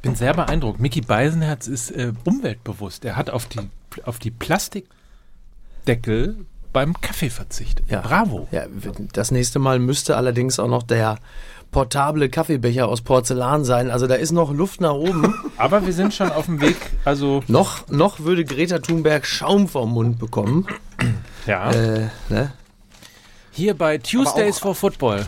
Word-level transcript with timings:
Ich 0.00 0.02
bin 0.02 0.14
sehr 0.14 0.32
beeindruckt. 0.32 0.80
Mickey 0.80 1.02
Beisenherz 1.02 1.66
ist 1.66 1.90
äh, 1.90 2.14
umweltbewusst. 2.24 3.04
Er 3.04 3.16
hat 3.16 3.28
auf 3.28 3.44
die, 3.44 3.60
auf 4.04 4.18
die 4.18 4.30
Plastikdeckel 4.30 6.46
beim 6.72 6.98
Kaffee 7.02 7.28
verzichtet. 7.28 7.84
Ja. 7.90 8.00
Bravo. 8.00 8.48
Ja, 8.50 8.62
das 9.12 9.30
nächste 9.30 9.58
Mal 9.58 9.78
müsste 9.78 10.16
allerdings 10.16 10.58
auch 10.58 10.68
noch 10.68 10.84
der 10.84 11.18
portable 11.70 12.30
Kaffeebecher 12.30 12.88
aus 12.88 13.02
Porzellan 13.02 13.66
sein. 13.66 13.90
Also 13.90 14.06
da 14.06 14.14
ist 14.14 14.32
noch 14.32 14.54
Luft 14.54 14.80
nach 14.80 14.94
oben. 14.94 15.34
Aber 15.58 15.84
wir 15.84 15.92
sind 15.92 16.14
schon 16.14 16.32
auf 16.32 16.46
dem 16.46 16.62
Weg. 16.62 16.78
Also, 17.04 17.44
noch, 17.46 17.86
noch 17.88 18.20
würde 18.20 18.46
Greta 18.46 18.78
Thunberg 18.78 19.26
Schaum 19.26 19.68
vom 19.68 19.92
Mund 19.92 20.18
bekommen. 20.18 20.66
ja. 21.44 21.72
Äh, 21.72 22.08
ne? 22.30 22.54
Hier 23.50 23.74
bei 23.74 23.98
Tuesdays 23.98 24.58
for 24.58 24.74
Football. 24.74 25.26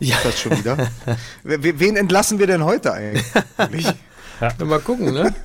Ja, 0.00 0.16
Das 0.22 0.38
schon 0.38 0.58
wieder. 0.58 0.76
We- 1.44 1.78
Wen 1.80 1.96
entlassen 1.96 2.38
wir 2.38 2.46
denn 2.46 2.64
heute 2.64 2.92
eigentlich? 2.92 3.24
mal 4.64 4.80
gucken, 4.80 5.12
ne? 5.12 5.34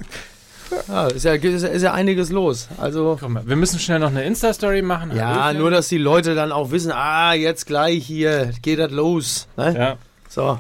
Ja, 0.87 1.07
ist 1.07 1.25
ja, 1.25 1.33
ist 1.33 1.63
ja, 1.63 1.67
ist 1.67 1.81
ja 1.81 1.93
einiges 1.93 2.29
los. 2.29 2.69
Also, 2.77 3.17
Guck 3.19 3.27
mal, 3.29 3.43
wir 3.45 3.57
müssen 3.57 3.77
schnell 3.77 3.99
noch 3.99 4.07
eine 4.07 4.23
Insta-Story 4.23 4.81
machen. 4.81 5.13
ja, 5.13 5.27
Hallöchen. 5.43 5.61
nur, 5.61 5.69
dass 5.71 5.89
die 5.89 5.97
Leute 5.97 6.33
dann 6.33 6.53
auch 6.53 6.71
wissen, 6.71 6.93
ah, 6.93 7.33
jetzt 7.33 7.65
gleich 7.65 8.05
hier, 8.05 8.51
geht 8.61 8.79
das 8.79 8.89
los. 8.89 9.47
Ne? 9.57 9.75
Ja. 9.77 9.97
So, 10.29 10.59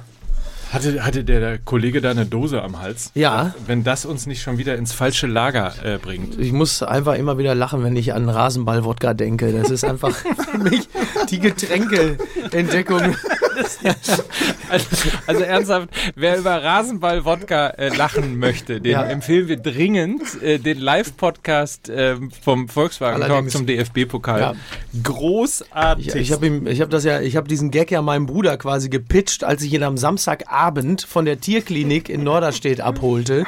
Hatte, 0.71 1.03
hatte 1.03 1.23
der, 1.23 1.57
Kollege 1.59 1.99
da 2.01 2.11
eine 2.11 2.25
Dose 2.25 2.61
am 2.61 2.79
Hals? 2.81 3.11
ja. 3.13 3.53
Wenn 3.67 3.83
das 3.83 4.05
uns 4.05 4.25
nicht 4.25 4.41
schon 4.41 4.57
wieder 4.57 4.75
ins 4.77 4.93
falsche 4.93 5.27
Lager 5.27 5.73
äh, 5.83 5.97
bringt. 5.97 6.39
Ich 6.39 6.51
muss 6.53 6.81
einfach 6.81 7.15
immer 7.15 7.37
wieder 7.37 7.53
lachen, 7.55 7.83
wenn 7.83 7.95
ich 7.95 8.13
an 8.13 8.29
Rasenball-Wodka 8.29 9.13
denke. 9.13 9.51
Das 9.51 9.69
ist 9.69 9.83
einfach 9.83 10.15
für 10.51 10.57
mich 10.57 10.87
die 11.29 11.39
Getränkeentdeckung. 11.39 13.15
Also, 14.69 14.87
also 15.27 15.43
ernsthaft, 15.43 15.89
wer 16.15 16.37
über 16.37 16.63
Rasenball-Wodka 16.63 17.67
äh, 17.71 17.95
lachen 17.95 18.39
möchte, 18.39 18.79
den 18.81 18.91
Ja. 18.91 19.03
empfehlen 19.03 19.47
wir 19.49 19.57
dringend 19.57 20.21
äh, 20.41 20.57
den 20.57 20.79
Live-Podcast 20.79 21.89
äh, 21.89 22.15
vom 22.41 22.69
Volkswagen 22.69 23.21
Talk 23.21 23.51
zum 23.51 23.65
DFB-Pokal. 23.65 24.39
Ja. 24.39 24.53
Großartig. 25.03 26.07
Ich, 26.07 26.15
ich 26.15 26.31
habe 26.31 26.47
ihm, 26.47 26.65
ich 26.65 26.81
habe 26.81 26.89
das 26.89 27.03
ja, 27.03 27.19
ich 27.21 27.35
habe 27.35 27.47
diesen 27.47 27.71
Gag 27.71 27.91
ja 27.91 28.01
meinem 28.01 28.25
Bruder 28.25 28.57
quasi 28.57 28.89
gepitcht, 28.89 29.43
als 29.43 29.61
ich 29.63 29.73
ihn 29.73 29.83
am 29.83 29.97
Samstagabend 30.61 31.01
von 31.01 31.25
der 31.25 31.39
Tierklinik 31.39 32.07
in 32.07 32.23
Norderstedt 32.23 32.81
abholte. 32.81 33.45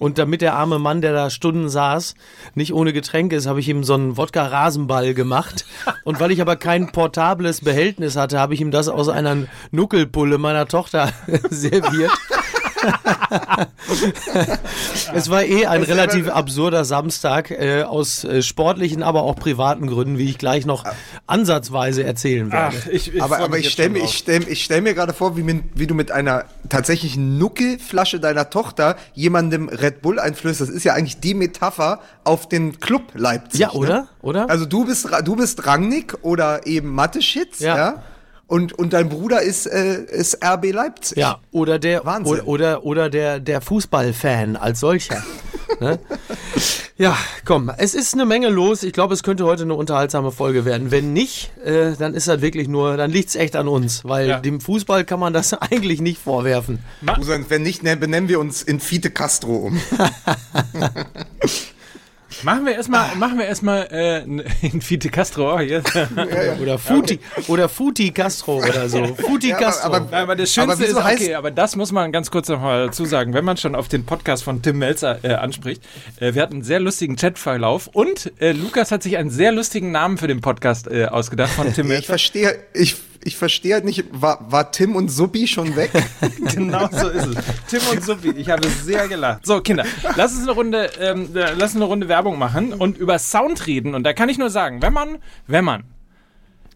Und 0.00 0.18
damit 0.18 0.42
der 0.42 0.54
arme 0.54 0.78
Mann, 0.78 1.00
der 1.00 1.12
da 1.12 1.30
Stunden 1.30 1.68
saß, 1.68 2.14
nicht 2.54 2.72
ohne 2.72 2.92
Getränk 2.92 3.32
ist, 3.32 3.46
habe 3.46 3.60
ich 3.60 3.68
ihm 3.68 3.84
so 3.84 3.94
einen 3.94 4.16
Wodka-Rasenball 4.16 5.14
gemacht. 5.14 5.64
Und 6.04 6.20
weil 6.20 6.30
ich 6.32 6.40
aber 6.40 6.56
kein 6.56 6.90
portables 6.90 7.60
Behältnis 7.60 8.16
hatte, 8.16 8.38
habe 8.40 8.54
ich 8.54 8.60
ihm 8.60 8.70
das 8.70 8.88
aus 8.88 9.08
einer 9.08 9.46
Nuckelpulle 9.70 10.38
meiner 10.38 10.66
Tochter 10.66 11.12
serviert. 11.50 12.12
es 15.14 15.30
war 15.30 15.42
eh 15.44 15.66
ein 15.66 15.82
relativ 15.82 16.28
absurder 16.28 16.84
Samstag 16.84 17.50
äh, 17.50 17.82
aus 17.82 18.24
äh, 18.24 18.42
sportlichen, 18.42 19.02
aber 19.02 19.22
auch 19.22 19.36
privaten 19.36 19.86
Gründen, 19.86 20.18
wie 20.18 20.28
ich 20.28 20.38
gleich 20.38 20.66
noch 20.66 20.84
ansatzweise 21.26 22.04
erzählen 22.04 22.50
werde. 22.52 22.76
Ach, 22.82 22.86
ich, 22.88 23.14
ich 23.14 23.22
aber 23.22 23.38
aber 23.40 23.58
ich 23.58 23.70
stelle 23.70 23.90
mir, 23.90 24.04
ich 24.04 24.16
stell, 24.18 24.46
ich 24.48 24.64
stell 24.64 24.80
mir 24.82 24.94
gerade 24.94 25.12
vor, 25.12 25.36
wie, 25.36 25.42
min- 25.42 25.70
wie 25.74 25.86
du 25.86 25.94
mit 25.94 26.10
einer 26.10 26.44
tatsächlichen 26.68 27.38
Nuckelflasche 27.38 28.20
deiner 28.20 28.50
Tochter 28.50 28.96
jemandem 29.14 29.68
Red 29.68 30.02
Bull 30.02 30.18
einflößt. 30.18 30.60
Das 30.60 30.68
ist 30.68 30.84
ja 30.84 30.94
eigentlich 30.94 31.20
die 31.20 31.34
Metapher 31.34 32.00
auf 32.24 32.48
den 32.48 32.78
Club 32.80 33.02
Leipzig. 33.14 33.60
Ja, 33.60 33.72
oder? 33.72 33.88
Ne? 34.02 34.08
Oder? 34.22 34.50
Also 34.50 34.66
du 34.66 34.84
bist, 34.84 35.10
Ra- 35.12 35.22
du 35.22 35.36
bist 35.36 35.66
Rangnick 35.66 36.16
oder 36.22 36.66
eben 36.66 36.94
Mathe-Schitz, 36.94 37.60
Ja. 37.60 37.76
ja. 37.76 38.02
Und, 38.48 38.72
und 38.72 38.92
dein 38.94 39.08
Bruder 39.10 39.42
ist, 39.42 39.66
äh, 39.66 40.02
ist 40.04 40.42
RB 40.44 40.72
Leipzig. 40.72 41.18
Ja, 41.18 41.38
oder 41.52 41.78
der 41.78 42.04
Wahnsinn. 42.06 42.40
oder 42.40 42.46
oder, 42.46 42.84
oder 42.84 43.10
der 43.10 43.38
der 43.40 43.60
Fußballfan 43.60 44.56
als 44.56 44.80
solcher. 44.80 45.22
ne? 45.80 45.98
Ja, 46.96 47.16
komm, 47.44 47.70
es 47.76 47.94
ist 47.94 48.14
eine 48.14 48.24
Menge 48.26 48.48
los. 48.48 48.82
Ich 48.82 48.92
glaube, 48.94 49.12
es 49.14 49.22
könnte 49.22 49.44
heute 49.44 49.62
eine 49.64 49.74
unterhaltsame 49.74 50.32
Folge 50.32 50.64
werden. 50.64 50.90
Wenn 50.90 51.12
nicht, 51.12 51.52
äh, 51.64 51.92
dann 51.96 52.14
ist 52.14 52.26
das 52.26 52.40
wirklich 52.40 52.66
nur, 52.68 52.96
dann 52.96 53.10
liegt's 53.10 53.36
echt 53.36 53.54
an 53.54 53.68
uns, 53.68 54.04
weil 54.04 54.28
Ja. 54.28 54.40
dem 54.40 54.60
Fußball 54.62 55.04
kann 55.04 55.20
man 55.20 55.32
das 55.34 55.52
eigentlich 55.70 56.00
nicht 56.00 56.18
vorwerfen. 56.20 56.78
Wenn 57.02 57.62
nicht, 57.62 57.82
ne, 57.82 57.96
benennen 57.98 58.28
wir 58.30 58.40
uns 58.40 58.62
in 58.62 58.80
Fiete 58.80 59.10
Castro 59.10 59.56
um. 59.56 59.80
Machen 62.42 62.66
wir 62.66 62.74
erstmal, 62.74 63.16
machen 63.16 63.38
wir 63.38 63.46
erstmal 63.46 63.88
äh, 63.90 64.22
in 64.66 64.80
Fite 64.80 65.08
Castro 65.08 65.54
oh, 65.54 65.58
hier. 65.60 65.82
Oder 66.62 66.78
Futi 66.78 67.18
oder 67.48 67.68
Futi 67.68 68.10
Castro 68.10 68.58
oder 68.58 68.88
so. 68.88 69.04
Futi 69.14 69.48
Ja, 69.50 69.56
aber- 69.56 69.64
Castro. 69.66 69.92
aber- 69.94 70.16
Aber 70.16 70.36
das 70.36 70.52
Schönste 70.52 70.72
Aber 70.96 71.12
ist, 71.12 71.22
okay, 71.22 71.34
aber 71.34 71.50
das 71.50 71.74
muss 71.76 71.92
man 71.92 72.12
ganz 72.12 72.30
kurz 72.30 72.48
noch 72.48 72.60
mal 72.60 72.86
dazu 72.86 73.04
sagen, 73.04 73.34
wenn 73.34 73.44
man 73.44 73.56
schon 73.56 73.74
auf 73.74 73.88
den 73.88 74.04
Podcast 74.04 74.44
von 74.44 74.62
Tim 74.62 74.78
Melzer 74.78 75.18
äh, 75.24 75.34
anspricht. 75.34 75.82
Äh, 76.20 76.34
wir 76.34 76.42
hatten 76.42 76.54
einen 76.54 76.62
sehr 76.62 76.80
lustigen 76.80 77.16
Chatverlauf 77.16 77.88
und 77.88 78.32
äh, 78.40 78.52
Lukas 78.52 78.90
hat 78.92 79.02
sich 79.02 79.16
einen 79.16 79.30
sehr 79.30 79.52
lustigen 79.52 79.90
Namen 79.90 80.18
für 80.18 80.28
den 80.28 80.40
Podcast 80.40 80.88
äh, 80.88 81.06
ausgedacht 81.06 81.50
von 81.50 81.72
Tim 81.72 81.86
Ich 81.86 81.92
Melzer. 81.92 82.06
verstehe, 82.06 82.58
ich, 82.74 82.96
ich 83.28 83.36
verstehe 83.36 83.74
halt 83.74 83.84
nicht, 83.84 84.04
war, 84.10 84.50
war 84.50 84.72
Tim 84.72 84.96
und 84.96 85.08
Suppi 85.08 85.46
schon 85.46 85.76
weg? 85.76 85.92
genau 86.54 86.88
so 86.90 87.08
ist 87.08 87.26
es. 87.26 87.44
Tim 87.68 87.80
und 87.92 88.02
Sophie, 88.02 88.32
ich 88.36 88.50
habe 88.50 88.66
sehr 88.68 89.06
gelacht. 89.06 89.46
So, 89.46 89.60
Kinder, 89.60 89.84
lass 90.16 90.32
uns 90.32 90.42
eine 90.42 90.52
Runde, 90.52 90.90
ähm, 90.98 91.28
äh, 91.34 91.52
lass 91.52 91.74
uns 91.74 91.76
eine 91.76 91.84
Runde 91.84 92.08
Werbung 92.08 92.38
machen 92.38 92.72
und 92.72 92.98
über 92.98 93.18
Sound 93.18 93.66
reden. 93.66 93.94
Und 93.94 94.04
da 94.04 94.12
kann 94.12 94.28
ich 94.28 94.38
nur 94.38 94.50
sagen, 94.50 94.82
wenn 94.82 94.92
man, 94.92 95.18
wenn 95.46 95.64
man 95.64 95.84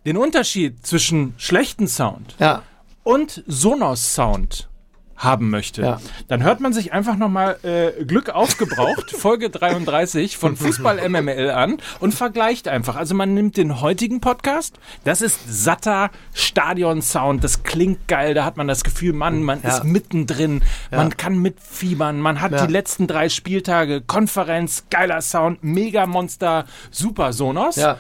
den 0.05 0.17
Unterschied 0.17 0.87
zwischen 0.87 1.35
schlechten 1.39 1.89
Sound 1.89 2.37
ja, 2.39 2.63
und 3.03 3.43
Sonos 3.47 4.15
Sound 4.15 4.69
haben 5.17 5.51
möchte, 5.51 5.83
Ja. 5.83 6.01
dann 6.29 6.43
hört 6.43 6.61
man 6.61 6.73
sich 6.73 6.93
einfach 6.93 7.17
nochmal 7.17 7.57
äh, 7.63 8.05
Glück 8.05 8.31
aufgebraucht, 8.31 9.11
Folge 9.17 9.51
33 9.51 10.37
von 10.37 10.57
Fußball 10.57 11.09
MML 11.09 11.51
an 11.51 11.77
und 12.01 12.13
vergleicht 12.15 12.67
einfach. 12.67 12.97
Also 12.97 13.15
man 13.15 13.35
nimmt 13.35 13.57
den 13.57 13.81
heutigen 13.81 14.21
Podcast, 14.21 14.79
das 15.05 15.21
ist 15.23 15.41
satter 15.47 16.11
Stadion-Sound, 16.35 17.43
das 17.43 17.63
klingt 17.63 18.07
geil, 18.09 18.35
da 18.35 18.45
hat 18.45 18.57
man 18.57 18.69
das 18.69 18.85
Gefühl, 18.85 19.13
Mann, 19.13 19.43
man 19.43 19.63
Ja. 19.63 19.71
ist 19.71 19.85
mittendrin, 19.85 20.63
man 20.91 21.17
kann 21.17 21.39
mitfiebern, 21.39 22.21
man 22.21 22.41
hat 22.41 22.53
Ja. 22.53 22.67
die 22.67 22.73
letzten 22.73 23.07
drei 23.07 23.29
Spieltage, 23.29 24.01
Konferenz, 24.01 24.85
geiler 24.91 25.21
Sound, 25.21 25.65
Mega 25.65 26.07
Monster, 26.07 26.67
super 26.91 27.33
Sonos. 27.33 27.77
Ja. 27.77 27.97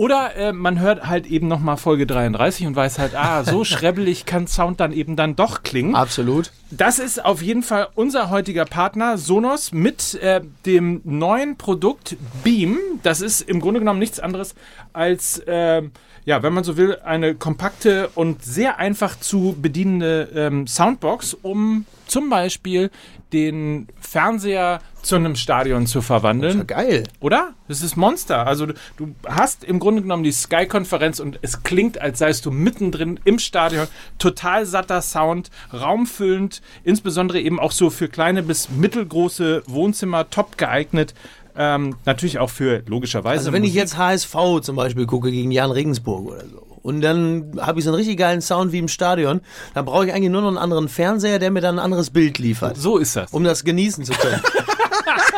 Oder 0.00 0.34
äh, 0.34 0.54
man 0.54 0.80
hört 0.80 1.06
halt 1.08 1.26
eben 1.26 1.46
nochmal 1.46 1.76
Folge 1.76 2.06
33 2.06 2.66
und 2.66 2.74
weiß 2.74 2.98
halt, 2.98 3.14
ah, 3.14 3.44
so 3.44 3.64
schrebbelig 3.66 4.24
kann 4.24 4.46
Sound 4.46 4.80
dann 4.80 4.94
eben 4.94 5.14
dann 5.14 5.36
doch 5.36 5.62
klingen. 5.62 5.94
absolut. 5.94 6.52
Das 6.70 6.98
ist 6.98 7.22
auf 7.22 7.42
jeden 7.42 7.62
Fall 7.62 7.88
unser 7.96 8.30
heutiger 8.30 8.64
Partner 8.64 9.18
Sonos 9.18 9.72
mit 9.72 10.14
äh, 10.14 10.40
dem 10.64 11.02
neuen 11.04 11.58
Produkt 11.58 12.16
Beam. 12.42 12.78
Das 13.02 13.20
ist 13.20 13.42
im 13.42 13.60
Grunde 13.60 13.80
genommen 13.80 13.98
nichts 13.98 14.20
anderes 14.20 14.54
als, 14.94 15.42
ähm, 15.46 15.92
ja, 16.24 16.42
wenn 16.42 16.54
man 16.54 16.64
so 16.64 16.78
will, 16.78 16.96
eine 17.04 17.34
kompakte 17.34 18.08
und 18.14 18.42
sehr 18.42 18.78
einfach 18.78 19.20
zu 19.20 19.54
bedienende 19.60 20.30
ähm, 20.34 20.66
Soundbox, 20.66 21.36
um 21.42 21.84
zum 22.10 22.28
Beispiel 22.28 22.90
den 23.32 23.88
Fernseher 24.00 24.80
zu 25.02 25.16
einem 25.16 25.36
Stadion 25.36 25.86
zu 25.86 26.02
verwandeln. 26.02 26.66
Geil. 26.66 27.04
Oder? 27.20 27.54
Das 27.68 27.82
ist 27.82 27.96
Monster. 27.96 28.46
Also 28.46 28.66
du, 28.66 28.74
du 28.96 29.14
hast 29.26 29.64
im 29.64 29.78
Grunde 29.78 30.02
genommen 30.02 30.24
die 30.24 30.32
Sky-Konferenz 30.32 31.20
und 31.20 31.38
es 31.42 31.62
klingt, 31.62 32.00
als 32.00 32.18
seist 32.18 32.44
du 32.44 32.50
mittendrin 32.50 33.18
im 33.24 33.38
Stadion. 33.38 33.86
Total 34.18 34.66
satter 34.66 35.00
Sound, 35.00 35.50
raumfüllend, 35.72 36.60
insbesondere 36.84 37.40
eben 37.40 37.58
auch 37.58 37.72
so 37.72 37.88
für 37.88 38.08
kleine 38.08 38.42
bis 38.42 38.68
mittelgroße 38.68 39.62
Wohnzimmer 39.66 40.28
top 40.28 40.58
geeignet. 40.58 41.14
Ähm, 41.56 41.96
natürlich 42.04 42.38
auch 42.38 42.50
für 42.50 42.82
logischerweise. 42.86 43.38
Also 43.38 43.52
wenn 43.52 43.64
ich 43.64 43.74
jetzt 43.74 43.96
HSV 43.96 44.34
zum 44.62 44.76
Beispiel 44.76 45.06
gucke 45.06 45.30
gegen 45.30 45.50
Jan 45.50 45.70
Regensburg 45.70 46.26
oder 46.26 46.46
so 46.46 46.69
und 46.82 47.00
dann 47.00 47.58
habe 47.60 47.78
ich 47.78 47.84
so 47.84 47.90
einen 47.90 47.96
richtig 47.96 48.16
geilen 48.18 48.40
Sound 48.40 48.72
wie 48.72 48.78
im 48.78 48.88
Stadion, 48.88 49.40
dann 49.74 49.84
brauche 49.84 50.06
ich 50.06 50.12
eigentlich 50.12 50.30
nur 50.30 50.40
noch 50.42 50.48
einen 50.48 50.58
anderen 50.58 50.88
Fernseher, 50.88 51.38
der 51.38 51.50
mir 51.50 51.60
dann 51.60 51.76
ein 51.78 51.84
anderes 51.84 52.10
Bild 52.10 52.38
liefert, 52.38 52.76
So 52.76 52.98
ist 52.98 53.16
das. 53.16 53.32
um 53.32 53.44
das 53.44 53.64
genießen 53.64 54.04
zu 54.04 54.12
können. 54.12 54.40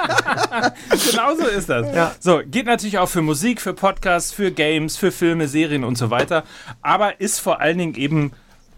genau 1.11 1.35
so 1.37 1.47
ist 1.47 1.69
das. 1.69 1.95
Ja. 1.95 2.13
So, 2.21 2.41
geht 2.45 2.67
natürlich 2.67 2.99
auch 2.99 3.09
für 3.09 3.23
Musik, 3.23 3.61
für 3.61 3.75
Podcasts, 3.75 4.33
für 4.33 4.51
Games, 4.51 4.97
für 4.97 5.13
Filme, 5.13 5.49
Serien 5.49 5.85
und 5.85 5.97
so 5.99 6.11
weiter. 6.11 6.45
Aber 6.83 7.21
ist 7.21 7.41
vor 7.41 7.61
allen 7.61 7.79
Dingen 7.79 7.95
eben 7.95 8.33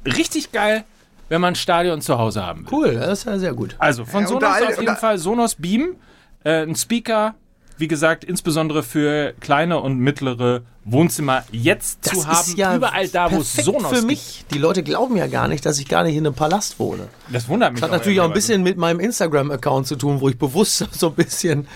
richtig 0.07 0.53
geil, 0.53 0.85
wenn 1.29 1.41
man 1.41 1.53
ein 1.55 1.57
Stadion 1.57 2.01
zu 2.01 2.19
Hause 2.19 2.45
haben 2.45 2.67
will. 2.67 2.73
Cool, 2.73 2.95
das 2.95 3.21
ist 3.21 3.25
ja 3.27 3.39
sehr 3.39 3.55
gut. 3.55 3.75
Also 3.79 4.05
von 4.05 4.23
Ja, 4.23 4.29
Sonos 4.29 4.43
da- 4.61 4.67
auf 4.69 4.81
jeden 4.81 4.97
Fall 4.97 5.19
Sonos 5.19 5.55
Beam, 5.57 5.97
äh, 6.45 6.63
ein 6.63 6.77
Speaker, 6.77 7.35
wie 7.77 7.89
gesagt, 7.89 8.25
insbesondere 8.25 8.83
für 8.83 9.35
kleine 9.41 9.81
und 9.81 9.99
mittlere 9.99 10.63
Wohnzimmer 10.85 11.45
jetzt 11.51 12.05
zu 12.05 12.27
haben. 12.27 12.77
überall 12.77 13.09
da, 13.09 13.33
wo 13.33 13.41
es 13.41 13.55
perfekt 13.55 13.65
Sonos 13.65 13.89
für 13.89 13.95
gibt. 13.97 14.07
mich. 14.07 14.45
Die 14.53 14.59
Leute 14.59 14.83
glauben 14.83 15.17
ja 15.17 15.27
gar 15.27 15.49
nicht, 15.49 15.65
dass 15.65 15.79
ich 15.79 15.89
gar 15.89 16.05
nicht 16.05 16.17
in 16.17 16.27
einem 16.27 16.35
Palast 16.35 16.79
wohne. 16.79 17.09
Das 17.31 17.49
wundert 17.49 17.73
mich. 17.73 17.81
Das 17.81 17.91
hat 17.91 17.99
natürlich 17.99 18.21
auch 18.21 18.29
ein 18.29 18.33
bisschen 18.35 18.63
mit 18.63 18.77
meinem 18.77 19.01
Instagram-Account 19.01 19.87
zu 19.87 19.97
tun, 19.97 20.21
wo 20.21 20.29
ich 20.29 20.39
bewusst 20.39 20.87
so 20.93 21.09
ein 21.09 21.15
bisschen, 21.15 21.67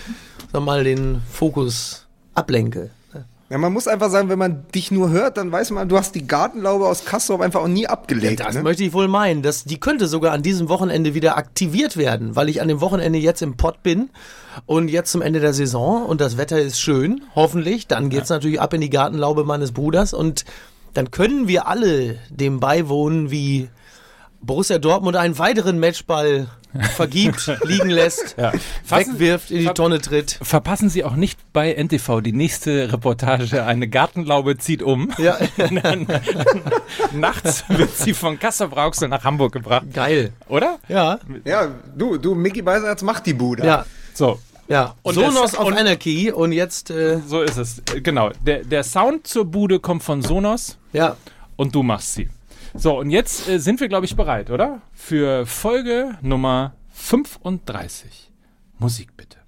sag 0.52 0.62
mal, 0.62 0.84
den 0.84 1.22
Fokus 1.30 2.06
ablenke. 2.34 2.90
Ja, 3.50 3.56
man 3.56 3.72
muss 3.72 3.88
einfach 3.88 4.10
sagen, 4.10 4.28
wenn 4.28 4.38
man 4.38 4.66
dich 4.74 4.90
nur 4.90 5.08
hört, 5.10 5.38
dann 5.38 5.50
weiß 5.50 5.70
man, 5.70 5.88
du 5.88 5.96
hast 5.96 6.14
die 6.14 6.26
Gartenlaube 6.26 6.86
aus 6.86 7.06
Kassel 7.06 7.40
einfach 7.40 7.62
auch 7.62 7.68
nie 7.68 7.86
abgelegt. 7.86 8.40
Das 8.40 8.54
ne? 8.54 8.62
möchte 8.62 8.84
ich 8.84 8.92
wohl 8.92 9.08
meinen. 9.08 9.42
Das, 9.42 9.64
die 9.64 9.80
könnte 9.80 10.06
sogar 10.06 10.32
an 10.32 10.42
diesem 10.42 10.68
Wochenende 10.68 11.14
wieder 11.14 11.38
aktiviert 11.38 11.96
werden, 11.96 12.36
weil 12.36 12.50
ich 12.50 12.60
an 12.60 12.68
dem 12.68 12.82
Wochenende 12.82 13.18
jetzt 13.18 13.40
im 13.40 13.56
Pott 13.56 13.82
bin 13.82 14.10
und 14.66 14.88
jetzt 14.88 15.10
zum 15.12 15.22
Ende 15.22 15.40
der 15.40 15.54
Saison 15.54 16.04
und 16.04 16.20
das 16.20 16.36
Wetter 16.36 16.60
ist 16.60 16.78
schön, 16.78 17.22
hoffentlich. 17.34 17.86
Dann 17.86 18.10
geht's 18.10 18.28
natürlich 18.28 18.60
ab 18.60 18.74
in 18.74 18.82
die 18.82 18.90
Gartenlaube 18.90 19.44
meines 19.44 19.72
Bruders 19.72 20.12
und 20.12 20.44
dann 20.92 21.10
können 21.10 21.48
wir 21.48 21.68
alle 21.68 22.18
dem 22.28 22.60
beiwohnen, 22.60 23.30
wie 23.30 23.70
Borussia 24.42 24.78
Dortmund 24.78 25.16
einen 25.16 25.38
weiteren 25.38 25.78
Matchball 25.80 26.48
vergibt, 26.94 27.50
liegen 27.64 27.90
lässt, 27.90 28.36
Fassen- 28.84 29.14
wegwirft, 29.14 29.50
in 29.50 29.60
die 29.60 29.66
Tonne 29.74 30.00
tritt. 30.00 30.38
Verpassen 30.42 30.88
Sie 30.90 31.04
auch 31.04 31.16
nicht 31.16 31.38
bei 31.52 31.72
NTV 31.74 32.20
die 32.20 32.32
nächste 32.32 32.92
Reportage. 32.92 33.64
Eine 33.64 33.88
Gartenlaube 33.88 34.58
zieht 34.58 34.82
um. 34.82 35.10
Ja, 35.18 35.38
Nachts 37.12 37.64
wird 37.68 37.94
sie 37.96 38.14
von 38.14 38.38
Kassel-Brauxel 38.38 39.08
nach 39.08 39.24
Hamburg 39.24 39.52
gebracht. 39.52 39.86
geil. 39.92 40.32
Oder? 40.48 40.78
Ja, 40.88 41.18
Ja, 41.44 41.68
du, 41.96 42.16
du, 42.18 42.34
Mickey 42.34 42.62
Beisenherz 42.62 43.02
macht 43.02 43.26
die 43.26 43.34
Bude. 43.34 43.64
ja, 43.64 43.84
So, 44.14 44.38
ja. 44.68 44.94
Und 45.02 45.14
Sonos 45.14 45.54
auf 45.54 45.66
und- 45.66 45.74
Anarchy 45.78 46.30
und 46.30 46.52
jetzt, 46.52 46.90
äh, 46.90 47.20
So 47.26 47.42
ist 47.42 47.56
es. 47.56 47.82
Genau. 48.02 48.30
Der, 48.44 48.64
der 48.64 48.84
Sound 48.84 49.26
zur 49.26 49.44
Bude 49.44 49.80
kommt 49.80 50.02
von 50.02 50.22
Sonos 50.22 50.76
ja. 50.92 51.16
und 51.56 51.74
du 51.74 51.82
machst 51.82 52.14
sie. 52.14 52.28
So, 52.80 52.96
und 52.96 53.10
jetzt 53.10 53.48
äh, 53.48 53.58
sind 53.58 53.80
wir, 53.80 53.88
glaube 53.88 54.06
ich, 54.06 54.14
bereit, 54.14 54.50
oder? 54.50 54.82
Für 54.92 55.46
Folge 55.46 56.16
Nummer 56.22 56.76
35. 56.90 58.30
Musik 58.78 59.16
bitte. 59.16 59.38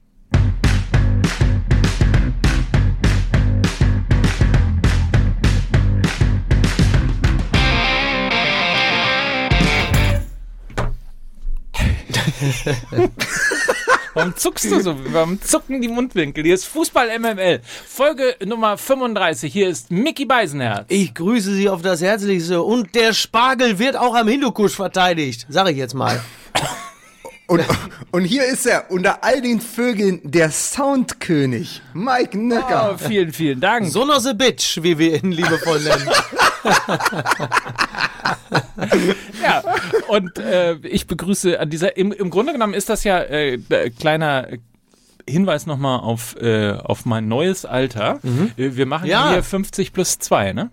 Warum 14.21 14.37
zuckst 14.37 14.71
du 14.71 14.81
so? 14.81 14.95
Warum 15.13 15.41
zucken 15.41 15.81
die 15.81 15.89
Mundwinkel? 15.89 16.45
Hier 16.45 16.53
ist 16.53 16.67
Fußball 16.67 17.19
MML. 17.19 17.63
Folge 17.89 18.37
Nummer 18.45 18.77
35. 18.77 19.51
Hier 19.51 19.67
ist 19.71 19.91
Mickey 19.91 20.27
Beisenherz. 20.27 20.85
Ich 20.89 21.15
grüße 21.15 21.55
Sie 21.55 21.71
auf 21.71 21.81
das 21.81 22.03
Herzlichste 22.03 22.61
und 22.61 22.95
der 22.95 23.15
Spargel 23.15 23.79
wird 23.79 23.97
auch 23.97 24.15
am 24.15 24.29
Hindukusch 24.29 24.75
verteidigt, 24.75 25.47
sag 25.49 25.71
ich 25.71 25.79
jetzt 25.79 25.95
mal. 25.95 26.21
Und, 27.47 27.65
und 28.11 28.25
hier 28.25 28.45
ist 28.45 28.67
er, 28.67 28.91
unter 28.91 29.25
all 29.25 29.41
den 29.41 29.59
Vögeln, 29.59 30.21
der 30.23 30.51
Soundkönig, 30.51 31.81
Mike 31.95 32.37
Nöcker. 32.39 32.95
Oh, 32.95 33.09
vielen, 33.09 33.33
vielen 33.33 33.59
Dank. 33.59 33.89
Sonos 33.89 34.27
a 34.27 34.35
Bitch, 34.35 34.83
wie 34.83 34.99
wir 34.99 35.15
ihn 35.25 35.33
liebevoll 35.33 35.81
nennen. 35.81 36.11
Ja, 39.43 39.63
und 40.09 40.39
äh, 40.39 40.75
ich 40.83 41.07
begrüße 41.07 41.59
an 41.61 41.71
dieser, 41.71 41.97
im, 41.97 42.13
im 42.13 42.31
Grunde 42.31 42.53
genommen 42.53 42.75
ist 42.75 42.89
das 42.89 43.05
ja 43.05 43.19
äh, 43.19 43.55
äh, 43.69 43.91
kleiner 43.91 44.49
Hinweis 45.29 45.67
nochmal 45.67 46.01
auf, 46.01 46.37
äh, 46.41 46.73
auf 46.73 47.05
mein 47.07 47.29
neues 47.29 47.65
Alter. 47.65 48.19
Äh, 48.57 48.77
Wir 48.77 48.87
machen 48.87 49.09
Ja. 49.09 49.31
hier 49.33 49.43
50 49.43 49.93
plus 49.93 50.19
2, 50.19 50.53
ne? 50.53 50.71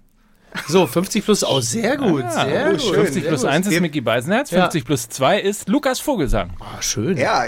So, 0.67 0.87
50 0.87 1.23
plus 1.23 1.43
aus, 1.43 1.69
sehr 1.71 1.97
gut, 1.97 2.23
sehr 2.31 2.67
oh, 2.67 2.71
gut. 2.71 2.81
schön. 2.81 2.93
50 2.95 3.13
sehr 3.21 3.29
plus 3.29 3.41
gut. 3.41 3.49
1 3.49 3.67
ist 3.67 3.79
Mickey 3.81 4.01
Beisenherz, 4.01 4.49
Ja. 4.49 4.61
50 4.61 4.85
plus 4.85 5.09
2 5.09 5.39
ist 5.39 5.69
Lukas 5.69 5.99
Vogelsang. 5.99 6.51
Ah, 6.59 6.81
schön. 6.81 7.17
Ja, 7.17 7.45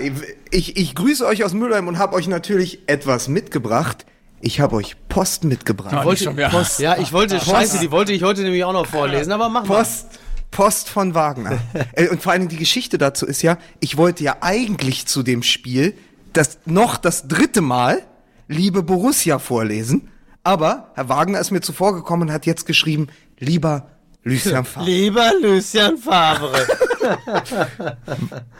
ich, 0.51 0.77
ich 0.77 0.95
grüße 0.95 1.25
euch 1.25 1.43
aus 1.43 1.53
Mülheim 1.53 1.87
und 1.87 1.97
habe 1.97 2.15
euch 2.15 2.27
natürlich 2.27 2.79
etwas 2.87 3.27
mitgebracht. 3.27 4.05
Ich 4.41 4.59
habe 4.59 4.75
euch 4.75 4.95
Post 5.09 5.43
mitgebracht. 5.43 6.05
nicht 6.05 6.23
schon 6.23 6.37
wieder. 6.37 6.49
Post, 6.49 6.79
ja, 6.79 6.97
ich 6.97 7.11
wollte, 7.11 7.39
scheiße, 7.39 7.79
die 7.79 7.91
wollte 7.91 8.13
ich 8.13 8.23
heute 8.23 8.41
nämlich 8.41 8.63
auch 8.63 8.73
noch 8.73 8.85
vorlesen, 8.85 9.31
aber 9.31 9.49
mach 9.49 9.65
mal. 9.65 9.77
Post, 9.77 10.07
Post 10.51 10.89
von 10.89 11.13
Wagner. 11.13 11.59
Äh, 11.93 12.07
und 12.09 12.21
vor 12.21 12.31
allen 12.31 12.41
Dingen 12.41 12.49
die 12.49 12.57
Geschichte 12.57 12.97
dazu 12.97 13.25
ist 13.25 13.41
ja, 13.41 13.57
ich 13.79 13.97
wollte 13.97 14.23
ja 14.23 14.37
eigentlich 14.41 15.05
zu 15.07 15.23
dem 15.23 15.43
Spiel 15.43 15.95
das 16.33 16.59
noch 16.65 16.97
das 16.97 17.27
dritte 17.27 17.61
Mal 17.61 18.03
Liebe 18.47 18.81
Borussia 18.81 19.39
vorlesen, 19.39 20.09
aber 20.43 20.91
Herr 20.95 21.09
Wagner 21.09 21.39
ist 21.39 21.51
mir 21.51 21.61
zuvor 21.61 21.93
gekommen 21.93 22.23
und 22.23 22.31
hat 22.31 22.45
jetzt 22.45 22.65
geschrieben, 22.65 23.07
lieber 23.37 23.89
Lucien 24.23 24.65
Favre. 24.65 24.85
Lieber 24.85 25.31
Lucien 25.41 25.97
Favre. 25.97 26.65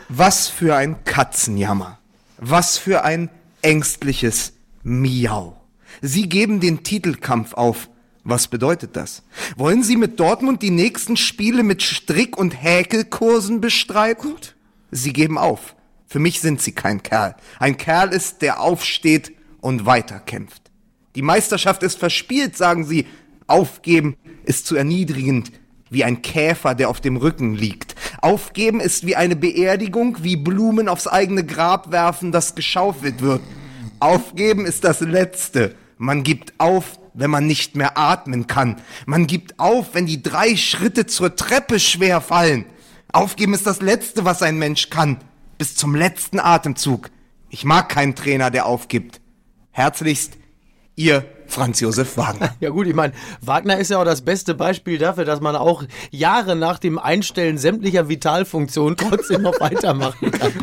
Was 0.10 0.48
für 0.48 0.75
ein 0.75 1.04
Katzenjammer. 1.06 1.98
Was 2.38 2.78
für 2.78 3.04
ein 3.04 3.30
ängstliches 3.62 4.54
Miau. 4.84 5.59
Sie 6.01 6.30
geben 6.30 6.60
den 6.60 6.84
Titelkampf 6.84 7.54
auf. 7.54 7.90
Was 8.24 8.48
bedeutet 8.48 8.96
das? 8.96 9.24
Wollen 9.56 9.84
Sie 9.84 9.96
mit 9.96 10.19
Dortmund 10.19 10.62
die 10.62 10.72
nächsten 10.72 11.18
Spiele 11.18 11.63
mit 11.63 11.81
Strick- 11.81 12.38
und 12.38 12.51
Häkelkursen 12.51 13.62
bestreiten? 13.62 14.36
Sie 14.92 15.13
geben 15.13 15.38
auf. 15.38 15.75
Für 16.07 16.19
mich 16.19 16.42
sind 16.42 16.62
Sie 16.62 16.72
kein 16.72 17.04
Kerl. 17.04 17.36
Ein 17.60 17.78
Kerl 17.78 18.10
ist, 18.10 18.42
der 18.42 18.62
aufsteht 18.62 19.31
und 19.62 19.86
weiterkämpft. 19.86 20.63
Die 21.16 21.22
Meisterschaft 21.22 21.84
ist 21.84 22.00
verspielt, 22.00 22.57
sagen 22.57 22.86
Sie. 22.86 23.06
Aufgeben 23.48 24.16
ist 24.44 24.68
zu 24.68 24.75
erniedrigend, 24.75 25.51
wie 25.90 26.04
ein 26.04 26.22
Käfer, 26.22 26.75
der 26.75 26.90
auf 26.90 27.01
dem 27.01 27.18
Rücken 27.18 27.56
liegt. 27.56 27.96
Aufgeben 28.22 28.80
ist 28.80 29.06
wie 29.06 29.16
eine 29.16 29.36
Beerdigung, 29.36 30.24
wie 30.24 30.36
Blumen 30.36 30.88
aufs 30.88 31.07
eigene 31.07 31.44
Grab 31.44 31.92
werfen, 31.92 32.31
das 32.31 32.54
geschaufelt 32.54 33.22
wird. 33.22 33.42
Aufgeben 34.00 34.66
ist 34.66 34.84
das 34.84 35.01
Letzte. 35.01 35.75
Man 36.01 36.24
gibt 36.24 36.54
auf, 36.60 36.98
wenn 37.13 37.30
man 37.30 37.46
nicht 37.46 37.75
mehr 37.75 37.98
atmen 37.98 38.48
kann. 38.48 38.78
Man 39.06 39.28
gibt 39.28 39.60
auf, 39.60 39.94
wenn 39.94 40.06
die 40.06 40.24
drei 40.24 40.56
Schritte 40.56 41.06
zur 41.06 41.36
Treppe 41.36 41.78
schwer 41.78 42.22
fallen. 42.22 42.66
Aufgeben 43.12 43.54
ist 43.54 43.68
das 43.68 43.81
Letzte, 43.81 44.24
was 44.24 44.42
ein 44.42 44.57
Mensch 44.57 44.90
kann. 44.90 45.18
Bis 45.57 45.75
zum 45.75 45.96
letzten 45.96 46.40
Atemzug. 46.40 47.10
Ich 47.50 47.66
mag 47.66 47.90
keinen 47.90 48.16
Trainer, 48.16 48.50
der 48.50 48.66
aufgibt. 48.66 49.19
Herzlichst, 49.72 50.38
Ihr 50.96 51.25
Franz 51.50 51.80
Josef 51.80 52.16
Wagner. 52.18 52.56
Ja 52.60 52.69
gut, 52.69 52.88
ich 52.88 52.94
meine, 52.94 53.13
Wagner 53.42 53.78
ist 53.78 53.90
ja 53.90 54.00
auch 54.00 54.06
das 54.06 54.22
beste 54.22 54.54
Beispiel 54.54 54.98
dafür, 54.98 55.25
dass 55.25 55.42
man 55.42 55.56
auch 55.56 55.84
Jahre 56.12 56.56
nach 56.56 56.78
dem 56.78 57.00
Einstellen 57.00 57.57
sämtlicher 57.57 58.10
Vitalfunktionen 58.10 58.98
trotzdem 58.98 59.42
noch 59.42 59.54
weitermachen 59.60 60.31
kann. 60.31 60.54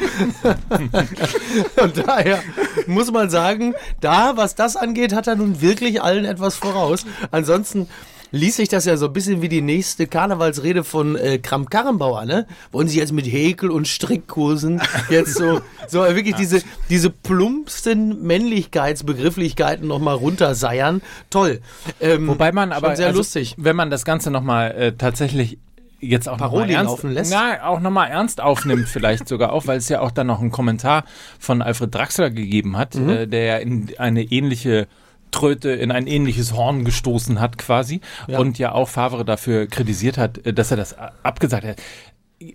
Und 1.82 2.06
daher 2.06 2.42
muss 2.86 3.10
man 3.10 3.30
sagen, 3.30 3.74
da, 4.00 4.36
was 4.36 4.54
das 4.54 4.76
angeht, 4.76 5.12
hat 5.12 5.26
er 5.26 5.36
nun 5.36 5.60
wirklich 5.60 6.02
allen 6.02 6.24
etwas 6.24 6.56
voraus. 6.56 7.04
Ansonsten 7.30 7.88
ließ 8.36 8.56
sich 8.56 8.68
das 8.68 8.84
ja 8.84 8.96
so 8.96 9.06
ein 9.06 9.12
bisschen 9.12 9.42
wie 9.42 9.48
die 9.48 9.62
nächste 9.62 10.06
Karnevalsrede 10.06 10.84
von 10.84 11.16
äh, 11.16 11.38
Kramp 11.38 11.70
Karrenbauer, 11.70 12.24
ne? 12.24 12.46
Wollen 12.72 12.88
Sie 12.88 12.98
jetzt 12.98 13.12
mit 13.12 13.26
Häkel- 13.26 13.70
und 13.70 13.88
Strickkursen 13.88 14.80
jetzt 15.10 15.34
so, 15.34 15.60
so 15.88 16.00
wirklich 16.02 16.34
diese, 16.36 16.62
diese 16.88 17.10
plumpsten 17.10 18.22
Männlichkeitsbegrifflichkeiten 18.26 19.86
nochmal 19.86 20.14
runterseiern? 20.16 21.02
Toll. 21.30 21.60
Ähm, 22.00 22.28
Wobei 22.28 22.52
man 22.52 22.72
aber, 22.72 22.96
sehr 22.96 23.08
also, 23.08 23.18
lustig. 23.18 23.54
wenn 23.58 23.76
man 23.76 23.90
das 23.90 24.04
Ganze 24.04 24.30
nochmal 24.30 24.70
äh, 24.72 24.92
tatsächlich 24.92 25.58
jetzt 26.00 26.28
auch 26.28 26.36
Paroli 26.36 26.60
nochmal 26.60 26.76
ernst, 26.76 26.90
laufen 26.90 27.10
lässt? 27.12 27.32
Na, 27.32 27.66
auch 27.66 27.80
nochmal 27.80 28.08
ernst 28.10 28.40
aufnimmt, 28.40 28.88
vielleicht 28.88 29.28
sogar 29.28 29.52
auch, 29.52 29.66
weil 29.66 29.78
es 29.78 29.88
ja 29.88 30.00
auch 30.00 30.10
dann 30.10 30.26
noch 30.26 30.40
einen 30.40 30.50
Kommentar 30.50 31.04
von 31.38 31.62
Alfred 31.62 31.94
Draxler 31.94 32.30
gegeben 32.30 32.76
hat, 32.76 32.94
Mhm. 32.94 33.08
äh, 33.08 33.26
der 33.26 33.44
ja 33.44 33.56
in 33.56 33.88
eine 33.98 34.22
ähnliche 34.22 34.86
Tröte 35.30 35.70
in 35.70 35.90
ein 35.90 36.06
ähnliches 36.06 36.54
Horn 36.54 36.84
gestoßen 36.84 37.40
hat 37.40 37.58
quasi 37.58 38.00
Ja. 38.26 38.38
und 38.38 38.58
ja 38.58 38.72
auch 38.72 38.88
Favre 38.88 39.24
dafür 39.24 39.66
kritisiert 39.66 40.18
hat, 40.18 40.44
äh, 40.46 40.52
dass 40.52 40.70
er 40.70 40.76
das 40.76 40.96
abgesagt 41.22 41.64
hat 41.64 41.76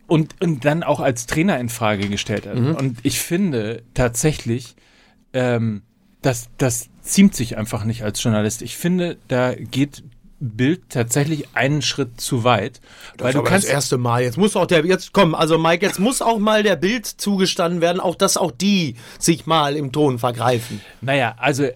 und, 0.07 0.35
und 0.41 0.65
dann 0.65 0.83
auch 0.83 0.99
als 0.99 1.25
Trainer 1.25 1.59
in 1.59 1.69
Frage 1.69 2.07
gestellt 2.07 2.47
hat. 2.47 2.55
Mhm. 2.55 2.75
Und 2.75 2.97
ich 3.03 3.19
finde 3.19 3.83
tatsächlich, 3.93 4.75
ähm, 5.33 5.81
das, 6.21 6.49
das 6.57 6.89
ziemt 7.01 7.35
sich 7.35 7.57
einfach 7.57 7.83
nicht 7.83 8.03
als 8.03 8.21
Journalist. 8.21 8.61
Ich 8.61 8.77
finde, 8.77 9.17
da 9.27 9.55
geht 9.55 10.03
Bild 10.39 10.89
tatsächlich 10.89 11.47
einen 11.53 11.81
Schritt 11.83 12.19
zu 12.19 12.43
weit. 12.43 12.81
weil 13.17 13.31
du 13.33 13.43
kannst 13.43 13.67
das 13.67 13.73
erste 13.73 13.97
Mal. 13.97 14.23
Jetzt 14.23 14.37
muss 14.37 14.55
auch 14.55 14.65
der, 14.65 14.85
jetzt 14.85 15.13
komm, 15.13 15.35
also 15.35 15.57
Mike, 15.59 15.85
jetzt 15.85 15.99
muss 15.99 16.21
auch 16.21 16.39
mal 16.39 16.63
der 16.63 16.75
Bild 16.75 17.05
zugestanden 17.05 17.79
werden, 17.79 17.99
auch 17.99 18.15
dass 18.15 18.37
auch 18.37 18.51
die 18.51 18.95
sich 19.19 19.45
mal 19.45 19.75
im 19.75 19.91
Ton 19.91 20.17
vergreifen. 20.17 20.81
Naja, 21.01 21.35
also, 21.37 21.67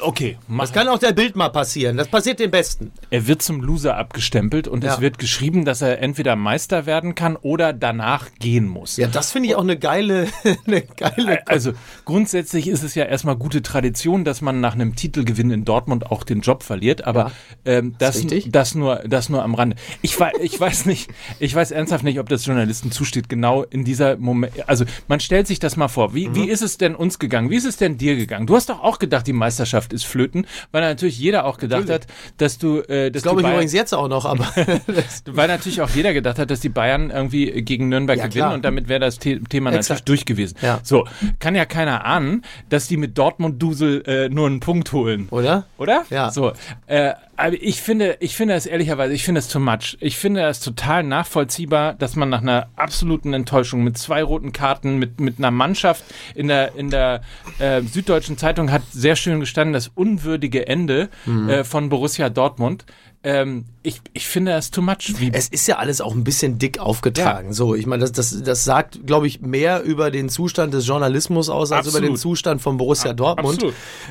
okay. 0.00 0.36
Mach, 0.48 0.64
Das 0.64 0.72
kann 0.72 0.88
auch 0.88 0.98
der 0.98 1.12
Bild 1.12 1.36
mal 1.36 1.48
passieren. 1.50 1.96
Das 1.96 2.08
passiert 2.08 2.38
den 2.40 2.50
Besten. 2.50 2.92
er 3.10 3.26
wird 3.26 3.42
zum 3.42 3.60
Loser 3.60 3.96
abgestempelt 3.96 4.68
und 4.68 4.84
Ja. 4.84 4.94
es 4.94 5.00
wird 5.00 5.18
geschrieben, 5.18 5.64
dass 5.64 5.82
er 5.82 6.00
entweder 6.00 6.36
Meister 6.36 6.86
werden 6.86 7.14
kann 7.14 7.36
oder 7.36 7.72
danach 7.72 8.28
gehen 8.38 8.66
muss. 8.66 8.96
Ja, 8.96 9.06
das 9.08 9.32
finde 9.32 9.48
ich 9.48 9.56
auch 9.56 9.62
eine 9.62 9.78
geile, 9.78 10.26
eine 10.66 10.82
geile. 10.82 11.46
Also 11.46 11.72
grundsätzlich 12.04 12.68
ist 12.68 12.82
es 12.82 12.94
ja 12.94 13.04
erstmal 13.04 13.36
gute 13.36 13.62
Tradition, 13.62 14.24
dass 14.24 14.40
man 14.40 14.60
nach 14.60 14.74
einem 14.74 14.94
Titelgewinn 14.96 15.50
in 15.50 15.64
Dortmund 15.64 16.10
auch 16.10 16.22
den 16.24 16.40
Job 16.40 16.62
verliert, 16.62 17.04
aber 17.04 17.32
ähm, 17.64 17.94
das, 17.98 18.16
richtig. 18.16 18.50
das 18.52 18.74
nur 18.74 18.96
das 19.06 19.28
nur 19.28 19.42
am 19.42 19.54
Rande. 19.54 19.76
Ich, 20.02 20.16
ich 20.40 20.58
weiß 20.60 20.86
nicht, 20.86 21.10
ich 21.38 21.54
weiß 21.54 21.70
ernsthaft 21.70 22.04
nicht, 22.04 22.18
ob 22.20 22.28
das 22.28 22.44
Journalisten 22.46 22.90
zusteht, 22.90 23.28
genau 23.28 23.62
in 23.62 23.84
dieser 23.84 24.16
Moment. 24.16 24.68
Also 24.68 24.84
man 25.08 25.20
stellt 25.20 25.46
sich 25.46 25.58
das 25.58 25.76
mal 25.76 25.88
vor. 25.88 26.14
Wie, 26.14 26.28
Mhm. 26.28 26.34
wie 26.34 26.48
ist 26.48 26.62
es 26.62 26.78
denn 26.78 26.94
uns 26.94 27.18
gegangen? 27.18 27.50
Wie 27.50 27.56
ist 27.56 27.64
es 27.66 27.76
denn 27.76 27.98
dir 27.98 28.16
gegangen? 28.16 28.46
Du 28.46 28.56
hast 28.56 28.68
doch 28.68 28.82
auch 28.82 28.98
gedacht, 28.98 29.26
die 29.26 29.32
Meisterschaft 29.32 29.83
Mannschaft 29.84 29.92
ist 29.92 30.04
flöten, 30.06 30.46
weil 30.72 30.82
natürlich 30.82 31.18
jeder 31.18 31.44
auch 31.44 31.58
gedacht 31.58 31.90
hat, 31.90 32.06
dass 32.38 32.58
du, 32.58 32.78
äh, 32.80 33.10
dass 33.10 33.22
Das 33.22 33.22
glaube 33.22 33.40
ich 33.40 33.44
Bayern, 33.44 33.54
übrigens 33.56 33.72
jetzt 33.72 33.92
auch 33.94 34.08
noch, 34.08 34.24
aber 34.24 34.46
weil 35.26 35.48
natürlich 35.48 35.80
auch 35.82 35.90
jeder 35.90 36.12
gedacht 36.12 36.38
hat, 36.38 36.50
dass 36.50 36.60
die 36.60 36.68
Bayern 36.68 37.10
irgendwie 37.10 37.62
gegen 37.62 37.88
Nürnberg 37.88 38.18
Ja, 38.18 38.26
gewinnen 38.26 38.40
klar. 38.44 38.54
und 38.54 38.64
damit 38.64 38.88
wäre 38.88 39.00
das 39.00 39.18
The 39.22 39.40
Thema 39.40 39.70
Exakt. 39.70 39.88
natürlich 40.00 40.04
durch 40.04 40.24
gewesen. 40.26 40.56
Ja. 40.62 40.80
So, 40.82 41.06
kann 41.38 41.54
ja 41.54 41.64
keiner 41.66 42.04
ahnen, 42.04 42.42
dass 42.68 42.88
die 42.88 42.96
mit 42.96 43.16
Dortmund-Dusel 43.18 44.02
äh, 44.06 44.28
nur 44.28 44.46
einen 44.46 44.60
Punkt 44.60 44.92
holen. 44.92 45.28
oder? 45.30 45.66
Oder? 45.78 46.04
Ja. 46.10 46.30
So. 46.30 46.52
Äh, 46.86 47.12
aber 47.36 47.54
ich 47.60 47.80
finde, 47.82 48.16
ich 48.20 48.36
finde 48.36 48.54
es 48.54 48.66
ehrlicherweise, 48.66 49.12
ich 49.14 49.24
finde 49.24 49.38
es 49.40 49.48
too 49.48 49.58
much. 49.60 49.96
Ich 50.00 50.16
finde 50.16 50.42
es 50.46 50.60
total 50.60 51.02
nachvollziehbar, 51.02 51.94
dass 51.94 52.16
man 52.16 52.28
nach 52.28 52.42
einer 52.42 52.68
absoluten 52.76 53.32
Enttäuschung 53.34 53.82
mit 53.84 53.98
zwei 53.98 54.22
roten 54.22 54.52
Karten, 54.52 54.98
mit, 54.98 55.20
mit 55.20 55.38
einer 55.38 55.50
Mannschaft 55.50 56.04
in 56.34 56.48
der, 56.48 56.74
in 56.76 56.90
der 56.90 57.20
äh, 57.58 57.82
Süddeutschen 57.82 58.38
Zeitung 58.38 58.70
hat 58.70 58.82
sehr 58.92 59.16
schön 59.16 59.40
gestanden, 59.40 59.72
das 59.72 59.90
unwürdige 59.94 60.66
Ende 60.66 61.08
Mhm. 61.26 61.48
äh, 61.48 61.64
von 61.64 61.88
Borussia 61.88 62.28
Dortmund. 62.30 62.84
Ähm, 63.26 63.64
ich, 63.82 64.02
ich 64.12 64.26
finde 64.26 64.52
es 64.52 64.70
too 64.70 64.82
much. 64.82 65.14
Wie, 65.18 65.30
Es 65.32 65.48
ist 65.48 65.66
ja 65.66 65.76
alles 65.78 66.02
auch 66.02 66.14
ein 66.14 66.24
bisschen 66.24 66.58
dick 66.58 66.78
aufgetragen. 66.78 67.54
So, 67.54 67.74
ich 67.74 67.86
meine, 67.86 68.02
das, 68.02 68.12
das, 68.12 68.42
das 68.42 68.64
sagt, 68.64 69.06
glaube 69.06 69.26
ich, 69.26 69.40
mehr 69.40 69.82
über 69.82 70.10
den 70.10 70.28
Zustand 70.28 70.74
des 70.74 70.86
Journalismus 70.86 71.48
aus 71.48 71.72
als 71.72 71.86
Absolut. 71.86 72.06
über 72.08 72.14
den 72.14 72.16
Zustand 72.18 72.60
von 72.60 72.76
Borussia 72.76 73.14
Dortmund. 73.14 73.64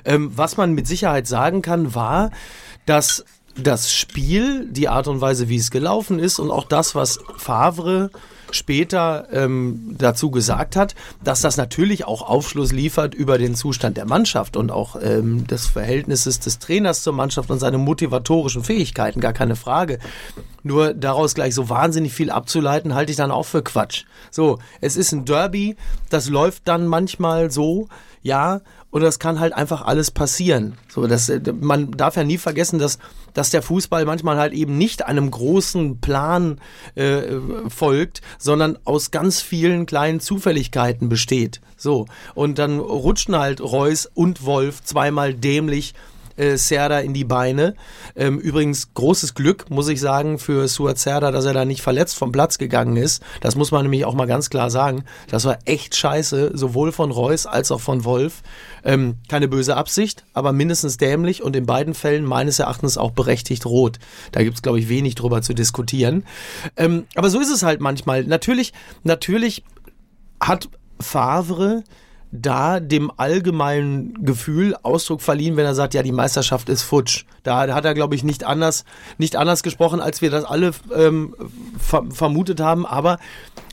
Ähm, 0.03 0.31
was 0.35 0.57
man 0.57 0.73
mit 0.73 0.87
Sicherheit 0.87 1.27
sagen 1.27 1.61
kann, 1.61 1.93
war, 1.93 2.31
dass 2.85 3.25
das 3.55 3.93
Spiel, 3.93 4.67
die 4.69 4.89
Art 4.89 5.07
und 5.07 5.21
Weise, 5.21 5.49
wie 5.49 5.57
es 5.57 5.71
gelaufen 5.71 6.19
ist 6.19 6.39
und 6.39 6.51
auch 6.51 6.65
das, 6.65 6.95
was 6.95 7.19
Favre 7.37 8.09
später 8.51 9.27
ähm, 9.31 9.95
dazu 9.97 10.31
gesagt 10.31 10.75
hat, 10.75 10.95
dass 11.23 11.41
das 11.41 11.57
natürlich 11.57 12.05
auch 12.05 12.21
Aufschluss 12.21 12.71
liefert 12.71 13.13
über 13.15 13.37
den 13.37 13.55
Zustand 13.55 13.97
der 13.97 14.05
Mannschaft 14.05 14.57
und 14.57 14.71
auch 14.71 14.95
ähm, 15.01 15.47
des 15.47 15.67
Verhältnisses 15.67 16.39
des 16.39 16.59
Trainers 16.59 17.03
zur 17.03 17.13
Mannschaft 17.13 17.49
und 17.49 17.59
seine 17.59 17.77
motivatorischen 17.77 18.63
Fähigkeiten, 18.63 19.19
gar 19.19 19.33
keine 19.33 19.55
Frage. 19.55 19.99
Nur 20.61 20.93
daraus 20.93 21.35
gleich 21.35 21.55
so 21.55 21.69
wahnsinnig 21.69 22.13
viel 22.13 22.29
abzuleiten, 22.29 22.95
halte 22.95 23.11
ich 23.11 23.17
dann 23.17 23.31
auch 23.31 23.45
für 23.45 23.63
Quatsch. 23.63 24.05
So, 24.31 24.59
es 24.81 24.97
ist 24.97 25.11
ein 25.11 25.25
Derby, 25.25 25.75
das 26.09 26.29
läuft 26.29 26.67
dann 26.67 26.87
manchmal 26.87 27.51
so, 27.51 27.87
ja, 28.23 28.61
und 28.89 29.01
das 29.01 29.19
kann 29.19 29.39
halt 29.39 29.53
einfach 29.53 29.81
alles 29.81 30.09
passieren. 30.11 30.77
So, 30.87 31.07
das, 31.07 31.27
äh, 31.27 31.41
man 31.59 31.91
darf 31.91 32.15
ja 32.15 32.23
nie 32.23 32.37
vergessen, 32.37 32.79
dass, 32.79 32.99
dass 33.33 33.49
der 33.49 33.61
Fußball 33.61 34.05
manchmal 34.05 34.37
halt 34.37 34.53
eben 34.53 34.77
nicht 34.77 35.05
einem 35.05 35.29
großen 35.29 35.99
Plan 35.99 36.59
äh, 36.95 37.21
folgt, 37.67 38.21
sondern 38.39 38.79
aus 38.85 39.11
ganz 39.11 39.41
vielen 39.41 39.85
kleinen 39.85 40.21
Zufälligkeiten 40.21 41.09
besteht. 41.09 41.59
So, 41.75 42.05
und 42.33 42.59
dann 42.59 42.79
rutschen 42.79 43.37
halt 43.37 43.61
Reus 43.61 44.09
und 44.13 44.45
Wolf 44.45 44.81
zweimal 44.83 45.33
dämlich 45.33 45.93
äh, 46.37 46.57
Serda 46.57 46.99
in 46.99 47.13
die 47.13 47.23
Beine. 47.23 47.75
Ähm, 48.15 48.39
übrigens 48.39 48.93
großes 48.93 49.33
Glück, 49.33 49.69
muss 49.69 49.87
ich 49.87 49.99
sagen, 49.99 50.39
für 50.39 50.67
Suat 50.67 50.97
Serda, 50.97 51.31
dass 51.31 51.45
er 51.45 51.53
da 51.53 51.65
nicht 51.65 51.81
verletzt 51.81 52.17
vom 52.17 52.31
Platz 52.31 52.57
gegangen 52.57 52.97
ist. 52.97 53.23
Das 53.41 53.55
muss 53.55 53.71
man 53.71 53.83
nämlich 53.83 54.05
auch 54.05 54.13
mal 54.13 54.27
ganz 54.27 54.49
klar 54.49 54.69
sagen. 54.69 55.03
Das 55.29 55.45
war 55.45 55.59
echt 55.65 55.95
scheiße, 55.95 56.51
sowohl 56.53 56.91
von 56.91 57.11
Reus 57.11 57.45
als 57.45 57.71
auch 57.71 57.81
von 57.81 58.05
Wolf. 58.05 58.41
Ähm, 58.83 59.15
keine 59.29 59.47
böse 59.47 59.77
Absicht, 59.77 60.25
aber 60.33 60.51
mindestens 60.51 60.97
dämlich 60.97 61.41
und 61.41 61.55
in 61.55 61.65
beiden 61.65 61.93
Fällen 61.93 62.25
meines 62.25 62.59
Erachtens 62.59 62.97
auch 62.97 63.11
berechtigt 63.11 63.65
rot. 63.65 63.99
Da 64.31 64.43
gibt's 64.43 64.61
glaube 64.61 64.79
ich, 64.79 64.89
wenig 64.89 65.15
drüber 65.15 65.41
zu 65.41 65.53
diskutieren. 65.53 66.25
Ähm, 66.75 67.05
aber 67.15 67.29
so 67.29 67.39
ist 67.39 67.51
es 67.51 67.63
halt 67.63 67.79
manchmal. 67.81 68.23
Natürlich, 68.23 68.73
natürlich 69.03 69.63
hat 70.39 70.69
Favre 70.99 71.83
da 72.35 72.79
dem 72.79 73.11
allgemeinen 73.15 74.25
Gefühl 74.25 74.75
Ausdruck 74.81 75.21
verliehen, 75.21 75.55
wenn 75.55 75.65
er 75.65 75.75
sagt, 75.75 75.93
ja, 75.93 76.01
die 76.01 76.11
Meisterschaft 76.11 76.67
ist 76.67 76.81
futsch. 76.81 77.25
Da 77.43 77.71
hat 77.73 77.85
er, 77.85 77.93
glaube 77.93 78.15
ich, 78.15 78.23
nicht 78.23 78.43
anders, 78.43 78.85
nicht 79.19 79.35
anders 79.35 79.61
gesprochen, 79.61 79.99
als 79.99 80.23
wir 80.23 80.31
das 80.31 80.43
alle 80.43 80.71
ähm, 80.95 81.35
ver 81.79 82.03
vermutet 82.09 82.59
haben. 82.59 82.87
Aber 82.87 83.19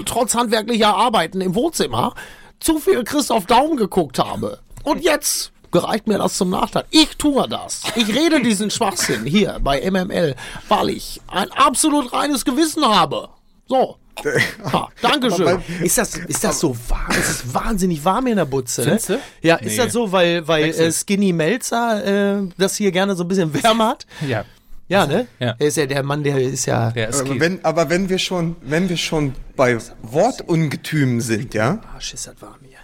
trotz 0.07 0.35
handwerklicher 0.35 0.97
Arbeiten 0.97 1.43
im 1.43 1.55
Wohnzimmer, 1.55 2.15
zu 2.61 2.79
viel 2.79 3.05
Christoph 3.05 3.45
Daum 3.45 3.77
geguckt 3.77 4.19
habe. 4.19 4.61
Und 4.83 5.03
jetzt 5.03 5.53
gereicht 5.73 6.07
mir 6.07 6.19
das 6.19 6.39
zum 6.39 6.49
Nachteil. 6.51 6.85
Ich 6.91 7.17
tue 7.17 7.47
das. 7.49 7.83
Ich 7.97 8.09
rede 8.09 8.41
diesen 8.41 8.71
Schwachsinn 8.71 9.27
hier 9.27 9.59
bei 9.61 9.91
MML, 9.91 10.35
weil 10.69 10.89
ich 10.89 11.21
ein 11.27 11.51
absolut 11.53 12.13
reines 12.15 12.45
Gewissen 12.47 12.87
habe. 12.87 13.29
So. 13.67 13.97
Ha, 14.73 14.89
Dankeschön. 15.03 15.59
Ist 15.83 15.99
das, 15.99 16.17
ist 16.17 16.43
das 16.45 16.61
so 16.61 16.77
warm? 16.89 17.11
Es 17.11 17.31
ist 17.31 17.55
wahnsinnig 17.55 18.05
warm 18.05 18.27
in 18.29 18.37
der 18.37 18.45
Butze. 18.45 18.81
Ne? 18.83 18.87
Findest 18.87 19.09
du? 19.11 19.21
Ja, 19.43 19.57
ist 19.57 19.73
Nee. 19.73 19.85
das 19.85 19.93
so, 19.93 20.11
weil, 20.13 20.47
weil 20.49 20.65
äh, 20.71 20.93
Skinny 20.93 21.33
Melzer 21.33 22.39
äh, 22.41 22.49
das 22.57 22.77
hier 22.77 22.93
gerne 22.93 23.15
so 23.17 23.25
ein 23.25 23.29
bisschen 23.29 23.53
wärmer 23.63 23.89
hat? 23.89 24.07
Ja. 24.27 24.45
Ja, 24.87 25.07
ne? 25.07 25.27
Ja. 25.41 25.55
Er 25.59 25.67
ist 25.67 25.77
ja 25.79 25.87
der 25.87 26.03
Mann, 26.03 26.23
der 26.23 26.37
ist 26.39 26.67
ja. 26.67 26.91
Der 26.91 27.09
ist 27.09 27.21
Aber 27.23 27.41
wenn, 27.41 27.65
aber 27.65 27.89
wenn 27.89 28.09
wir 28.11 28.19
schon, 28.19 28.57
wenn 28.63 28.89
wir 28.89 28.99
schon 28.99 29.35
bei 29.57 29.79
Wortungetümen 30.03 31.21
sind, 31.23 31.55
ja, 31.55 31.81
Arsch 31.95 32.13
ist 32.13 32.27
das 32.27 32.35
warm 32.41 32.59
hier. 32.69 32.79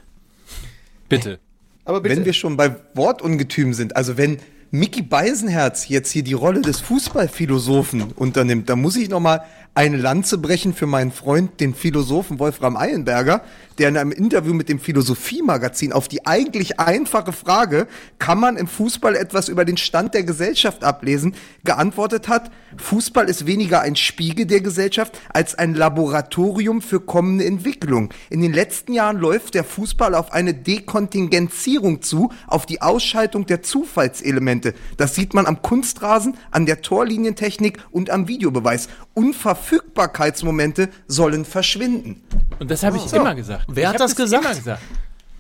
Bitte. 1.09 1.39
Aber 1.85 2.03
wenn 2.05 2.25
wir 2.25 2.33
schon 2.33 2.57
bei 2.57 2.75
Wortungetümen 2.95 3.75
sind, 3.75 3.97
also 3.97 4.17
wenn 4.17 4.39
Mickey 4.71 5.03
Beisenherz 5.03 5.89
jetzt 5.89 6.11
hier 6.13 6.23
die 6.23 6.33
Rolle 6.33 6.63
des 6.63 6.81
Fußballphilosophen 6.81 8.13
unternimmt, 8.13 8.69
dann 8.69 8.81
muss 8.81 8.97
ich 8.97 9.09
noch 9.09 9.21
mal 9.21 9.43
eine 9.75 9.97
Lanze 9.97 10.39
brechen 10.39 10.75
für 10.75 10.87
meinen 10.87 11.12
Freund, 11.12 11.61
den 11.61 11.75
Philosophen 11.75 12.39
Wolfram 12.39 12.77
Eilenberger, 12.77 13.43
der 13.79 13.89
in 13.89 13.97
einem 13.97 14.12
Interview 14.12 14.53
mit 14.53 14.69
dem 14.69 14.79
Philosophiemagazin 14.79 15.93
auf 15.93 16.09
die 16.09 16.27
eigentlich 16.27 16.81
einfache 16.81 17.33
Frage, 17.33 17.87
kann 18.19 18.39
man 18.39 18.57
im 18.57 18.67
Fußball 18.67 19.15
etwas 19.15 19.49
über 19.49 19.65
den 19.65 19.77
Stand 19.77 20.12
der 20.15 20.25
Gesellschaft 20.25 20.85
ablesen, 20.85 21.35
geantwortet 21.65 22.29
hat, 22.29 22.50
Fußball 22.77 23.29
ist 23.29 23.47
weniger 23.47 23.81
ein 23.81 23.97
Spiegel 23.97 24.47
der 24.47 24.61
Gesellschaft 24.61 25.19
als 25.33 25.55
ein 25.57 25.75
Laboratorium 25.75 26.83
für 26.83 27.00
kommende 27.00 27.45
Entwicklung. 27.45 28.11
In 28.29 28.43
den 28.43 28.53
letzten 28.53 28.93
Jahren 28.93 29.19
läuft 29.19 29.55
der 29.55 29.65
Fußball 29.65 30.15
auf 30.15 30.33
eine 30.33 30.55
Dekontingenzierung 30.55 32.03
zu, 32.03 32.31
auf 32.47 32.67
die 32.67 32.83
Ausschaltung 32.83 33.47
der 33.47 33.62
Zufallselemente. 33.62 34.75
Das 34.97 35.15
sieht 35.15 35.35
man 35.35 35.47
am 35.47 35.62
Kunstrasen, 35.62 36.37
an 36.50 36.67
der 36.67 36.83
Torlinientechnik 36.83 37.79
und 37.91 38.11
am 38.11 38.29
Videobeweis. 38.29 38.89
Unverfügbarkeitsmomente 39.71 40.89
sollen 41.07 41.45
verschwinden. 41.45 42.23
Und 42.59 42.71
das 42.71 42.83
habe 42.83 42.97
ich 42.97 43.12
immer 43.12 43.35
gesagt. 43.35 43.67
Wer 43.69 43.83
ich 43.83 43.89
hat 43.89 43.95
hab 43.95 44.00
das 44.00 44.17
gesagt? 44.17 44.45
Immer 44.45 44.55
gesagt. 44.55 44.83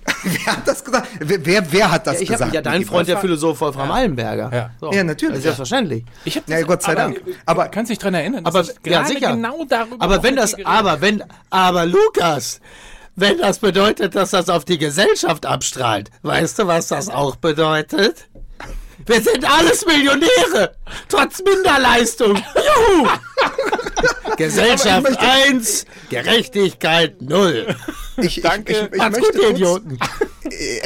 Wer 0.24 0.46
hat 0.56 0.66
das 0.66 0.82
gesagt? 0.84 1.08
Wer, 1.20 1.44
wer, 1.46 1.72
wer 1.72 1.90
hat 1.90 2.06
das 2.06 2.20
ich 2.20 2.28
gesagt? 2.28 2.42
habe 2.46 2.54
ja 2.54 2.62
dein? 2.62 2.84
Freund, 2.84 3.06
der 3.06 3.18
Philosoph 3.18 3.60
Wolfram 3.60 3.90
Eilenberger. 3.92 4.50
Ja. 4.52 4.70
So. 4.80 4.90
Ja, 4.92 5.04
natürlich. 5.04 5.32
Das 5.34 5.38
ist 5.38 5.42
selbstverständlich. 5.44 6.04
Ich 6.24 6.36
hab 6.36 6.48
Ja, 6.48 6.62
Gott 6.62 6.82
sei 6.82 6.94
Dank. 6.94 7.20
Aber 7.46 7.62
Aber- 7.62 7.70
kannst 7.70 7.90
dich 7.90 7.98
dran 7.98 8.14
erinnern? 8.14 8.44
Aber 8.44 8.62
ich 8.62 8.70
ja, 8.86 9.04
sicher. 9.04 9.32
Genau 9.32 9.64
darüber 9.68 9.96
aber 10.02 10.22
wenn 10.22 10.36
das, 10.36 10.56
aber 10.64 11.00
wenn, 11.00 11.22
aber 11.50 11.86
Lukas, 11.86 12.60
wenn 13.14 13.38
das 13.38 13.58
bedeutet, 13.58 14.14
dass 14.14 14.30
das 14.30 14.48
auf 14.48 14.64
die 14.64 14.78
Gesellschaft 14.78 15.44
abstrahlt, 15.46 16.10
weißt 16.22 16.58
du, 16.60 16.66
was 16.66 16.88
das 16.88 17.08
auch 17.08 17.36
bedeutet? 17.36 18.28
Wir 19.06 19.20
sind 19.22 19.44
alles 19.50 19.84
Millionäre, 19.86 20.74
trotz 21.08 21.42
Minderleistung. 21.42 22.36
Juhu! 22.36 23.08
Gesellschaft 24.36 25.18
1, 25.18 25.86
Gerechtigkeit 26.08 27.20
0. 27.20 27.74
Ich, 28.18 28.40
Danke. 28.40 28.72
Ich, 28.72 28.78
ich, 28.78 28.92
ich, 28.92 28.98
Macht's 28.98 29.18
möchte 29.18 29.32
gut, 29.32 29.40
ihr 29.42 29.46
kurz, 29.48 29.56
Idioten. 29.58 29.98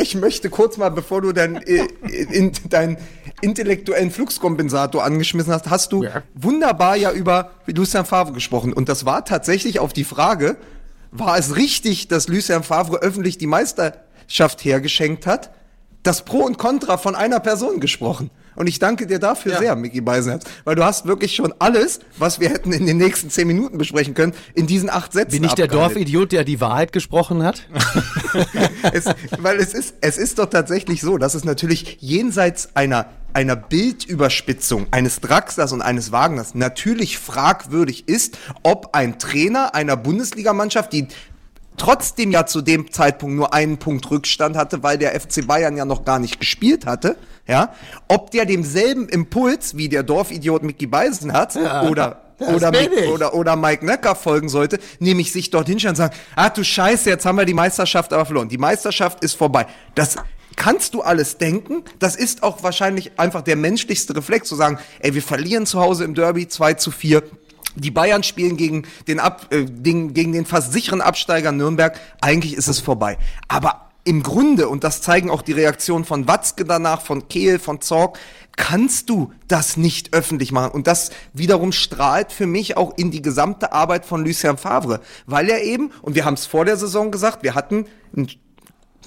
ich 0.00 0.14
möchte 0.16 0.50
kurz 0.50 0.76
mal, 0.76 0.88
bevor 0.90 1.20
du 1.22 1.32
dann 1.32 1.56
äh, 1.56 1.86
in 2.32 2.52
dein 2.68 2.96
intellektuellen 3.40 4.10
Fluxkompensator 4.10 5.04
angeschmissen 5.04 5.52
hast, 5.52 5.68
hast 5.68 5.92
du 5.92 6.04
Ja. 6.04 6.22
wunderbar 6.34 6.96
ja 6.96 7.12
über 7.12 7.50
Lucien 7.66 8.04
Favre 8.04 8.32
gesprochen. 8.32 8.72
Und 8.72 8.88
das 8.88 9.04
war 9.04 9.24
tatsächlich 9.24 9.78
auf 9.80 9.92
die 9.92 10.04
Frage, 10.04 10.56
war 11.10 11.38
es 11.38 11.56
richtig, 11.56 12.08
dass 12.08 12.28
Lucien 12.28 12.62
Favre 12.62 12.98
öffentlich 13.02 13.38
die 13.38 13.46
Meisterschaft 13.46 14.64
hergeschenkt 14.64 15.26
hat? 15.26 15.50
Das 16.04 16.24
Pro 16.24 16.38
und 16.44 16.58
Contra 16.58 16.98
von 16.98 17.16
einer 17.16 17.40
Person 17.40 17.80
gesprochen. 17.80 18.30
Und 18.56 18.68
ich 18.68 18.78
danke 18.78 19.06
dir 19.06 19.18
dafür 19.18 19.58
sehr, 19.58 19.74
Micky 19.74 20.00
Beisenherz, 20.00 20.44
weil 20.64 20.76
du 20.76 20.84
hast 20.84 21.06
wirklich 21.06 21.34
schon 21.34 21.52
alles, 21.58 22.00
was 22.18 22.40
wir 22.40 22.50
hätten 22.50 22.72
in 22.72 22.86
den 22.86 22.98
nächsten 22.98 23.30
zehn 23.30 23.48
Minuten 23.48 23.78
besprechen 23.78 24.14
können, 24.14 24.32
in 24.54 24.66
diesen 24.66 24.90
acht 24.90 25.12
Sätzen 25.12 25.32
Bin 25.32 25.44
ich 25.44 25.54
der 25.54 25.64
abgehandelt. 25.64 25.96
Dorfidiot, 25.96 26.32
der 26.32 26.44
die 26.44 26.60
Wahrheit 26.60 26.92
gesprochen 26.92 27.42
hat? 27.42 27.66
es, 28.92 29.06
weil 29.38 29.56
es 29.58 29.74
ist, 29.74 29.94
es 30.02 30.18
ist 30.18 30.38
doch 30.38 30.46
tatsächlich 30.46 31.00
so, 31.00 31.18
dass 31.18 31.34
es 31.34 31.44
natürlich 31.44 31.96
jenseits 32.00 32.76
einer, 32.76 33.06
einer 33.32 33.56
Bildüberspitzung 33.56 34.86
eines 34.92 35.20
Draxlers 35.20 35.72
und 35.72 35.82
eines 35.82 36.12
Wagners 36.12 36.54
natürlich 36.54 37.18
fragwürdig 37.18 38.08
ist, 38.08 38.38
ob 38.62 38.90
ein 38.94 39.18
Trainer 39.18 39.74
einer 39.74 39.96
Bundesligamannschaft, 39.96 40.92
die 40.92 41.08
trotzdem 41.76 42.30
ja 42.30 42.46
zu 42.46 42.62
dem 42.62 42.90
Zeitpunkt 42.90 43.36
nur 43.36 43.52
einen 43.54 43.78
Punkt 43.78 44.10
Rückstand 44.10 44.56
hatte, 44.56 44.82
weil 44.82 44.98
der 44.98 45.18
FC 45.18 45.46
Bayern 45.46 45.76
ja 45.76 45.84
noch 45.84 46.04
gar 46.04 46.18
nicht 46.18 46.40
gespielt 46.40 46.86
hatte, 46.86 47.16
ja, 47.46 47.74
ob 48.08 48.30
der 48.30 48.46
demselben 48.46 49.08
Impuls 49.08 49.76
wie 49.76 49.88
der 49.88 50.02
Dorfidiot 50.02 50.62
Mickey 50.62 50.86
Beisenherz 50.86 51.56
oder 51.56 52.20
das 52.38 52.48
oder, 52.48 52.72
ich. 52.72 53.08
oder, 53.08 53.34
oder 53.34 53.56
Mike 53.56 53.84
Nöcker 53.84 54.14
folgen 54.14 54.48
sollte, 54.48 54.78
nämlich 54.98 55.32
sich 55.32 55.50
dorthin 55.50 55.78
stellen 55.78 55.92
und 55.92 55.96
sagen, 55.96 56.14
ah 56.34 56.50
du 56.50 56.64
Scheiße, 56.64 57.08
jetzt 57.08 57.26
haben 57.26 57.36
wir 57.36 57.44
die 57.44 57.54
Meisterschaft 57.54 58.12
aber 58.12 58.26
verloren. 58.26 58.48
Die 58.48 58.58
Meisterschaft 58.58 59.22
ist 59.22 59.34
vorbei. 59.34 59.66
Das 59.94 60.16
kannst 60.56 60.94
du 60.94 61.02
alles 61.02 61.38
denken. 61.38 61.84
Das 61.98 62.16
ist 62.16 62.42
auch 62.42 62.62
wahrscheinlich 62.62 63.12
einfach 63.18 63.42
der 63.42 63.56
menschlichste 63.56 64.16
Reflex, 64.16 64.48
zu 64.48 64.56
sagen, 64.56 64.78
ey, 65.00 65.14
wir 65.14 65.22
verlieren 65.22 65.66
zu 65.66 65.80
Hause 65.80 66.04
im 66.04 66.14
Derby 66.14 66.48
2 66.48 66.74
zu 66.74 66.90
4. 66.90 67.22
Die 67.76 67.90
Bayern 67.90 68.22
spielen 68.22 68.56
gegen 68.56 68.86
den, 69.08 69.20
Ab, 69.20 69.46
äh, 69.50 69.64
den, 69.64 70.14
gegen 70.14 70.32
den 70.32 70.46
fast 70.46 70.72
sicheren 70.72 71.00
Absteiger 71.00 71.52
Nürnberg. 71.52 71.98
Eigentlich 72.20 72.54
ist 72.54 72.68
es 72.68 72.80
vorbei. 72.80 73.18
Aber 73.48 73.90
im 74.04 74.22
Grunde, 74.22 74.68
und 74.68 74.84
das 74.84 75.00
zeigen 75.00 75.30
auch 75.30 75.42
die 75.42 75.52
Reaktionen 75.52 76.04
von 76.04 76.28
Watzke 76.28 76.64
danach, 76.64 77.00
von 77.00 77.28
Kehl, 77.28 77.58
von 77.58 77.80
Zorg, 77.80 78.18
kannst 78.56 79.08
du 79.08 79.32
das 79.48 79.76
nicht 79.76 80.12
öffentlich 80.12 80.52
machen. 80.52 80.72
Und 80.72 80.86
das 80.86 81.10
wiederum 81.32 81.72
strahlt 81.72 82.30
für 82.30 82.46
mich 82.46 82.76
auch 82.76 82.96
in 82.96 83.10
die 83.10 83.22
gesamte 83.22 83.72
Arbeit 83.72 84.04
von 84.04 84.24
Lucien 84.24 84.58
Favre. 84.58 85.00
Weil 85.26 85.48
er 85.48 85.62
eben, 85.62 85.90
und 86.02 86.14
wir 86.14 86.24
haben 86.24 86.34
es 86.34 86.46
vor 86.46 86.64
der 86.64 86.76
Saison 86.76 87.10
gesagt, 87.10 87.42
wir 87.42 87.54
hatten 87.54 87.86
ein 88.14 88.28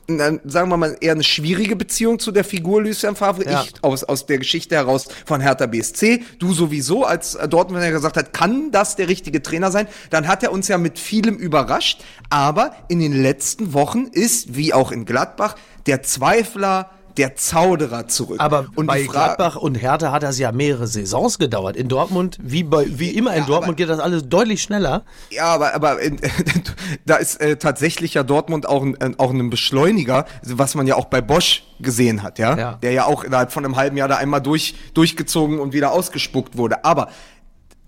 na, 0.08 0.39
sagen 0.46 0.70
wir 0.70 0.77
mal, 0.77 0.98
eher 1.01 1.13
eine 1.13 1.24
schwierige 1.24 1.75
Beziehung 1.75 2.20
zu 2.20 2.32
der 2.32 2.44
Figur 2.44 2.82
Lucien 2.82 3.16
Favre. 3.16 3.46
Ja. 3.46 3.63
Ich 3.63 3.74
aus, 3.82 4.04
aus 4.04 4.25
der 4.25 4.38
Geschichte 4.38 4.75
heraus 4.75 5.08
von 5.25 5.42
Hertha 5.42 5.66
BSC. 5.66 6.24
Du 6.39 6.54
sowieso, 6.54 7.04
als 7.04 7.36
äh, 7.36 7.48
Dortmund 7.48 7.84
ja 7.84 7.92
gesagt 7.92 8.18
hat, 8.18 8.34
kann 8.34 8.72
das 8.72 8.96
der 8.96 9.08
richtige 9.08 9.42
Trainer 9.42 9.72
sein? 9.72 9.88
Dann 10.10 10.27
hat 10.27 10.44
er 10.44 10.51
uns 10.51 10.68
ja 10.68 10.77
mit 10.77 11.00
vielem 11.00 11.36
überrascht. 11.36 12.04
Aber 12.30 12.75
in 12.88 13.00
den 13.00 13.13
letzten 13.13 13.74
Wochen 13.74 14.06
ist, 14.12 14.56
wie 14.56 14.74
auch 14.74 14.92
in 14.92 15.06
Gladbach, 15.06 15.56
der 15.86 16.04
Zweifler, 16.04 16.89
der 17.17 17.36
Zauderer 17.36 18.07
zurück. 18.07 18.39
Aber 18.39 18.67
und 18.75 18.86
bei 18.88 19.01
Gladbach 19.03 19.55
und 19.55 19.75
Hertha 19.75 20.12
hat 20.12 20.24
das 20.24 20.38
ja 20.39 20.51
mehrere 20.51 20.88
Saisons 20.88 21.39
gedauert. 21.39 21.75
In 21.75 21.88
Dortmund, 21.88 22.38
wie, 22.41 22.63
bei, 22.63 22.86
wie 22.89 23.09
immer 23.09 23.33
in 23.36 23.45
Dortmund, 23.45 23.77
geht 23.77 23.89
das 23.89 24.00
alles 24.00 24.29
deutlich 24.29 24.62
schneller. 24.62 25.03
Ja, 25.31 25.45
aber, 25.45 25.74
aber 25.74 26.00
in, 26.00 26.19
da 27.05 27.15
ist 27.15 27.41
äh, 27.41 27.57
tatsächlich 27.57 28.13
ja 28.13 28.24
Dortmund 28.24 28.67
auch 28.67 28.83
ein, 28.83 29.00
ein- 29.01 29.19
auch 29.19 29.31
ein 29.31 29.50
Beschleuniger, 29.50 30.25
was 30.43 30.75
man 30.75 30.86
ja 30.88 30.95
auch 30.95 31.05
bei 31.05 31.21
Bosch 31.21 31.63
gesehen 31.79 32.24
hat, 32.24 32.39
ja? 32.39 32.57
Ja. 32.57 32.74
Der 32.81 32.91
ja 32.91 33.05
auch 33.05 33.24
innerhalb 33.24 33.51
von 33.51 33.65
einem 33.65 33.75
halben 33.75 33.97
Jahr 33.97 34.07
da 34.07 34.17
einmal 34.17 34.41
durch, 34.41 34.75
durchgezogen 34.93 35.59
und 35.59 35.74
wieder 35.74 35.91
ausgespuckt 35.91 36.57
wurde. 36.57 36.86
Aber 36.86 37.09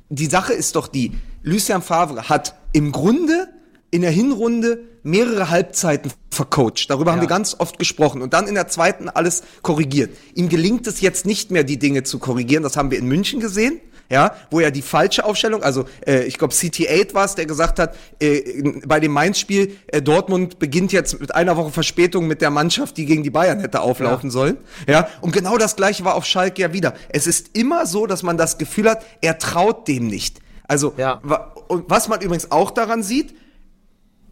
die 0.09 0.25
Sache 0.25 0.53
ist 0.53 0.75
doch 0.75 0.87
die, 0.87 1.11
Lucien 1.43 1.81
Favre 1.81 2.29
hat 2.29 2.55
im 2.73 2.91
Grunde 2.91 3.47
in 3.91 4.01
der 4.01 4.11
Hinrunde 4.11 4.79
mehrere 5.03 5.49
Halbzeiten 5.49 6.11
vercoacht. 6.31 6.89
Darüber 6.89 7.11
haben 7.11 7.21
wir 7.21 7.27
ganz 7.27 7.55
oft 7.59 7.79
gesprochen 7.79 8.21
und 8.21 8.33
dann 8.33 8.47
in 8.47 8.55
der 8.55 8.67
zweiten 8.67 9.09
alles 9.09 9.43
korrigiert. 9.61 10.11
Ihm 10.35 10.49
gelingt 10.49 10.85
es 10.87 11.01
jetzt 11.01 11.25
nicht 11.25 11.51
mehr, 11.51 11.63
die 11.63 11.79
Dinge 11.79 12.03
zu 12.03 12.19
korrigieren. 12.19 12.63
Das 12.63 12.77
haben 12.77 12.91
wir 12.91 12.99
in 12.99 13.07
München 13.07 13.39
gesehen. 13.39 13.79
Ja, 14.11 14.33
wo 14.49 14.59
er 14.59 14.71
die 14.71 14.81
falsche 14.81 15.23
Aufstellung, 15.23 15.61
also 15.61 15.85
äh, 16.07 16.23
ich 16.23 16.39
glaube 16.39 16.51
CT8 16.55 17.13
war 17.13 17.25
es, 17.25 17.35
der 17.35 17.45
gesagt 17.45 17.77
hat, 17.77 17.95
äh, 18.19 18.63
bei 18.87 18.99
dem 18.99 19.11
Mainz-Spiel, 19.11 19.75
äh, 19.85 20.01
Dortmund 20.01 20.57
beginnt 20.57 20.91
jetzt 20.91 21.19
mit 21.21 21.35
einer 21.35 21.55
Woche 21.57 21.69
Verspätung 21.71 22.25
mit 22.25 22.41
der 22.41 22.49
Mannschaft, 22.49 22.97
die 22.97 23.05
gegen 23.05 23.21
die 23.21 23.29
Bayern 23.29 23.59
hätte 23.59 23.81
auflaufen 23.81 24.31
sollen. 24.31 24.57
Ja, 24.87 25.07
und 25.21 25.31
genau 25.31 25.59
das 25.59 25.75
gleiche 25.75 26.05
war 26.05 26.15
auf 26.15 26.25
Schalke 26.25 26.59
ja 26.63 26.73
wieder. 26.73 26.95
Es 27.09 27.27
ist 27.27 27.55
immer 27.55 27.85
so, 27.85 28.07
dass 28.07 28.23
man 28.23 28.35
das 28.35 28.57
Gefühl 28.57 28.89
hat, 28.89 29.05
er 29.21 29.37
traut 29.37 29.87
dem 29.87 30.07
nicht. 30.07 30.39
Also, 30.67 30.95
Ja. 30.97 31.19
wa- 31.21 31.53
und 31.67 31.85
was 31.87 32.07
man 32.07 32.19
übrigens 32.21 32.49
auch 32.49 32.71
daran 32.71 33.03
sieht, 33.03 33.35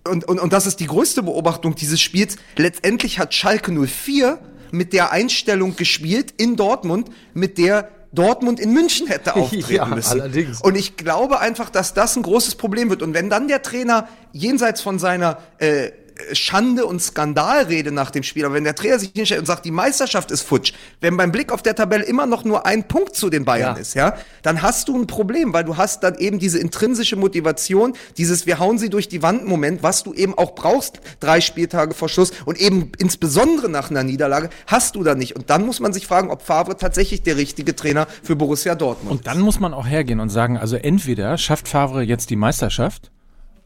und, 0.08 0.26
und, 0.26 0.40
und 0.40 0.54
das 0.54 0.66
ist 0.66 0.80
die 0.80 0.88
größte 0.88 1.24
Beobachtung 1.24 1.76
dieses 1.76 2.02
Spiels. 2.02 2.38
Letztendlich 2.56 3.20
hat 3.20 3.34
Schalke 3.34 3.72
04 3.72 4.40
mit 4.72 4.94
der 4.94 5.12
Einstellung 5.12 5.76
gespielt 5.76 6.34
in 6.38 6.56
Dortmund, 6.56 7.10
mit 7.34 7.58
der 7.58 7.90
Dortmund 8.14 8.60
in 8.60 8.74
München 8.74 9.08
hätte 9.08 9.36
auftreten 9.36 9.74
Ja, 9.74 9.86
müssen. 9.86 10.20
allerdings. 10.22 10.62
Und 10.62 10.76
ich 10.76 10.98
glaube 10.98 11.40
einfach, 11.40 11.70
dass 11.70 11.94
das 11.94 12.16
ein 12.16 12.24
großes 12.24 12.56
Problem 12.56 12.90
wird. 12.90 13.02
Und 13.02 13.14
wenn 13.14 13.30
dann 13.30 13.48
der 13.48 13.62
Trainer 13.62 14.08
jenseits 14.32 14.82
von 14.82 14.98
seiner 15.00 15.40
äh, 15.60 15.92
Schande 16.34 16.86
und 16.86 17.02
Skandalrede 17.02 17.92
nach 17.92 18.12
dem 18.12 18.24
Spiel, 18.24 18.46
aber 18.46 18.56
wenn 18.56 18.64
der 18.64 18.76
Trainer 18.76 19.00
sich 19.00 19.12
hinstellt 19.16 19.40
und 19.40 19.46
sagt, 19.46 19.66
die 19.66 19.72
Meisterschaft 19.72 20.32
ist 20.32 20.42
futsch, 20.42 20.74
wenn 21.02 21.18
beim 21.18 21.32
Blick 21.32 21.52
auf 21.52 21.62
der 21.62 21.76
Tabelle 21.76 22.04
immer 22.04 22.26
noch 22.26 22.44
nur 22.44 22.66
ein 22.66 22.88
Punkt 22.88 23.16
zu 23.16 23.30
den 23.30 23.46
Bayern 23.46 23.76
Ja. 23.76 23.82
ist, 23.82 23.94
ja, 23.94 24.16
dann 24.42 24.62
hast 24.62 24.88
du 24.88 24.98
ein 24.98 25.08
Problem, 25.08 25.54
weil 25.54 25.64
du 25.64 25.78
hast 25.78 26.04
dann 26.04 26.16
eben 26.16 26.40
diese 26.40 26.60
intrinsische 26.60 27.16
Motivation, 27.16 27.94
dieses 28.18 28.46
wir 28.46 28.60
hauen 28.60 28.78
sie 28.78 28.90
durch 28.90 29.08
die 29.08 29.22
Wand 29.22 29.46
Moment, 29.46 29.84
was 29.84 30.04
du 30.04 30.14
eben 30.14 30.38
auch 30.38 30.56
brauchst, 30.56 31.00
drei 31.20 31.42
Spieltage 31.42 31.94
vor 31.94 32.10
Schluss 32.10 32.32
und 32.46 32.60
eben 32.60 32.92
insbesondere 32.98 33.70
nach 33.70 33.90
einer 33.90 34.04
Niederlage, 34.04 34.50
hast 34.66 34.96
du 34.96 35.04
da 35.04 35.16
nicht. 35.16 35.36
Und 35.36 35.50
dann 35.50 35.66
muss 35.66 35.80
man 35.80 35.94
sich 35.94 36.08
fragen, 36.08 36.30
ob 36.32 36.42
Favre 36.42 36.78
tatsächlich 36.78 37.24
der 37.24 37.38
richtige 37.38 37.76
Trainer 37.76 38.08
für 38.24 38.36
Borussia 38.36 38.76
Dortmund 38.76 39.12
Und 39.12 39.28
dann 39.28 39.40
muss 39.40 39.60
man 39.60 39.74
auch 39.74 39.88
hergehen 39.88 40.20
und 40.20 40.30
sagen, 40.30 40.58
also 40.58 40.76
entweder 40.76 41.38
schafft 41.38 41.68
Favre 41.68 42.02
jetzt 42.02 42.30
die 42.30 42.36
Meisterschaft 42.36 43.12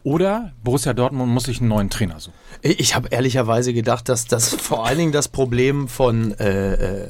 oder 0.04 0.54
Borussia 0.64 0.94
Dortmund 0.94 1.32
muss 1.32 1.44
sich 1.44 1.60
einen 1.60 1.70
neuen 1.70 1.90
Trainer 1.90 2.20
suchen. 2.20 2.36
Ich 2.62 2.96
habe 2.96 3.10
ehrlicherweise 3.10 3.74
gedacht, 3.74 4.10
dass 4.10 4.26
das 4.26 4.54
vor 4.54 4.86
allen 4.86 4.98
Dingen 4.98 5.12
das 5.12 5.28
Problem 5.28 5.88
von, 5.88 6.34
äh, 6.40 7.04
äh, 7.04 7.08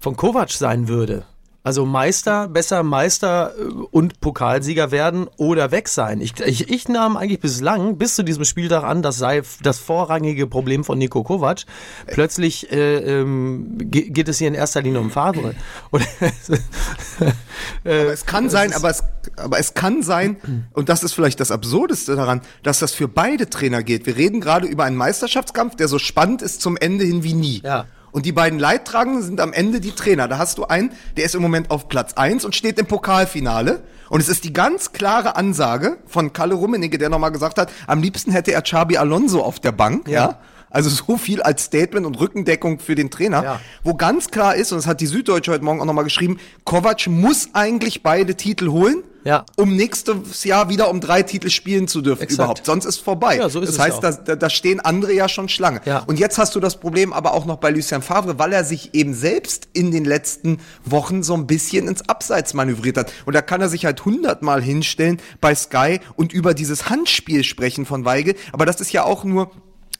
von 0.00 0.16
Kovac 0.16 0.50
sein 0.50 0.88
würde. 0.88 1.24
Also 1.64 1.86
Meister, 1.86 2.46
besser 2.48 2.82
Meister 2.82 3.52
äh, 3.58 3.62
und 3.90 4.20
Pokalsieger 4.20 4.90
werden 4.90 5.28
oder 5.38 5.70
weg 5.70 5.88
sein. 5.88 6.20
Ich, 6.20 6.38
ich, 6.40 6.68
ich 6.70 6.88
nahm 6.88 7.16
eigentlich 7.16 7.40
bislang, 7.40 7.96
bis 7.96 8.14
zu 8.16 8.22
diesem 8.22 8.44
Spieltag 8.44 8.84
an, 8.84 9.00
das 9.00 9.16
sei 9.16 9.42
das 9.62 9.78
vorrangige 9.78 10.46
Problem 10.46 10.84
von 10.84 10.98
Nico 10.98 11.22
Kovac. 11.24 11.62
Plötzlich 12.06 12.70
äh, 12.70 12.98
ähm, 12.98 13.78
ge- 13.78 14.10
geht 14.10 14.28
es 14.28 14.36
hier 14.38 14.48
in 14.48 14.54
erster 14.54 14.82
Linie 14.82 15.00
um 15.00 15.10
Favre. 15.10 15.54
Und, 15.90 16.06
Aber 17.84 18.12
es 18.12 18.26
kann 18.26 18.50
sein, 18.50 18.72
aber 18.74 18.90
es, 18.90 19.02
aber 19.36 19.58
es 19.58 19.74
kann 19.74 20.02
sein, 20.02 20.36
und 20.72 20.88
das 20.88 21.02
ist 21.02 21.12
vielleicht 21.14 21.40
das 21.40 21.50
Absurdeste 21.50 22.14
daran, 22.16 22.40
dass 22.62 22.78
das 22.78 22.92
für 22.92 23.08
beide 23.08 23.48
Trainer 23.48 23.82
gilt. 23.82 24.06
Wir 24.06 24.16
reden 24.16 24.40
gerade 24.40 24.66
über 24.66 24.84
einen 24.84 24.96
Meisterschaftskampf, 24.96 25.76
der 25.76 25.88
so 25.88 25.98
spannend 25.98 26.42
ist 26.42 26.60
zum 26.60 26.76
Ende 26.76 27.04
hin 27.04 27.22
wie 27.24 27.34
nie. 27.34 27.62
Ja. 27.64 27.86
Und 28.14 28.26
die 28.26 28.32
beiden 28.32 28.60
Leidtragenden 28.60 29.24
sind 29.24 29.40
am 29.40 29.52
Ende 29.52 29.80
die 29.80 29.90
Trainer. 29.90 30.28
Da 30.28 30.38
hast 30.38 30.58
du 30.58 30.66
einen, 30.66 30.92
der 31.16 31.24
ist 31.24 31.34
im 31.34 31.42
Moment 31.42 31.72
auf 31.72 31.88
Platz 31.88 32.12
eins 32.14 32.44
und 32.44 32.54
steht 32.54 32.78
im 32.78 32.86
Pokalfinale. 32.86 33.82
Und 34.08 34.20
es 34.20 34.28
ist 34.28 34.44
die 34.44 34.52
ganz 34.52 34.92
klare 34.92 35.34
Ansage 35.34 35.96
von 36.06 36.32
Kalle 36.32 36.54
Rummenigge, 36.54 36.96
der 36.96 37.08
nochmal 37.08 37.32
gesagt 37.32 37.58
hat, 37.58 37.72
am 37.88 38.00
liebsten 38.00 38.30
hätte 38.30 38.52
er 38.52 38.62
Xabi 38.62 38.98
Alonso 38.98 39.42
auf 39.42 39.58
der 39.58 39.72
Bank, 39.72 40.06
ja. 40.06 40.38
Also 40.70 40.90
so 40.90 41.16
viel 41.16 41.42
als 41.42 41.64
Statement 41.64 42.06
und 42.06 42.20
Rückendeckung 42.20 42.78
für 42.78 42.94
den 42.94 43.10
Trainer. 43.10 43.42
Ja. 43.42 43.60
Wo 43.82 43.94
ganz 43.94 44.28
klar 44.28 44.54
ist, 44.54 44.70
und 44.70 44.78
das 44.78 44.86
hat 44.86 45.00
die 45.00 45.06
Süddeutsche 45.06 45.50
heute 45.50 45.64
Morgen 45.64 45.80
auch 45.80 45.84
nochmal 45.84 46.04
geschrieben, 46.04 46.38
Kovac 46.62 47.08
muss 47.08 47.48
eigentlich 47.52 48.04
beide 48.04 48.36
Titel 48.36 48.68
holen, 48.68 49.02
Ja. 49.24 49.44
um 49.56 49.74
nächstes 49.74 50.44
Jahr 50.44 50.68
wieder 50.68 50.90
um 50.90 51.00
drei 51.00 51.22
Titel 51.22 51.48
spielen 51.50 51.88
zu 51.88 52.02
dürfen 52.02 52.22
Exakt. 52.22 52.38
überhaupt. 52.38 52.66
Sonst 52.66 52.84
ist 52.84 52.98
vorbei. 52.98 53.36
Ja, 53.38 53.48
so 53.48 53.60
ist 53.60 53.70
das 53.70 53.78
heißt, 53.78 54.02
da, 54.02 54.36
da, 54.36 54.50
stehen 54.50 54.80
andere 54.80 55.12
ja 55.14 55.28
schon 55.28 55.48
Schlange. 55.48 55.80
Ja. 55.86 56.00
Und 56.06 56.18
jetzt 56.18 56.38
hast 56.38 56.54
du 56.54 56.60
das 56.60 56.78
Problem 56.78 57.12
aber 57.12 57.32
auch 57.34 57.46
noch 57.46 57.56
bei 57.56 57.70
Lucien 57.70 58.02
Favre, 58.02 58.38
weil 58.38 58.52
er 58.52 58.64
sich 58.64 58.94
eben 58.94 59.14
selbst 59.14 59.68
in 59.72 59.90
den 59.90 60.04
letzten 60.04 60.58
Wochen 60.84 61.22
so 61.22 61.34
ein 61.34 61.46
bisschen 61.46 61.88
ins 61.88 62.08
Abseits 62.08 62.54
manövriert 62.54 62.98
hat. 62.98 63.12
Und 63.24 63.34
da 63.34 63.42
kann 63.42 63.60
er 63.60 63.68
sich 63.68 63.84
halt 63.86 64.04
hundertmal 64.04 64.62
hinstellen 64.62 65.20
bei 65.40 65.54
Sky 65.54 66.00
und 66.16 66.32
über 66.32 66.52
dieses 66.54 66.90
Handspiel 66.90 67.44
sprechen 67.44 67.86
von 67.86 68.04
Weigel. 68.04 68.34
Aber 68.52 68.66
das 68.66 68.80
ist 68.80 68.92
ja 68.92 69.04
auch 69.04 69.24
nur 69.24 69.50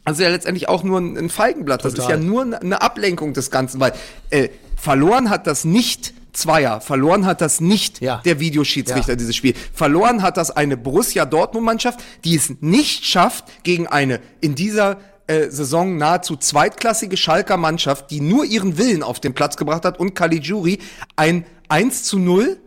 also 0.07 0.23
ja 0.23 0.29
letztendlich 0.29 0.69
auch 0.69 0.83
nur 0.83 1.01
ein 1.01 1.31
Feigenblatt. 1.31 1.83
Das 1.83 1.95
ist 1.95 2.01
Total. 2.01 2.19
ja 2.19 2.23
nur 2.23 2.43
eine- 2.43 2.61
eine 2.61 2.83
Ablenkung 2.83 3.33
des 3.33 3.51
Ganzen, 3.51 3.81
weil 3.81 3.95
äh, 4.29 4.51
verloren 4.77 5.31
hat 5.31 5.47
das 5.47 5.65
nicht 5.65 6.13
Zweier, 6.35 6.81
verloren 6.81 7.27
hat 7.27 7.41
das 7.41 7.61
nicht 7.61 8.01
Ja. 8.01 8.21
der 8.25 8.41
Videoschiedsrichter 8.41 9.13
Ja. 9.13 9.17
dieses 9.17 9.35
Spiel. 9.37 9.55
Verloren 9.73 10.23
hat 10.23 10.37
das 10.37 10.51
eine 10.51 10.77
Borussia 10.77 11.25
Dortmund 11.27 11.65
Mannschaft, 11.65 12.01
die 12.25 12.35
es 12.37 12.53
nicht 12.61 13.07
schafft, 13.07 13.45
gegen 13.65 13.87
eine 13.87 14.21
in 14.41 14.55
dieser 14.55 14.99
äh, 15.27 15.49
Saison 15.49 15.97
nahezu 15.97 16.37
zweitklassige 16.37 17.17
Schalker 17.17 17.57
Mannschaft, 17.57 18.11
die 18.11 18.21
nur 18.21 18.45
ihren 18.45 18.77
Willen 18.77 19.03
auf 19.03 19.21
den 19.21 19.33
Platz 19.33 19.57
gebracht 19.57 19.85
hat 19.87 19.99
und 19.99 20.15
Caligiuri 20.15 20.79
ein 21.17 21.47
1 21.69 22.05
zu 22.05 22.19
0 22.19 22.59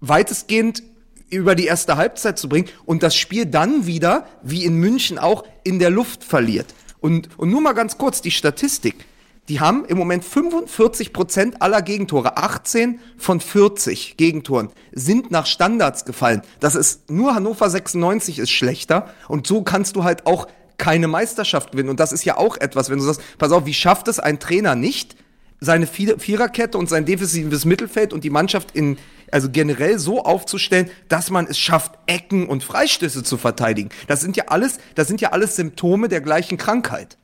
weitestgehend 0.00 0.82
über 1.30 1.54
die 1.54 1.64
erste 1.66 1.96
Halbzeit 1.96 2.38
zu 2.38 2.48
bringen 2.48 2.68
und 2.84 3.02
das 3.02 3.16
Spiel 3.16 3.46
dann 3.46 3.86
wieder, 3.86 4.26
wie 4.42 4.64
in 4.64 4.76
München 4.76 5.18
auch, 5.18 5.44
in 5.64 5.78
der 5.78 5.90
Luft 5.90 6.22
verliert. 6.22 6.66
Und, 7.00 7.28
und 7.38 7.50
nur 7.50 7.60
mal 7.60 7.72
ganz 7.72 7.98
kurz 7.98 8.20
die 8.20 8.30
Statistik. 8.30 8.94
Die 9.48 9.60
haben 9.60 9.84
im 9.84 9.96
Moment 9.96 10.24
45 10.24 11.12
Prozent 11.12 11.62
aller 11.62 11.80
Gegentore, 11.80 12.36
18 12.36 12.98
von 13.16 13.40
40 13.40 14.16
Gegentoren, 14.16 14.70
sind 14.92 15.30
nach 15.30 15.46
Standards 15.46 16.04
gefallen. 16.04 16.42
Das 16.58 16.74
ist 16.74 17.10
nur 17.10 17.34
Hannover 17.34 17.70
96 17.70 18.40
ist 18.40 18.50
schlechter 18.50 19.14
und 19.28 19.46
so 19.46 19.62
kannst 19.62 19.94
du 19.94 20.02
halt 20.02 20.26
auch 20.26 20.48
keine 20.78 21.08
Meisterschaft 21.08 21.72
gewinnen. 21.72 21.90
Und 21.90 22.00
das 22.00 22.12
ist 22.12 22.24
ja 22.24 22.36
auch 22.36 22.56
etwas, 22.56 22.90
wenn 22.90 22.98
du 22.98 23.04
sagst, 23.04 23.22
pass 23.38 23.52
auf, 23.52 23.66
wie 23.66 23.74
schafft 23.74 24.08
es 24.08 24.18
ein 24.18 24.40
Trainer 24.40 24.74
nicht, 24.74 25.16
seine 25.60 25.86
Viererkette 25.86 26.76
und 26.76 26.88
sein 26.88 27.06
defensives 27.06 27.64
Mittelfeld 27.64 28.12
und 28.12 28.24
die 28.24 28.30
Mannschaft 28.30 28.72
in, 28.72 28.98
also 29.30 29.48
generell 29.50 29.98
so 29.98 30.22
aufzustellen, 30.22 30.90
dass 31.08 31.30
man 31.30 31.46
es 31.46 31.58
schafft, 31.58 31.92
Ecken 32.06 32.46
und 32.46 32.62
Freistöße 32.62 33.22
zu 33.22 33.38
verteidigen. 33.38 33.88
Das 34.06 34.20
sind 34.20 34.36
ja 34.36 34.44
alles, 34.48 34.78
das 34.96 35.08
sind 35.08 35.20
ja 35.20 35.30
alles 35.30 35.56
Symptome 35.56 36.08
der 36.08 36.20
gleichen 36.20 36.58
Krankheit. 36.58 37.16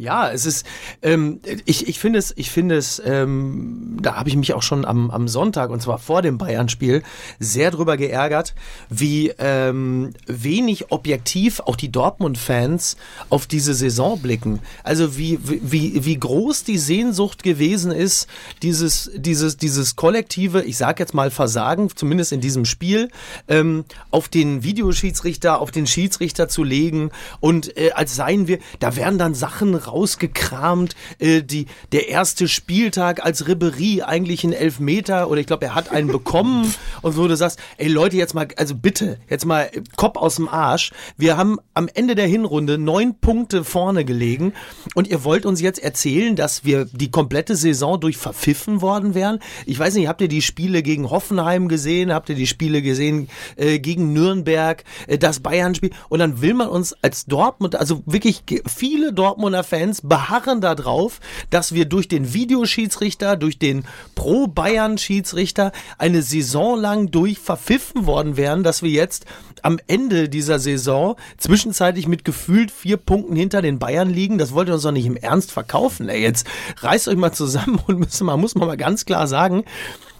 Ja, 0.00 0.30
es 0.30 0.46
ist, 0.46 0.64
ähm, 1.02 1.40
ich, 1.66 1.86
ich 1.86 1.98
finde 1.98 2.18
es, 2.18 2.32
ich 2.34 2.50
finde 2.50 2.78
es, 2.78 3.02
ähm, 3.04 3.98
da 4.00 4.16
habe 4.16 4.30
ich 4.30 4.36
mich 4.36 4.54
auch 4.54 4.62
schon 4.62 4.86
am, 4.86 5.10
am 5.10 5.28
Sonntag, 5.28 5.68
und 5.68 5.82
zwar 5.82 5.98
vor 5.98 6.22
dem 6.22 6.38
Bayern-Spiel, 6.38 7.02
sehr 7.38 7.70
drüber 7.70 7.98
geärgert, 7.98 8.54
wie 8.88 9.30
ähm, 9.38 10.14
wenig 10.26 10.90
objektiv 10.90 11.60
auch 11.60 11.76
die 11.76 11.92
Dortmund-Fans 11.92 12.96
auf 13.28 13.46
diese 13.46 13.74
Saison 13.74 14.18
blicken. 14.18 14.60
Also 14.84 15.18
wie, 15.18 15.38
wie, 15.42 16.02
wie 16.02 16.18
groß 16.18 16.64
die 16.64 16.78
Sehnsucht 16.78 17.42
gewesen 17.42 17.92
ist, 17.92 18.26
dieses, 18.62 19.10
dieses, 19.14 19.58
dieses 19.58 19.96
kollektive, 19.96 20.62
ich 20.62 20.78
sag 20.78 20.98
jetzt 20.98 21.12
mal 21.12 21.30
Versagen, 21.30 21.94
zumindest 21.94 22.32
in 22.32 22.40
diesem 22.40 22.64
Spiel, 22.64 23.10
ähm, 23.48 23.84
auf 24.10 24.30
den 24.30 24.62
Videoschiedsrichter, 24.62 25.60
auf 25.60 25.72
den 25.72 25.86
Schiedsrichter 25.86 26.48
zu 26.48 26.64
legen 26.64 27.10
und 27.40 27.76
äh, 27.76 27.90
als 27.90 28.16
seien 28.16 28.48
wir, 28.48 28.60
da 28.78 28.96
werden 28.96 29.18
dann 29.18 29.34
Sachen 29.34 29.74
rausgekramt. 29.90 30.94
Äh, 31.18 31.42
die, 31.42 31.66
der 31.92 32.08
erste 32.08 32.48
Spieltag, 32.48 33.24
als 33.24 33.46
Ribery 33.46 34.02
eigentlich 34.02 34.44
einen 34.44 34.52
Elfmeter 34.52 35.28
oder 35.30 35.40
ich 35.40 35.46
glaube, 35.46 35.66
er 35.66 35.74
hat 35.74 35.90
einen 35.90 36.08
bekommen 36.12 36.72
und 37.02 37.12
so, 37.12 37.28
du 37.28 37.36
sagst, 37.36 37.58
ey 37.76 37.88
Leute, 37.88 38.16
jetzt 38.16 38.34
mal, 38.34 38.48
also 38.56 38.74
bitte, 38.74 39.18
jetzt 39.28 39.46
mal 39.46 39.70
Kopf 39.96 40.16
aus 40.16 40.36
dem 40.36 40.48
Arsch. 40.48 40.92
Wir 41.16 41.36
haben 41.36 41.58
am 41.74 41.88
Ende 41.92 42.14
der 42.14 42.26
Hinrunde 42.26 42.78
neun 42.78 43.14
Punkte 43.20 43.64
vorne 43.64 44.04
gelegen 44.04 44.52
und 44.94 45.08
ihr 45.08 45.24
wollt 45.24 45.46
uns 45.46 45.60
jetzt 45.60 45.82
erzählen, 45.82 46.36
dass 46.36 46.64
wir 46.64 46.86
die 46.86 47.10
komplette 47.10 47.56
Saison 47.56 48.00
durch 48.00 48.16
verpfiffen 48.16 48.80
worden 48.80 49.14
wären. 49.14 49.40
Ich 49.66 49.78
weiß 49.78 49.94
nicht, 49.94 50.08
habt 50.08 50.20
ihr 50.20 50.28
die 50.28 50.42
Spiele 50.42 50.82
gegen 50.82 51.10
Hoffenheim 51.10 51.68
gesehen? 51.68 52.12
Habt 52.12 52.28
ihr 52.28 52.34
die 52.34 52.46
Spiele 52.46 52.82
gesehen 52.82 53.28
äh, 53.56 53.78
gegen 53.78 54.12
Nürnberg? 54.12 54.84
Äh, 55.06 55.18
das 55.18 55.40
Bayern-Spiel? 55.40 55.90
Und 56.08 56.18
dann 56.18 56.40
will 56.40 56.54
man 56.54 56.68
uns 56.68 56.94
als 57.02 57.26
Dortmund, 57.26 57.76
also 57.76 58.02
wirklich 58.06 58.42
viele 58.66 59.12
Dortmunder 59.12 59.64
Fans 59.64 59.79
beharren 60.02 60.60
darauf, 60.60 61.20
dass 61.50 61.74
wir 61.74 61.84
durch 61.84 62.08
den 62.08 62.32
Videoschiedsrichter, 62.34 63.36
durch 63.36 63.58
den 63.58 63.84
Pro-Bayern-Schiedsrichter 64.14 65.72
eine 65.98 66.22
Saison 66.22 66.78
lang 66.78 67.10
durch 67.10 67.38
verpfiffen 67.38 68.06
worden 68.06 68.36
wären, 68.36 68.62
dass 68.62 68.82
wir 68.82 68.90
jetzt 68.90 69.26
am 69.62 69.78
Ende 69.86 70.28
dieser 70.28 70.58
Saison 70.58 71.16
zwischenzeitlich 71.38 72.06
mit 72.06 72.24
gefühlt 72.24 72.70
vier 72.70 72.96
Punkten 72.96 73.36
hinter 73.36 73.62
den 73.62 73.78
Bayern 73.78 74.10
liegen. 74.10 74.38
Das 74.38 74.52
wollt 74.52 74.68
ihr 74.68 74.74
uns 74.74 74.82
doch 74.82 74.92
nicht 74.92 75.06
im 75.06 75.16
Ernst 75.16 75.52
verkaufen. 75.52 76.08
Ey, 76.08 76.22
jetzt 76.22 76.46
reißt 76.78 77.08
euch 77.08 77.16
mal 77.16 77.32
zusammen 77.32 77.80
und 77.86 77.98
müssen 77.98 78.26
mal, 78.26 78.36
muss 78.36 78.54
man 78.54 78.68
mal 78.68 78.76
ganz 78.76 79.04
klar 79.04 79.26
sagen, 79.26 79.64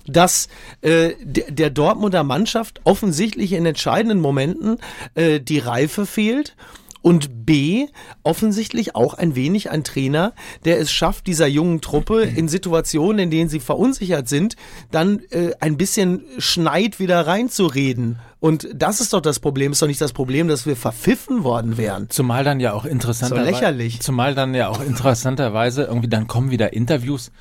dass 0.06 0.48
äh, 0.80 1.12
der 1.22 1.70
Dortmunder 1.70 2.24
Mannschaft 2.24 2.80
offensichtlich 2.84 3.52
in 3.52 3.66
entscheidenden 3.66 4.20
Momenten 4.20 4.78
äh, 5.14 5.40
die 5.40 5.58
Reife 5.58 6.06
fehlt 6.06 6.56
und 7.02 7.46
B, 7.46 7.86
offensichtlich 8.22 8.94
auch 8.94 9.14
ein 9.14 9.34
wenig 9.34 9.70
ein 9.70 9.84
Trainer, 9.84 10.32
der 10.64 10.78
es 10.78 10.92
schafft, 10.92 11.26
dieser 11.26 11.46
jungen 11.46 11.80
Truppe 11.80 12.22
in 12.22 12.48
Situationen, 12.48 13.18
in 13.20 13.30
denen 13.30 13.48
sie 13.48 13.60
verunsichert 13.60 14.28
sind, 14.28 14.56
dann 14.90 15.20
äh, 15.30 15.52
ein 15.60 15.76
bisschen 15.76 16.24
Schneid 16.38 16.98
wieder 16.98 17.26
reinzureden. 17.26 18.18
Und 18.40 18.68
das 18.74 19.00
ist 19.00 19.12
doch 19.12 19.20
das 19.20 19.38
Problem, 19.38 19.72
ist 19.72 19.82
doch 19.82 19.86
nicht 19.86 20.00
das 20.00 20.12
Problem, 20.12 20.48
dass 20.48 20.66
wir 20.66 20.76
verpfiffen 20.76 21.44
worden 21.44 21.76
wären. 21.76 22.08
Zumal 22.08 22.44
dann 22.44 22.58
ja 22.60 22.72
auch 22.72 22.84
interessanterweise. 22.84 23.50
lächerlich. 23.50 24.00
Zumal 24.00 24.34
dann 24.34 24.54
ja 24.54 24.68
auch 24.68 24.82
interessanterweise 24.82 25.84
irgendwie 25.84 26.08
dann 26.08 26.26
kommen 26.26 26.50
wieder 26.50 26.72
Interviews, 26.72 27.32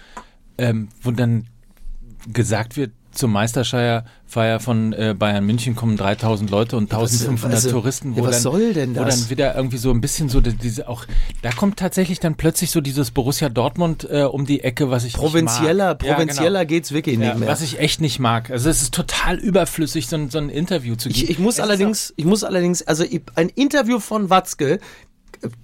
ähm, 0.57 0.89
wo 1.01 1.11
dann 1.11 1.47
gesagt 2.27 2.75
wird, 2.75 2.91
zur 3.19 3.29
Meisterfeier 3.29 4.03
von 4.59 4.93
äh, 4.93 5.13
Bayern 5.17 5.45
München 5.45 5.75
kommen 5.75 5.97
3000 5.97 6.49
Leute 6.49 6.77
und 6.77 6.91
1500 6.91 7.55
also, 7.55 7.69
Touristen. 7.69 8.15
Wo 8.15 8.21
ja, 8.21 8.27
was 8.27 8.43
dann, 8.43 8.53
soll 8.53 8.73
denn 8.73 8.93
das? 8.93 9.03
Wo 9.03 9.09
dann 9.09 9.29
wieder 9.29 9.55
irgendwie 9.55 9.77
so 9.77 9.91
ein 9.91 10.01
bisschen 10.01 10.29
so 10.29 10.41
diese 10.41 10.87
auch, 10.87 11.05
da 11.41 11.51
kommt 11.51 11.77
tatsächlich 11.77 12.19
dann 12.19 12.35
plötzlich 12.35 12.71
so 12.71 12.81
dieses 12.81 13.11
Borussia 13.11 13.49
Dortmund 13.49 14.07
äh, 14.09 14.23
um 14.23 14.45
die 14.45 14.61
Ecke, 14.61 14.89
was 14.89 15.03
ich 15.03 15.13
Provinzieller, 15.13 15.93
nicht 15.93 16.07
mag. 16.07 16.15
provinzieller 16.15 16.59
ja, 16.59 16.63
genau. 16.63 16.69
geht's 16.69 16.91
wirklich 16.91 17.19
ja, 17.19 17.27
nicht 17.27 17.39
mehr. 17.39 17.49
Was 17.49 17.61
ich 17.61 17.79
echt 17.79 18.01
nicht 18.01 18.19
mag. 18.19 18.49
Also 18.49 18.69
es 18.69 18.81
ist 18.81 18.93
total 18.93 19.37
überflüssig, 19.37 20.07
so 20.07 20.15
ein, 20.15 20.29
so 20.29 20.39
ein 20.39 20.49
Interview 20.49 20.95
zu 20.95 21.09
geben. 21.09 21.23
Ich, 21.23 21.29
ich 21.29 21.39
muss 21.39 21.55
es 21.55 21.59
allerdings, 21.59 22.13
ich 22.15 22.25
muss 22.25 22.43
allerdings, 22.43 22.81
also 22.83 23.03
ein 23.35 23.49
Interview 23.49 23.99
von 23.99 24.29
Watzke 24.29 24.79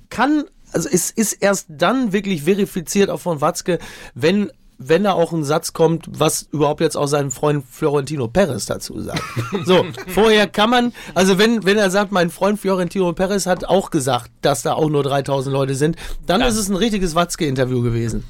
kann 0.09 0.43
also 0.73 0.89
es 0.91 1.09
ist 1.09 1.33
erst 1.33 1.67
dann 1.69 2.11
wirklich 2.11 2.43
verifiziert 2.43 3.09
auch 3.09 3.21
von 3.21 3.39
Watzke, 3.39 3.79
wenn 4.13 4.51
wenn 4.77 5.03
da 5.03 5.13
auch 5.13 5.31
ein 5.31 5.43
Satz 5.43 5.73
kommt, 5.73 6.05
was 6.09 6.47
überhaupt 6.51 6.81
jetzt 6.81 6.97
auch 6.97 7.07
sein 7.07 7.31
Freund 7.31 7.63
Florentino 7.69 8.27
Perez 8.27 8.65
dazu 8.65 8.99
sagt. 9.01 9.21
So, 9.65 9.85
vorher 10.07 10.47
kann 10.47 10.69
man, 10.69 10.93
also 11.13 11.39
wenn, 11.39 11.63
wenn 11.63 11.77
er 11.77 11.89
sagt, 11.89 12.11
mein 12.11 12.29
Freund 12.29 12.59
Florentino 12.59 13.13
Perez 13.13 13.45
hat 13.45 13.65
auch 13.65 13.89
gesagt, 13.89 14.31
dass 14.41 14.61
da 14.61 14.73
auch 14.73 14.89
nur 14.89 15.01
3000 15.03 15.53
Leute 15.53 15.75
sind, 15.75 15.95
dann 16.27 16.41
ja. 16.41 16.47
ist 16.47 16.57
es 16.57 16.69
ein 16.69 16.75
richtiges 16.75 17.15
Watzke-Interview 17.15 17.81
gewesen. 17.81 18.23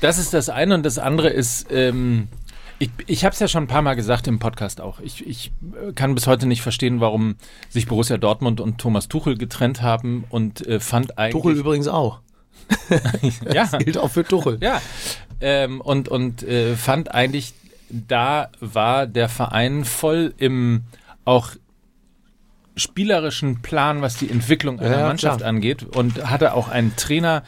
Das 0.00 0.18
ist 0.18 0.34
das 0.34 0.48
eine 0.48 0.74
und 0.74 0.84
das 0.84 0.98
andere 0.98 1.30
ist, 1.30 1.66
ähm, 1.70 2.28
ich, 2.78 2.90
ich 3.06 3.24
habe 3.24 3.32
es 3.32 3.40
ja 3.40 3.48
schon 3.48 3.64
ein 3.64 3.68
paar 3.68 3.82
Mal 3.82 3.94
gesagt 3.94 4.28
im 4.28 4.38
Podcast 4.38 4.80
auch. 4.80 5.00
Ich, 5.00 5.26
ich 5.26 5.52
kann 5.94 6.14
bis 6.14 6.26
heute 6.26 6.46
nicht 6.46 6.62
verstehen, 6.62 7.00
warum 7.00 7.36
sich 7.68 7.86
Borussia 7.86 8.18
Dortmund 8.18 8.60
und 8.60 8.78
Thomas 8.78 9.08
Tuchel 9.08 9.36
getrennt 9.36 9.82
haben 9.82 10.24
und 10.28 10.66
äh, 10.66 10.80
fand 10.80 11.18
eigentlich. 11.18 11.42
Tuchel 11.42 11.56
übrigens 11.56 11.88
auch. 11.88 12.20
ja. 13.52 13.66
Das 13.66 13.78
gilt 13.78 13.98
auch 13.98 14.10
für 14.10 14.24
Tuchel. 14.24 14.58
Ja, 14.60 14.80
ähm, 15.40 15.80
und, 15.80 16.08
und 16.08 16.42
äh, 16.42 16.76
fand 16.76 17.14
eigentlich, 17.14 17.54
da 17.90 18.50
war 18.60 19.06
der 19.06 19.28
Verein 19.28 19.84
voll 19.84 20.34
im 20.38 20.82
auch 21.24 21.52
spielerischen 22.78 23.60
Plan, 23.60 24.02
was 24.02 24.16
die 24.16 24.30
Entwicklung 24.30 24.80
einer 24.80 24.98
ja, 24.98 25.06
Mannschaft 25.06 25.38
klar. 25.38 25.48
angeht 25.48 25.82
und 25.82 26.30
hatte 26.30 26.54
auch 26.54 26.68
einen 26.68 26.94
Trainer, 26.96 27.42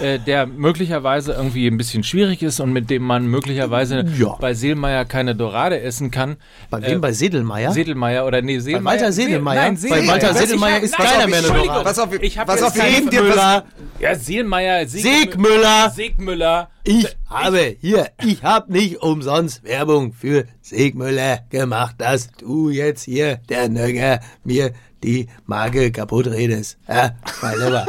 äh, 0.00 0.18
der 0.18 0.46
möglicherweise 0.46 1.32
irgendwie 1.32 1.66
ein 1.66 1.76
bisschen 1.76 2.04
schwierig 2.04 2.42
ist 2.42 2.60
und 2.60 2.72
mit 2.72 2.90
dem 2.90 3.02
man 3.02 3.26
möglicherweise 3.26 4.04
ja. 4.18 4.36
bei 4.40 4.54
Seelmeier 4.54 5.04
keine 5.04 5.34
Dorade 5.34 5.80
essen 5.80 6.10
kann. 6.10 6.36
Bei 6.70 6.82
wem? 6.82 6.98
Äh, 6.98 7.00
bei 7.00 7.12
Sedelmeier? 7.12 7.72
Sedelmeier 7.72 8.26
oder 8.26 8.42
nee, 8.42 8.58
Sedelmeier. 8.58 8.84
Bei 8.84 9.00
Walter 9.00 9.12
Sedelmeier? 9.12 9.62
Nein, 9.62 9.76
Sedelmeier. 9.76 10.06
Bei 10.06 10.12
Walter 10.12 10.34
Sedelmeier 10.34 10.80
ist 10.80 10.96
keiner 10.96 11.26
mehr 11.26 11.38
eine 11.38 11.48
Dorade. 11.48 11.84
Pass 11.84 11.98
auf, 11.98 12.22
ich 12.22 12.38
hab 12.38 12.46
pass 12.46 12.62
auf, 12.62 12.76
was. 12.76 13.62
Ja, 14.00 14.14
Seelmeier, 14.14 14.86
Segmüller. 14.86 15.90
Segmüller. 15.90 16.68
Ich 16.86 17.16
habe 17.30 17.76
hier, 17.80 18.10
ich 18.22 18.42
habe 18.42 18.70
nicht 18.70 18.98
umsonst 19.02 19.64
Werbung 19.64 20.12
für 20.12 20.44
Segmüller 20.60 21.38
gemacht, 21.48 21.94
dass 21.96 22.30
du 22.32 22.68
jetzt 22.68 23.04
hier, 23.04 23.36
der 23.48 23.70
Nögger, 23.70 24.20
mir 24.44 24.74
die 25.02 25.28
Marke 25.46 25.90
kaputt 25.92 26.26
redest. 26.26 26.76
Ja, 26.86 27.12
mein 27.40 27.58
Lieber. 27.58 27.86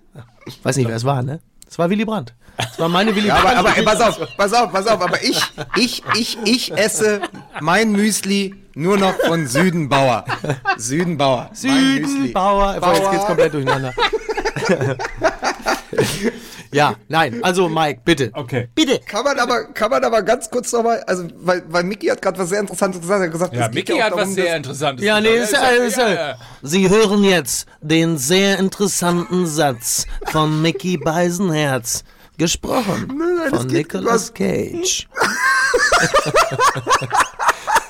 Weiß 0.62 0.76
nicht, 0.76 0.86
wer 0.86 0.96
es 0.96 1.04
war, 1.04 1.22
ne? 1.22 1.40
Es 1.66 1.78
war 1.78 1.88
Willy 1.88 2.04
Brandt. 2.04 2.34
Das 2.58 2.78
war 2.78 2.90
meine 2.90 3.16
Willy 3.16 3.28
ja, 3.28 3.40
Brandt. 3.40 3.56
Aber, 3.56 3.70
aber 3.70 3.82
pass 3.82 4.00
auf, 4.02 4.36
pass 4.36 4.52
auf, 4.52 4.70
pass 4.70 4.86
auf, 4.86 5.00
aber 5.00 5.22
ich, 5.24 5.40
ich, 5.78 6.02
ich, 6.14 6.38
ich 6.44 6.76
esse 6.76 7.22
mein 7.62 7.92
Müsli 7.92 8.54
nur 8.74 8.98
noch 8.98 9.14
von 9.26 9.46
Südenbauer. 9.46 10.26
Südenbauer. 10.76 11.48
Südenbauer. 11.54 12.80
Bauer. 12.80 12.94
Jetzt 12.96 13.10
geht's 13.12 13.26
komplett 13.26 13.54
durcheinander. 13.54 13.94
Ja, 16.72 16.96
nein, 17.08 17.42
also 17.42 17.68
Mike, 17.68 18.00
bitte. 18.04 18.30
Okay. 18.32 18.68
Bitte. 18.74 19.00
Kann 19.06 19.24
man 19.24 19.38
aber, 19.38 19.72
kann 19.72 19.90
man 19.90 20.04
aber 20.04 20.22
ganz 20.22 20.50
kurz 20.50 20.72
nochmal, 20.72 21.02
also, 21.06 21.28
weil, 21.36 21.62
weil 21.68 21.84
Micky 21.84 22.08
hat 22.08 22.20
gerade 22.20 22.38
was 22.38 22.48
sehr 22.48 22.60
Interessantes 22.60 23.00
gesagt, 23.00 23.20
er 23.20 23.26
hat 23.26 23.32
gesagt, 23.32 23.54
ja, 23.54 23.68
Micky 23.68 23.98
hat 23.98 24.12
darum, 24.12 24.20
was 24.20 24.34
sehr 24.34 24.56
Interessantes 24.56 25.04
ja, 25.04 25.20
nee, 25.20 25.38
gesagt. 25.38 25.62
Ja, 25.62 25.84
ist 25.84 25.96
ja, 25.96 26.12
ja, 26.12 26.36
Sie 26.62 26.90
hören 26.90 27.24
jetzt 27.24 27.66
den 27.80 28.18
sehr 28.18 28.58
interessanten 28.58 29.46
Satz 29.46 30.06
von 30.26 30.60
Micky 30.60 30.98
Beisenherz, 30.98 32.04
gesprochen 32.36 33.14
nein, 33.16 33.36
nein, 33.38 33.50
von 33.50 33.66
Nicolas 33.68 34.34
Cage. 34.34 35.08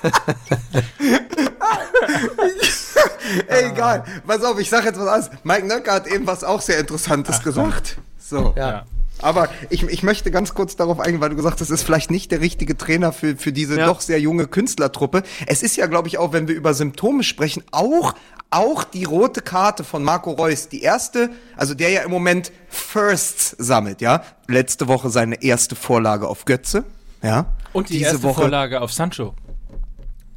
Egal. 3.48 4.04
Pass 4.26 4.42
auf, 4.42 4.58
ich 4.58 4.68
sag 4.70 4.84
jetzt 4.84 4.98
was 4.98 5.06
anderes. 5.08 5.30
Mike 5.44 5.66
Nöcker 5.66 5.92
hat 5.92 6.06
eben 6.06 6.26
was 6.26 6.44
auch 6.44 6.60
sehr 6.60 6.78
Interessantes 6.78 7.42
gesagt. 7.42 7.98
So. 8.18 8.54
Ja. 8.56 8.84
Aber 9.22 9.48
ich, 9.70 9.82
ich 9.84 10.02
möchte 10.02 10.30
ganz 10.30 10.52
kurz 10.52 10.76
darauf 10.76 11.00
eingehen, 11.00 11.20
weil 11.22 11.30
du 11.30 11.36
gesagt 11.36 11.54
hast, 11.60 11.70
es 11.70 11.80
ist 11.80 11.84
vielleicht 11.84 12.10
nicht 12.10 12.30
der 12.32 12.40
richtige 12.42 12.76
Trainer 12.76 13.12
für, 13.12 13.36
für 13.36 13.50
diese 13.52 13.78
Ja. 13.78 13.86
doch 13.86 14.02
sehr 14.02 14.20
junge 14.20 14.46
Künstlertruppe. 14.46 15.22
Es 15.46 15.62
ist 15.62 15.76
ja, 15.76 15.86
glaube 15.86 16.08
ich, 16.08 16.18
auch, 16.18 16.32
wenn 16.34 16.48
wir 16.48 16.54
über 16.54 16.74
Symptome 16.74 17.22
sprechen, 17.22 17.62
auch, 17.70 18.14
auch 18.50 18.84
die 18.84 19.04
rote 19.04 19.40
Karte 19.40 19.84
von 19.84 20.04
Marco 20.04 20.32
Reus. 20.32 20.68
Die 20.68 20.82
erste, 20.82 21.30
also 21.56 21.72
der 21.72 21.88
ja 21.90 22.02
im 22.02 22.10
Moment 22.10 22.52
Firsts 22.68 23.56
sammelt, 23.58 24.02
ja. 24.02 24.22
Letzte 24.48 24.86
Woche 24.86 25.08
seine 25.08 25.42
erste 25.42 25.76
Vorlage 25.76 26.28
auf 26.28 26.44
Götze, 26.44 26.84
ja. 27.22 27.46
Und 27.72 27.88
die 27.88 27.94
Diese 27.94 28.04
erste 28.10 28.22
Woche- 28.22 28.42
Vorlage 28.42 28.82
auf 28.82 28.92
Sancho. 28.92 29.34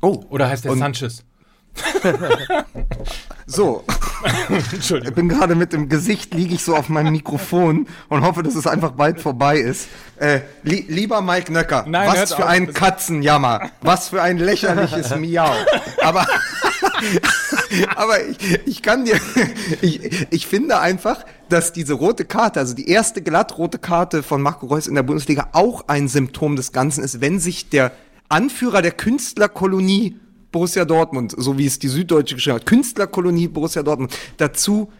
Oh, 0.01 0.23
Oder 0.29 0.47
heißt 0.47 0.63
der 0.63 0.77
Sanchez? 0.77 1.25
so. 3.45 3.83
Ich 4.79 5.13
bin 5.13 5.29
gerade 5.29 5.55
mit 5.55 5.71
dem 5.73 5.87
Gesicht, 5.87 6.33
liege 6.33 6.55
ich 6.55 6.63
so 6.63 6.75
auf 6.75 6.89
meinem 6.89 7.13
Mikrofon 7.13 7.87
und 8.09 8.21
hoffe, 8.21 8.43
dass 8.43 8.55
es 8.55 8.67
einfach 8.67 8.91
bald 8.91 9.21
vorbei 9.21 9.57
ist. 9.57 9.87
Äh, 10.17 10.41
li 10.63 10.85
lieber 10.89 11.21
Mike 11.21 11.51
Nöcker, 11.51 11.85
Nein, 11.87 12.09
was 12.09 12.33
für 12.33 12.43
auf, 12.43 12.49
ein 12.49 12.73
Katzenjammer, 12.73 13.69
was 13.81 14.09
für 14.09 14.21
ein 14.21 14.37
lächerliches 14.37 15.15
Miau. 15.15 15.49
Aber, 16.03 16.27
aber 17.95 18.27
ich, 18.27 18.59
ich 18.65 18.81
kann 18.81 19.05
dir, 19.05 19.19
ich, 19.81 20.27
ich 20.31 20.47
finde 20.47 20.79
einfach, 20.79 21.25
dass 21.47 21.71
diese 21.71 21.93
rote 21.93 22.25
Karte, 22.25 22.59
also 22.59 22.73
die 22.73 22.89
erste 22.89 23.21
glattrote 23.21 23.79
Karte 23.79 24.23
von 24.23 24.41
Marco 24.41 24.65
Reus 24.65 24.87
in 24.87 24.95
der 24.95 25.03
Bundesliga 25.03 25.49
auch 25.53 25.87
ein 25.87 26.07
Symptom 26.07 26.55
des 26.55 26.71
Ganzen 26.73 27.03
ist, 27.03 27.21
wenn 27.21 27.39
sich 27.39 27.69
der 27.69 27.91
Anführer 28.27 28.81
der 28.81 28.91
Künstlerkolonie 28.91 30.19
Borussia 30.51 30.85
Dortmund, 30.85 31.33
so 31.37 31.57
wie 31.57 31.65
es 31.65 31.79
die 31.79 31.87
Süddeutsche 31.87 32.35
geschrieben 32.35 32.55
hat, 32.55 32.65
Künstlerkolonie 32.65 33.47
Borussia 33.47 33.83
Dortmund, 33.83 34.15
dazu 34.37 34.91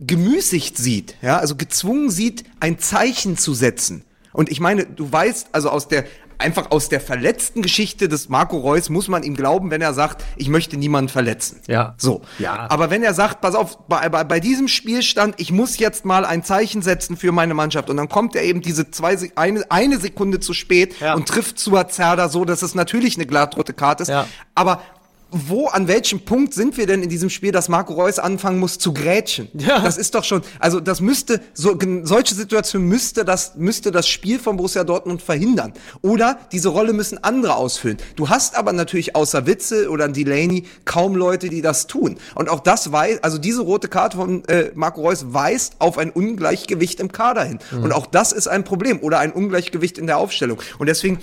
gemüßigt 0.00 0.76
sieht, 0.76 1.16
ja, 1.22 1.38
also 1.38 1.56
gezwungen 1.56 2.10
sieht, 2.10 2.44
ein 2.60 2.78
Zeichen 2.78 3.36
zu 3.36 3.54
setzen. 3.54 4.04
Und 4.32 4.50
ich 4.50 4.60
meine, 4.60 4.84
du 4.84 5.10
weißt, 5.10 5.48
also 5.52 5.70
aus 5.70 5.88
der, 5.88 6.04
einfach 6.38 6.70
aus 6.70 6.88
der 6.88 7.00
verletzten 7.00 7.62
Geschichte 7.62 8.08
des 8.08 8.28
Marco 8.28 8.58
Reus 8.58 8.88
muss 8.90 9.08
man 9.08 9.22
ihm 9.22 9.34
glauben, 9.36 9.70
wenn 9.70 9.80
er 9.80 9.94
sagt, 9.94 10.22
ich 10.36 10.48
möchte 10.48 10.76
niemanden 10.76 11.08
verletzen. 11.08 11.60
Ja. 11.66 11.94
So. 11.98 12.22
Ja. 12.38 12.66
Aber 12.70 12.90
wenn 12.90 13.02
er 13.02 13.14
sagt, 13.14 13.40
pass 13.40 13.54
auf, 13.54 13.78
bei, 13.88 14.08
bei, 14.08 14.24
bei 14.24 14.40
diesem 14.40 14.68
Spielstand, 14.68 15.34
ich 15.38 15.52
muss 15.52 15.78
jetzt 15.78 16.04
mal 16.04 16.24
ein 16.24 16.44
Zeichen 16.44 16.82
setzen 16.82 17.16
für 17.16 17.32
meine 17.32 17.54
Mannschaft 17.54 17.90
und 17.90 17.96
dann 17.96 18.08
kommt 18.08 18.36
er 18.36 18.42
eben 18.44 18.60
diese 18.60 18.90
zwei, 18.90 19.16
eine, 19.36 19.64
eine 19.70 19.98
Sekunde 19.98 20.40
zu 20.40 20.52
spät 20.52 21.00
Ja. 21.00 21.14
und 21.14 21.28
trifft 21.28 21.58
Suazerda 21.58 22.28
so, 22.28 22.44
dass 22.44 22.62
es 22.62 22.74
natürlich 22.74 23.16
eine 23.16 23.26
glattrote 23.26 23.72
Karte 23.72 24.02
ist. 24.02 24.08
Ja. 24.08 24.26
Aber 24.54 24.80
wo, 25.30 25.66
an 25.66 25.88
welchem 25.88 26.20
Punkt 26.20 26.54
sind 26.54 26.76
wir 26.76 26.86
denn 26.86 27.02
in 27.02 27.08
diesem 27.08 27.30
Spiel, 27.30 27.50
dass 27.50 27.68
Marco 27.68 27.94
Reus 27.94 28.18
anfangen 28.18 28.58
muss 28.58 28.78
zu 28.78 28.92
grätschen? 28.92 29.48
Ja. 29.54 29.80
Das 29.80 29.98
ist 29.98 30.14
doch 30.14 30.24
schon, 30.24 30.42
also 30.60 30.78
das 30.80 31.00
müsste, 31.00 31.40
so, 31.52 31.76
solche 32.02 32.34
Situationen 32.34 32.88
müsste 32.88 33.24
das, 33.24 33.56
müsste 33.56 33.90
das 33.90 34.08
Spiel 34.08 34.38
von 34.38 34.56
Borussia 34.56 34.84
Dortmund 34.84 35.22
verhindern. 35.22 35.72
Oder 36.02 36.38
diese 36.52 36.68
Rolle 36.68 36.92
müssen 36.92 37.22
andere 37.22 37.56
ausfüllen. 37.56 37.96
Du 38.14 38.28
hast 38.28 38.56
aber 38.56 38.72
natürlich 38.72 39.16
außer 39.16 39.46
Witze 39.46 39.90
oder 39.90 40.08
Delaney 40.08 40.64
kaum 40.84 41.16
Leute, 41.16 41.48
die 41.48 41.62
das 41.62 41.86
tun. 41.86 42.18
Und 42.34 42.48
auch 42.48 42.60
das 42.60 42.92
weiß, 42.92 43.22
also 43.22 43.38
diese 43.38 43.62
rote 43.62 43.88
Karte 43.88 44.16
von 44.18 44.44
äh, 44.44 44.70
Marco 44.74 45.00
Reus 45.00 45.26
weist 45.32 45.76
auf 45.80 45.98
ein 45.98 46.10
Ungleichgewicht 46.10 47.00
im 47.00 47.10
Kader 47.10 47.44
hin. 47.44 47.58
Und 47.72 47.92
auch 47.92 48.06
das 48.06 48.32
ist 48.32 48.46
ein 48.46 48.64
Problem 48.64 49.00
oder 49.00 49.18
ein 49.18 49.32
Ungleichgewicht 49.32 49.98
in 49.98 50.06
der 50.06 50.18
Aufstellung. 50.18 50.62
Und 50.78 50.86
deswegen 50.86 51.18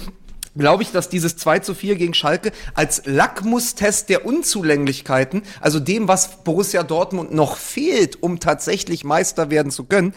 glaube 0.55 0.83
ich, 0.83 0.91
dass 0.91 1.09
dieses 1.09 1.37
2 1.37 1.59
zu 1.59 1.73
4 1.73 1.95
gegen 1.95 2.13
Schalke 2.13 2.51
als 2.73 3.03
Lackmustest 3.05 4.09
der 4.09 4.25
Unzulänglichkeiten, 4.25 5.43
also 5.61 5.79
dem, 5.79 6.07
was 6.07 6.43
Borussia 6.43 6.83
Dortmund 6.83 7.33
noch 7.33 7.57
fehlt, 7.57 8.21
um 8.21 8.39
tatsächlich 8.39 9.03
Meister 9.03 9.49
werden 9.49 9.71
zu 9.71 9.85
können, 9.85 10.13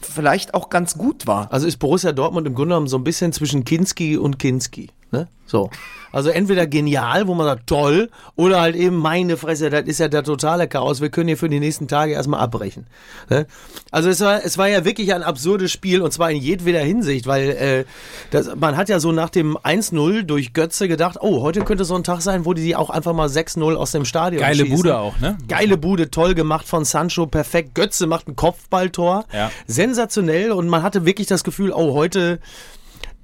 vielleicht 0.00 0.54
auch 0.54 0.70
ganz 0.70 0.96
gut 0.96 1.26
war. 1.26 1.52
Also 1.52 1.66
ist 1.66 1.78
Borussia 1.78 2.12
Dortmund 2.12 2.46
im 2.46 2.54
Grunde 2.54 2.70
genommen 2.74 2.88
so 2.88 2.96
ein 2.96 3.04
bisschen 3.04 3.32
zwischen 3.32 3.64
Kinski 3.64 4.16
und 4.16 4.38
Kinski. 4.38 4.90
Ne? 5.10 5.28
So. 5.46 5.70
Also 6.12 6.30
entweder 6.30 6.66
genial, 6.66 7.28
wo 7.28 7.34
man 7.34 7.46
sagt, 7.46 7.66
toll, 7.68 8.10
oder 8.34 8.60
halt 8.60 8.74
eben, 8.74 8.96
meine 8.96 9.36
Fresse, 9.36 9.70
das 9.70 9.84
ist 9.84 10.00
ja 10.00 10.08
der 10.08 10.24
totale 10.24 10.66
Chaos. 10.66 11.00
Wir 11.00 11.08
können 11.08 11.28
hier 11.28 11.36
für 11.36 11.48
die 11.48 11.60
nächsten 11.60 11.86
Tage 11.86 12.12
erstmal 12.12 12.40
abbrechen. 12.40 12.86
Ne? 13.28 13.46
Also 13.90 14.08
es 14.08 14.20
war, 14.20 14.44
es 14.44 14.58
war 14.58 14.68
ja 14.68 14.84
wirklich 14.84 15.14
ein 15.14 15.22
absurdes 15.22 15.70
Spiel 15.70 16.02
und 16.02 16.12
zwar 16.12 16.30
in 16.30 16.38
jedweder 16.38 16.80
Hinsicht, 16.80 17.26
weil 17.26 17.50
äh, 17.50 17.84
das, 18.30 18.54
man 18.56 18.76
hat 18.76 18.88
ja 18.88 18.98
so 18.98 19.12
nach 19.12 19.30
dem 19.30 19.56
1-0 19.56 20.22
durch 20.22 20.52
Götze 20.52 20.88
gedacht, 20.88 21.18
oh, 21.20 21.42
heute 21.42 21.62
könnte 21.62 21.84
so 21.84 21.94
ein 21.94 22.04
Tag 22.04 22.22
sein, 22.22 22.44
wo 22.44 22.54
die 22.54 22.74
auch 22.74 22.90
einfach 22.90 23.12
mal 23.12 23.28
6-0 23.28 23.74
aus 23.74 23.92
dem 23.92 24.04
Stadion 24.04 24.40
Geile 24.40 24.64
schießen. 24.64 24.76
Bude 24.76 24.98
auch, 24.98 25.18
ne? 25.20 25.38
Geile 25.48 25.76
Bude, 25.76 26.10
toll 26.10 26.34
gemacht 26.34 26.66
von 26.66 26.84
Sancho, 26.84 27.26
perfekt. 27.26 27.74
Götze 27.74 28.06
macht 28.06 28.26
ein 28.26 28.34
Kopfballtor. 28.34 29.26
Ja. 29.32 29.50
Sensationell 29.66 30.50
und 30.50 30.68
man 30.68 30.82
hatte 30.82 31.06
wirklich 31.06 31.28
das 31.28 31.44
Gefühl, 31.44 31.72
oh, 31.72 31.94
heute 31.94 32.40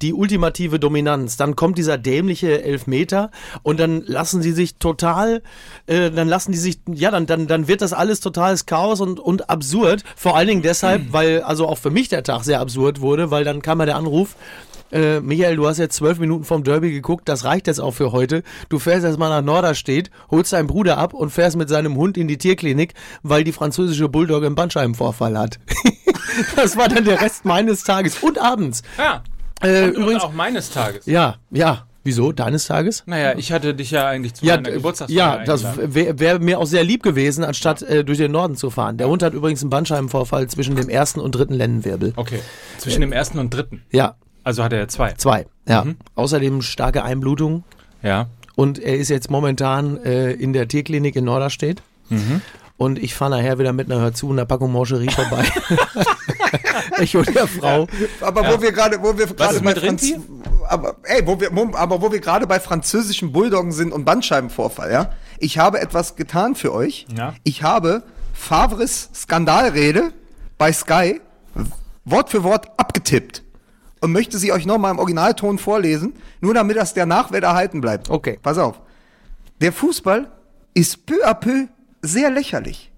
die 0.01 0.13
ultimative 0.13 0.79
Dominanz. 0.79 1.37
Dann 1.37 1.55
kommt 1.55 1.77
dieser 1.77 1.97
dämliche 1.97 2.63
Elfmeter 2.63 3.31
und 3.63 3.79
dann 3.79 4.03
lassen 4.05 4.41
sie 4.41 4.51
sich 4.51 4.75
total, 4.75 5.41
äh, 5.87 6.11
dann 6.11 6.27
lassen 6.27 6.51
die 6.51 6.57
sich, 6.57 6.79
ja, 6.91 7.11
dann, 7.11 7.25
dann, 7.25 7.47
dann 7.47 7.67
wird 7.67 7.81
das 7.81 7.93
alles 7.93 8.19
totales 8.19 8.65
Chaos 8.65 9.01
und, 9.01 9.19
und 9.19 9.49
absurd. 9.49 10.03
Vor 10.15 10.35
allen 10.35 10.47
Dingen 10.47 10.61
deshalb, 10.61 11.13
weil, 11.13 11.41
also 11.41 11.67
auch 11.67 11.77
für 11.77 11.91
mich 11.91 12.09
der 12.09 12.23
Tag 12.23 12.43
sehr 12.43 12.59
absurd 12.59 13.01
wurde, 13.01 13.31
weil 13.31 13.43
dann 13.43 13.61
kam 13.61 13.79
ja 13.79 13.85
der 13.85 13.97
Anruf, 13.97 14.35
äh, 14.91 15.19
Michael, 15.19 15.57
du 15.57 15.67
hast 15.67 15.77
jetzt 15.79 15.95
zwölf 15.95 16.19
Minuten 16.19 16.45
vom 16.45 16.63
Derby 16.63 16.91
geguckt, 16.91 17.27
das 17.27 17.43
reicht 17.43 17.67
jetzt 17.67 17.79
auch 17.79 17.91
für 17.91 18.11
heute. 18.11 18.43
Du 18.69 18.79
fährst 18.79 19.05
jetzt 19.05 19.17
mal 19.17 19.29
nach 19.29 19.41
Norderstedt, 19.41 20.11
holst 20.31 20.53
deinen 20.53 20.67
Bruder 20.67 20.97
ab 20.97 21.13
und 21.13 21.29
fährst 21.29 21.57
mit 21.57 21.69
seinem 21.69 21.95
Hund 21.95 22.17
in 22.17 22.27
die 22.27 22.37
Tierklinik, 22.37 22.93
weil 23.23 23.43
die 23.43 23.51
französische 23.51 24.07
Bulldogge 24.09 24.45
einen 24.45 24.55
Bandscheibenvorfall 24.55 25.37
hat. 25.37 25.59
das 26.55 26.77
war 26.77 26.87
dann 26.87 27.03
der 27.03 27.21
Rest 27.21 27.45
meines 27.45 27.83
Tages 27.83 28.17
und 28.19 28.39
abends. 28.39 28.81
Ja. 28.97 29.23
Äh, 29.61 29.85
und, 29.85 29.95
übrigens, 29.95 30.23
und 30.23 30.29
auch 30.29 30.33
meines 30.33 30.69
Tages. 30.69 31.05
ja, 31.05 31.35
ja. 31.51 31.83
Wieso? 32.03 32.31
Deines 32.31 32.67
Tages? 32.67 33.03
Naja, 33.05 33.33
ich 33.37 33.51
hatte 33.51 33.73
dich 33.75 33.91
ja 33.91 34.07
eigentlich 34.07 34.33
zu 34.35 34.45
Ja, 34.45 34.55
meiner 34.55 34.71
Geburtstagsfeier 34.71 35.17
ja, 35.39 35.43
das 35.43 35.65
wäre 35.75 36.17
wär 36.19 36.39
mir 36.39 36.57
auch 36.57 36.65
sehr 36.65 36.85
lieb 36.85 37.03
gewesen, 37.03 37.43
anstatt 37.43 37.81
äh, 37.81 38.05
durch 38.05 38.17
den 38.17 38.31
Norden 38.31 38.55
zu 38.55 38.69
fahren. 38.69 38.95
Der 38.97 39.09
Hund 39.09 39.21
hat 39.23 39.33
übrigens 39.33 39.61
einen 39.61 39.71
Bandscheibenvorfall 39.71 40.47
zwischen 40.47 40.77
dem 40.77 40.87
ersten 40.87 41.19
und 41.19 41.33
dritten 41.33 41.53
Lendenwirbel. 41.53 42.13
Okay. 42.15 42.39
Zwischen 42.77 43.01
dem 43.01 43.11
ersten 43.11 43.39
und 43.39 43.53
dritten. 43.53 43.81
Ja, 43.91 44.15
Also 44.45 44.63
hatte 44.63 44.77
er 44.77 44.87
zwei. 44.87 45.15
zwei. 45.17 45.47
Ja. 45.67 45.83
Mhm. 45.83 45.97
Außerdem 46.15 46.61
starke 46.61 47.03
Einblutung 47.03 47.65
Ja. 48.01 48.27
und 48.55 48.79
er 48.79 48.95
ist 48.95 49.09
jetzt 49.09 49.29
momentan 49.29 50.01
äh, 50.05 50.31
in 50.31 50.53
der 50.53 50.69
Tierklinik 50.69 51.17
in 51.17 51.25
Norderstedt. 51.25 51.81
Mhm. 52.07 52.41
Und 52.77 52.99
ich 52.99 53.15
fahre 53.15 53.31
nachher 53.31 53.57
wieder 53.57 53.73
mit 53.73 53.91
einer 53.91 54.01
Hör 54.01 54.13
zu 54.13 54.27
und 54.27 54.37
einer 54.37 54.45
Packung 54.45 54.71
Moncherie 54.71 55.09
vorbei. 55.09 55.43
ich 57.01 57.17
und 57.17 57.33
der 57.33 57.47
Frau. 57.47 57.87
Aber 58.21 58.41
wo 58.41 58.61
wir 58.61 58.71
gerade, 58.71 59.01
wo 59.01 59.17
wir 59.17 59.25
gerade 59.25 59.59
bei 59.59 59.73
mit 59.73 59.79
Franz 59.79 60.13
aber 60.67 60.97
ey, 61.03 61.25
wo 61.25 61.39
wir, 61.39 61.49
aber 61.75 62.01
wo 62.01 62.11
wir 62.11 62.19
gerade 62.19 62.45
bei 62.45 62.59
französischen 62.59 63.31
Bulldoggen 63.31 63.71
sind 63.71 63.91
und 63.91 64.05
Bandscheibenvorfall, 64.05 64.91
ja? 64.91 65.11
Ich 65.39 65.57
habe 65.57 65.79
etwas 65.79 66.15
getan 66.15 66.55
für 66.55 66.73
euch. 66.73 67.07
Ja. 67.15 67.33
Ich 67.43 67.63
habe 67.63 68.03
Favres 68.33 69.09
Skandalrede 69.13 70.11
bei 70.57 70.71
Sky 70.71 71.21
Wort 72.05 72.29
für 72.29 72.43
Wort 72.43 72.67
abgetippt 72.77 73.43
und 74.01 74.11
möchte 74.11 74.37
sie 74.37 74.51
euch 74.51 74.65
nochmal 74.65 74.91
im 74.91 74.99
Originalton 74.99 75.57
vorlesen, 75.57 76.13
nur 76.41 76.53
damit 76.53 76.77
das 76.77 76.93
der 76.93 77.05
Nachwelt 77.05 77.43
erhalten 77.43 77.81
bleibt. 77.81 78.09
Okay. 78.09 78.39
Pass 78.41 78.57
auf. 78.57 78.79
Der 79.61 79.73
Fußball 79.73 80.31
ist 80.73 81.05
peu 81.05 81.25
à 81.25 81.33
peu 81.33 81.67
sehr 82.01 82.29
lächerlich. 82.29 82.91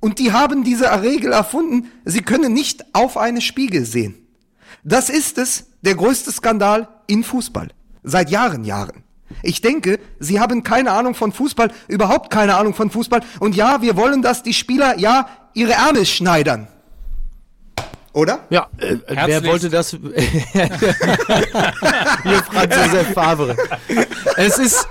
Und 0.00 0.18
die 0.18 0.32
haben 0.32 0.64
diese 0.64 0.90
Regel 1.02 1.32
erfunden, 1.32 1.90
sie 2.04 2.22
können 2.22 2.52
nicht 2.52 2.84
auf 2.94 3.16
eine 3.16 3.40
Spiegel 3.40 3.84
sehen. 3.84 4.26
Das 4.82 5.08
ist 5.08 5.38
es, 5.38 5.66
der 5.82 5.94
größte 5.94 6.32
Skandal 6.32 6.88
in 7.06 7.22
Fußball. 7.22 7.68
Seit 8.02 8.30
Jahren, 8.30 8.64
Jahren. 8.64 9.04
Ich 9.42 9.60
denke, 9.60 9.98
Sie 10.18 10.40
haben 10.40 10.62
keine 10.62 10.92
Ahnung 10.92 11.14
von 11.14 11.32
Fußball, 11.32 11.70
überhaupt 11.88 12.30
keine 12.30 12.56
Ahnung 12.56 12.74
von 12.74 12.90
Fußball. 12.90 13.20
Und 13.40 13.54
ja, 13.54 13.80
wir 13.80 13.96
wollen, 13.96 14.22
dass 14.22 14.42
die 14.42 14.54
Spieler, 14.54 14.98
ja, 14.98 15.28
ihre 15.54 15.72
Ärmel 15.72 16.04
schneidern. 16.04 16.68
Oder? 18.14 18.40
Ja, 18.50 18.68
äh, 18.76 18.96
wer 19.06 19.42
wollte 19.44 19.70
das? 19.70 19.90
Hier 19.92 19.98
Franz 22.44 22.74
Josef 22.76 23.12
Favre. 23.14 23.56
Es 24.36 24.58
ist, 24.58 24.86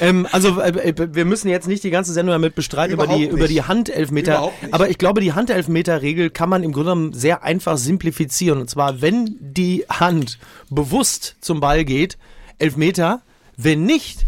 ähm, 0.00 0.28
also 0.30 0.60
äh, 0.60 0.94
wir 0.96 1.24
müssen 1.24 1.48
jetzt 1.48 1.66
nicht 1.66 1.82
die 1.82 1.90
ganze 1.90 2.12
Sendung 2.12 2.32
damit 2.32 2.54
bestreiten 2.54 2.94
über 2.94 3.08
die, 3.08 3.24
Überhaupt 3.24 3.32
über 3.32 3.48
die 3.48 3.54
nicht. 3.54 3.66
Handelfmeter. 3.66 4.52
Nicht. 4.62 4.72
Aber 4.72 4.88
ich 4.88 4.98
glaube, 4.98 5.20
die 5.20 5.32
Handelfmeter-Regel 5.32 6.30
kann 6.30 6.48
man 6.48 6.62
im 6.62 6.70
Grunde 6.72 6.92
genommen 6.92 7.12
sehr 7.12 7.42
einfach 7.42 7.76
simplifizieren. 7.76 8.60
Und 8.60 8.70
zwar, 8.70 9.00
wenn 9.02 9.36
die 9.40 9.84
Hand 9.88 10.38
bewusst 10.68 11.36
zum 11.40 11.58
Ball 11.58 11.84
geht, 11.84 12.18
Elfmeter, 12.58 13.22
wenn 13.56 13.82
nicht, 13.82 14.26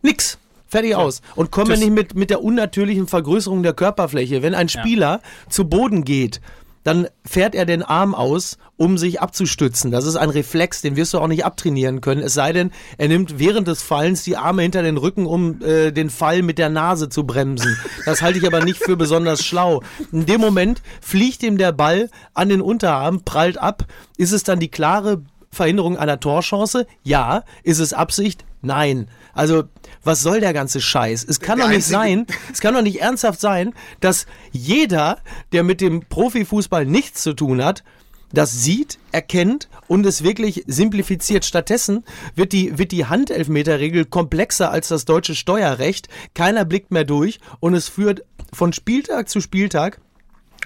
nix. 0.00 0.38
Fertig 0.68 0.96
aus. 0.96 1.22
Und 1.36 1.52
kommen 1.52 1.68
wir 1.68 1.76
nicht 1.76 1.92
mit, 1.92 2.14
mit 2.16 2.28
der 2.28 2.42
unnatürlichen 2.42 3.06
Vergrößerung 3.06 3.62
der 3.62 3.72
Körperfläche. 3.72 4.42
Wenn 4.42 4.54
ein 4.54 4.68
Spieler 4.68 5.20
zu 5.48 5.68
Boden 5.68 6.04
geht, 6.04 6.40
dann 6.86 7.08
fährt 7.24 7.56
er 7.56 7.66
den 7.66 7.82
Arm 7.82 8.14
aus, 8.14 8.58
um 8.76 8.96
sich 8.96 9.20
abzustützen. 9.20 9.90
Das 9.90 10.06
ist 10.06 10.14
ein 10.14 10.30
Reflex, 10.30 10.82
den 10.82 10.94
wirst 10.94 11.14
du 11.14 11.18
auch 11.18 11.26
nicht 11.26 11.44
abtrainieren 11.44 12.00
können. 12.00 12.22
Es 12.22 12.34
sei 12.34 12.52
denn, 12.52 12.70
er 12.96 13.08
nimmt 13.08 13.40
während 13.40 13.66
des 13.66 13.82
Fallens 13.82 14.22
die 14.22 14.36
Arme 14.36 14.62
hinter 14.62 14.84
den 14.84 14.96
Rücken, 14.96 15.26
um 15.26 15.60
äh, 15.62 15.90
den 15.90 16.10
Fall 16.10 16.42
mit 16.42 16.58
der 16.58 16.68
Nase 16.68 17.08
zu 17.08 17.24
bremsen. 17.24 17.76
Das 18.04 18.22
halte 18.22 18.38
ich 18.38 18.46
aber 18.46 18.64
nicht 18.64 18.78
für 18.78 18.96
besonders 18.96 19.44
schlau. 19.44 19.82
In 20.12 20.26
dem 20.26 20.40
Moment 20.40 20.80
fliegt 21.00 21.42
ihm 21.42 21.58
der 21.58 21.72
Ball 21.72 22.08
an 22.34 22.50
den 22.50 22.60
Unterarm, 22.60 23.24
prallt 23.24 23.58
ab. 23.58 23.84
Ist 24.16 24.30
es 24.30 24.44
dann 24.44 24.60
die 24.60 24.70
klare 24.70 25.22
Verhinderung 25.50 25.96
einer 25.96 26.20
Torchance? 26.20 26.86
Ja. 27.02 27.42
Ist 27.64 27.80
es 27.80 27.94
Absicht? 27.94 28.44
Nein. 28.62 29.08
Also, 29.36 29.64
was 30.02 30.22
soll 30.22 30.40
der 30.40 30.54
ganze 30.54 30.80
Scheiß? 30.80 31.24
Es 31.28 31.40
kann 31.40 31.58
Der 31.58 31.66
doch 31.66 31.72
nicht 31.74 31.86
sein, 31.86 32.26
es 32.52 32.60
kann 32.60 32.74
doch 32.74 32.82
nicht 32.82 33.00
ernsthaft 33.02 33.38
sein, 33.38 33.74
dass 34.00 34.26
jeder, 34.50 35.18
der 35.52 35.62
mit 35.62 35.82
dem 35.82 36.00
Profifußball 36.08 36.86
nichts 36.86 37.22
zu 37.22 37.34
tun 37.34 37.62
hat, 37.62 37.84
das 38.32 38.64
sieht, 38.64 38.98
erkennt 39.12 39.68
und 39.88 40.04
es 40.06 40.24
wirklich 40.24 40.64
simplifiziert. 40.66 41.44
Stattdessen 41.44 42.04
wird 42.34 42.52
die, 42.52 42.78
wird 42.78 42.92
die 42.92 43.06
Handelfmeterregel 43.06 44.06
komplexer 44.06 44.70
als 44.70 44.88
das 44.88 45.04
deutsche 45.04 45.34
Steuerrecht. 45.34 46.08
Keiner 46.34 46.64
blickt 46.64 46.90
mehr 46.90 47.04
durch 47.04 47.38
und 47.60 47.74
es 47.74 47.88
führt 47.88 48.24
von 48.52 48.72
Spieltag 48.72 49.28
zu 49.28 49.40
Spieltag 49.40 50.00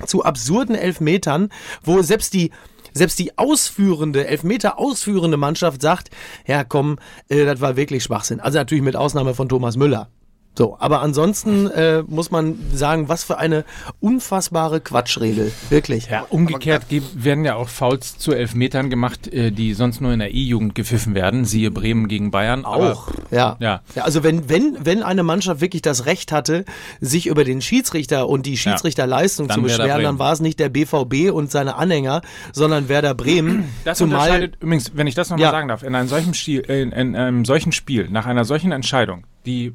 zu 0.06 0.24
absurden 0.24 0.74
Elfmetern, 0.74 1.50
wo 1.82 2.00
selbst 2.02 2.32
die 2.34 2.50
selbst 2.92 3.18
die 3.18 3.36
ausführende, 3.38 4.26
Elfmeter 4.26 4.78
ausführende 4.78 5.36
Mannschaft 5.36 5.82
sagt, 5.82 6.10
ja 6.46 6.64
komm, 6.64 6.98
äh, 7.28 7.44
das 7.44 7.60
war 7.60 7.76
wirklich 7.76 8.02
Schwachsinn. 8.02 8.40
Also 8.40 8.58
natürlich 8.58 8.84
mit 8.84 8.96
Ausnahme 8.96 9.34
von 9.34 9.48
Thomas 9.48 9.76
Müller. 9.76 10.08
So, 10.58 10.76
aber 10.80 11.00
ansonsten 11.00 11.68
äh, 11.70 12.02
muss 12.06 12.30
man 12.30 12.58
sagen, 12.74 13.08
was 13.08 13.24
für 13.24 13.38
eine 13.38 13.64
unfassbare 14.00 14.80
Quatschregel. 14.80 15.52
Wirklich. 15.70 16.08
Ja, 16.10 16.26
umgekehrt 16.28 16.88
ge- 16.88 17.02
werden 17.14 17.44
ja 17.44 17.54
auch 17.54 17.68
Fouls 17.68 18.18
zu 18.18 18.32
Elfmetern 18.32 18.90
gemacht, 18.90 19.32
äh, 19.32 19.52
die 19.52 19.74
sonst 19.74 20.00
nur 20.00 20.12
in 20.12 20.18
der 20.18 20.34
E-Jugend 20.34 20.74
gepfiffen 20.74 21.14
werden. 21.14 21.44
Siehe 21.44 21.70
Bremen 21.70 22.08
gegen 22.08 22.30
Bayern. 22.30 22.64
Auch, 22.64 23.08
Aber, 23.08 23.14
ja. 23.30 23.56
Ja. 23.60 23.80
ja. 23.94 24.02
Also 24.02 24.22
wenn, 24.24 24.48
wenn, 24.48 24.76
wenn 24.82 25.02
eine 25.02 25.22
Mannschaft 25.22 25.60
wirklich 25.60 25.82
das 25.82 26.04
Recht 26.06 26.32
hatte, 26.32 26.64
sich 27.00 27.26
über 27.26 27.44
den 27.44 27.62
Schiedsrichter 27.62 28.28
und 28.28 28.44
die 28.44 28.56
Schiedsrichterleistung 28.56 29.46
Dann 29.48 29.54
zu 29.56 29.62
beschweren, 29.62 30.02
dann 30.02 30.18
war 30.18 30.32
es 30.32 30.40
nicht 30.40 30.58
der 30.58 30.68
BVB 30.68 31.30
und 31.32 31.50
seine 31.50 31.76
Anhänger, 31.76 32.22
sondern 32.52 32.88
Werder 32.88 33.14
Bremen. 33.14 33.64
Das 33.84 33.98
Zumal, 33.98 34.20
unterscheidet 34.28 34.56
übrigens, 34.60 34.90
wenn 34.94 35.06
ich 35.06 35.14
das 35.14 35.30
nochmal 35.30 35.44
Ja. 35.44 35.50
sagen 35.52 35.68
darf, 35.68 35.82
in 35.84 35.94
einem 35.94 36.08
solchen 36.08 36.34
Spiel, 36.34 36.64
äh, 36.68 36.82
in, 36.82 36.92
in 36.92 37.16
einem 37.16 37.44
solchen 37.44 37.72
Spiel, 37.72 38.08
nach 38.10 38.26
einer 38.26 38.44
solchen 38.44 38.72
Entscheidung, 38.72 39.24
die, 39.46 39.72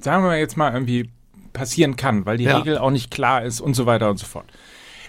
sagen 0.00 0.22
wir 0.24 0.28
mal 0.28 0.38
jetzt 0.38 0.56
mal 0.56 0.72
irgendwie 0.72 1.10
passieren 1.52 1.96
kann, 1.96 2.24
weil 2.26 2.38
die 2.38 2.44
Ja. 2.44 2.58
Regel 2.58 2.78
auch 2.78 2.90
nicht 2.90 3.10
klar 3.10 3.42
ist 3.42 3.60
und 3.60 3.74
so 3.74 3.86
weiter 3.86 4.10
und 4.10 4.18
so 4.18 4.26
fort, 4.26 4.46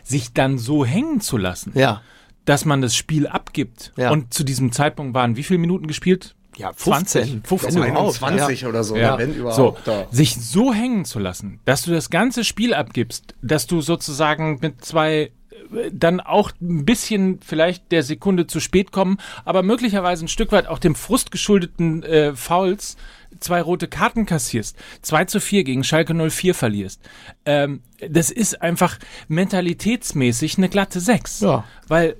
sich 0.03 0.33
dann 0.33 0.57
so 0.57 0.85
hängen 0.85 1.21
zu 1.21 1.37
lassen, 1.37 1.71
ja. 1.75 2.01
dass 2.45 2.65
man 2.65 2.81
das 2.81 2.95
Spiel 2.95 3.27
abgibt 3.27 3.93
Ja. 3.95 4.11
und 4.11 4.33
zu 4.33 4.43
diesem 4.43 4.71
Zeitpunkt 4.71 5.13
waren 5.13 5.37
wie 5.37 5.43
viele 5.43 5.59
Minuten 5.59 5.87
gespielt? 5.87 6.35
Ja, 6.55 6.71
20, 6.75 7.41
15. 7.43 7.81
wenn 7.81 7.89
überhaupt, 7.91 8.21
21 8.21 8.65
oder 8.67 8.83
so, 8.83 8.95
Ja. 8.95 9.17
wenn 9.17 9.33
überhaupt. 9.33 9.85
So, 9.85 10.05
sich 10.11 10.35
so 10.35 10.71
hängen 10.73 11.03
zu 11.05 11.17
lassen, 11.19 11.59
dass 11.65 11.81
du 11.81 11.91
das 11.91 12.09
ganze 12.11 12.43
Spiel 12.43 12.73
abgibst, 12.75 13.33
dass 13.41 13.65
du 13.65 13.81
sozusagen 13.81 14.59
mit 14.61 14.85
zwei 14.85 15.31
äh, 15.73 15.89
dann 15.91 16.19
auch 16.19 16.51
ein 16.61 16.85
bisschen 16.85 17.39
vielleicht 17.43 17.91
der 17.91 18.03
Sekunde 18.03 18.45
zu 18.45 18.59
spät 18.59 18.91
kommen, 18.91 19.17
aber 19.45 19.63
möglicherweise 19.63 20.25
ein 20.25 20.27
Stück 20.27 20.51
weit 20.51 20.67
auch 20.67 20.77
dem 20.77 20.93
Frust 20.93 21.31
geschuldeten 21.31 22.03
äh, 22.03 22.35
Fouls 22.35 22.97
zwei 23.39 23.61
rote 23.61 23.87
Karten 23.87 24.25
kassierst, 24.25 24.77
2 25.01 25.25
zu 25.25 25.39
4 25.39 25.63
gegen 25.63 25.83
Schalke 25.83 26.13
04 26.13 26.55
verlierst. 26.55 27.01
Ähm, 27.45 27.81
das 28.09 28.31
ist 28.31 28.61
einfach 28.61 28.99
mentalitätsmäßig 29.27 30.57
eine 30.57 30.69
glatte 30.69 30.99
6. 30.99 31.41
Ja. 31.41 31.63
Weil 31.87 32.11
äh, 32.11 32.15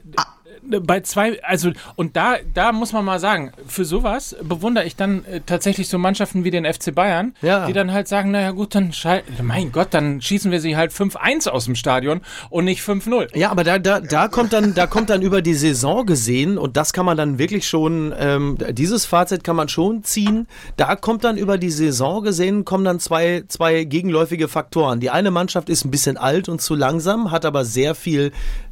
bei 0.81 1.01
zwei, 1.01 1.41
also 1.43 1.71
und 1.95 2.15
da, 2.15 2.35
da 2.53 2.71
muss 2.71 2.93
man 2.93 3.03
mal 3.05 3.19
sagen, 3.19 3.51
für 3.67 3.85
sowas 3.85 4.35
bewundere 4.41 4.85
ich 4.85 4.95
dann 4.95 5.25
äh, 5.25 5.41
tatsächlich 5.45 5.87
so 5.89 5.97
Mannschaften 5.97 6.43
wie 6.43 6.51
den 6.51 6.65
FC 6.65 6.93
Bayern, 6.95 7.35
Ja. 7.41 7.65
die 7.67 7.73
dann 7.73 7.91
halt 7.91 8.07
sagen, 8.07 8.31
naja 8.31 8.51
gut, 8.51 8.75
dann 8.75 8.91
mein 9.41 9.71
Gott, 9.71 9.89
dann 9.91 10.21
schießen 10.21 10.51
wir 10.51 10.61
sie 10.61 10.77
halt 10.77 10.91
5-1 10.91 11.49
aus 11.49 11.65
dem 11.65 11.75
Stadion 11.75 12.21
und 12.49 12.65
nicht 12.65 12.81
5-0. 12.81 13.35
Ja, 13.37 13.51
aber 13.51 13.63
da, 13.63 13.79
da, 13.79 13.99
da 13.99 14.27
kommt 14.27 14.53
dann, 14.53 14.73
da 14.73 14.87
kommt 14.87 15.09
dann 15.09 15.21
über 15.21 15.41
die 15.41 15.53
Saison 15.53 16.05
gesehen 16.05 16.57
und 16.57 16.77
das 16.77 16.93
kann 16.93 17.05
man 17.05 17.17
dann 17.17 17.37
wirklich 17.39 17.67
schon, 17.67 18.13
ähm, 18.17 18.57
dieses 18.71 19.05
Fazit 19.05 19.43
kann 19.43 19.55
man 19.55 19.67
schon 19.69 20.03
ziehen. 20.03 20.47
Da 20.77 20.95
kommt 20.95 21.23
dann 21.23 21.37
über 21.37 21.57
die 21.57 21.71
Saison 21.71 22.23
gesehen, 22.23 22.65
kommen 22.65 22.85
dann 22.85 22.99
zwei, 22.99 23.43
zwei 23.47 23.83
gegenläufige 23.83 24.47
Faktoren. 24.47 24.99
Die 24.99 25.09
eine 25.09 25.31
Mannschaft 25.31 25.69
ist 25.69 25.85
ein 25.85 25.91
bisschen 25.91 26.17
alt 26.17 26.47
und 26.49 26.61
zu 26.61 26.75
langsam, 26.75 27.31
hat 27.31 27.45
aber 27.45 27.65
sehr 27.65 27.95
viel 27.95 28.31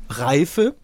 Reife. 0.10 0.76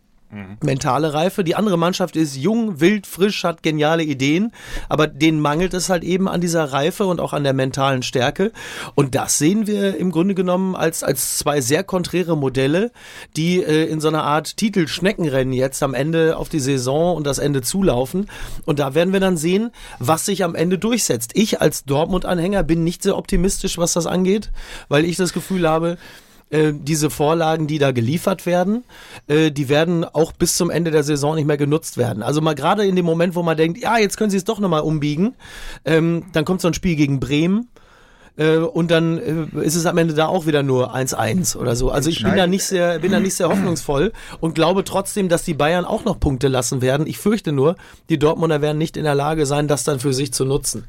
Mentale 0.62 1.14
Reife. 1.14 1.44
Die 1.46 1.56
andere 1.56 1.78
Mannschaft 1.78 2.18
ist 2.18 2.36
jung, 2.36 2.82
wild, 2.82 3.08
frisch, 3.08 3.46
hat 3.46 3.64
geniale 3.64 4.04
Ideen, 4.04 4.52
aber 4.90 5.08
denen 5.08 5.40
mangelt 5.40 5.74
es 5.74 5.90
halt 5.90 6.04
eben 6.04 6.28
an 6.28 6.42
dieser 6.42 6.66
Reife 6.66 7.06
und 7.06 7.22
auch 7.22 7.32
an 7.32 7.46
der 7.46 7.54
mentalen 7.54 8.04
Stärke. 8.04 8.52
Und 8.94 9.16
das 9.16 9.38
sehen 9.38 9.68
wir 9.68 9.96
im 9.98 10.12
Grunde 10.12 10.36
genommen 10.36 10.76
als, 10.76 11.02
als 11.02 11.38
zwei 11.38 11.62
sehr 11.62 11.84
konträre 11.84 12.36
Modelle, 12.36 12.92
die 13.38 13.64
äh, 13.64 13.86
in 13.86 14.02
so 14.02 14.10
einer 14.10 14.24
Art 14.24 14.58
Titelschneckenrennen 14.58 15.54
jetzt 15.54 15.82
am 15.82 15.94
Ende 15.94 16.36
auf 16.36 16.50
die 16.50 16.60
Saison 16.60 17.16
und 17.16 17.26
das 17.26 17.38
Ende 17.38 17.62
zulaufen. 17.62 18.30
Und 18.66 18.80
da 18.80 18.96
werden 18.96 19.14
wir 19.14 19.22
dann 19.22 19.38
sehen, 19.38 19.72
was 20.00 20.26
sich 20.26 20.44
am 20.44 20.56
Ende 20.56 20.78
durchsetzt. 20.78 21.32
Ich 21.36 21.62
als 21.62 21.86
Dortmund-Anhänger 21.86 22.64
bin 22.64 22.84
nicht 22.84 23.02
sehr 23.02 23.18
optimistisch, 23.18 23.78
was 23.78 23.94
das 23.94 24.06
angeht, 24.06 24.52
weil 24.90 25.06
ich 25.06 25.16
das 25.16 25.32
Gefühl 25.32 25.70
habe, 25.70 25.98
äh, 26.50 26.72
diese 26.74 27.10
Vorlagen, 27.10 27.68
die 27.68 27.78
da 27.78 27.92
geliefert 27.92 28.46
werden, 28.46 28.84
äh, 29.28 29.52
die 29.52 29.70
werden 29.70 30.06
auch 30.06 30.32
bis 30.32 30.56
zum 30.56 30.70
Ende 30.70 30.92
der 30.92 31.04
Saison 31.04 31.36
nicht 31.36 31.46
mehr 31.48 31.58
genutzt 31.58 31.98
werden. 31.98 32.24
Also 32.24 32.42
mal 32.42 32.56
gerade 32.56 32.86
in 32.86 32.96
dem 32.96 33.06
Moment, 33.06 33.36
wo 33.36 33.44
man 33.44 33.58
denkt, 33.58 33.80
ja, 33.80 33.98
jetzt 33.98 34.18
können 34.18 34.30
sie 34.30 34.38
es 34.38 34.46
doch 34.46 34.60
nochmal 34.60 34.82
umbiegen, 34.82 35.36
ähm, 35.86 36.26
dann 36.34 36.46
kommt 36.46 36.62
so 36.62 36.68
ein 36.68 36.74
Spiel 36.74 36.96
gegen 36.96 37.20
Bremen. 37.20 37.68
äh, 38.38 38.58
Und 38.58 38.92
dann 38.92 39.18
äh, 39.18 39.62
ist 39.66 39.76
es 39.76 39.86
am 39.86 39.98
Ende 39.98 40.14
da 40.14 40.28
auch 40.28 40.46
wieder 40.46 40.64
nur 40.64 40.96
1-1 40.96 41.58
oder 41.58 41.76
so. 41.76 41.92
Also 41.92 42.10
ich 42.10 42.24
bin 42.24 42.36
da 42.38 42.48
nicht 42.48 42.64
sehr, 42.64 43.00
bin 43.00 43.12
da 43.12 43.20
nicht 43.20 43.34
sehr 43.36 43.50
hoffnungsvoll 43.50 44.14
und 44.40 44.56
glaube 44.56 44.84
trotzdem, 44.84 45.28
dass 45.28 45.44
die 45.44 45.54
Bayern 45.54 45.84
auch 45.86 46.06
noch 46.06 46.20
Punkte 46.20 46.48
lassen 46.48 46.82
werden. 46.82 47.08
Ich 47.08 47.18
fürchte 47.18 47.52
nur, 47.52 47.76
die 48.10 48.20
Dortmunder 48.20 48.62
werden 48.62 48.78
nicht 48.78 48.96
in 48.96 49.04
der 49.04 49.16
Lage 49.16 49.46
sein, 49.46 49.68
das 49.68 49.84
dann 49.84 50.00
für 50.00 50.14
sich 50.14 50.32
zu 50.32 50.46
nutzen. 50.46 50.86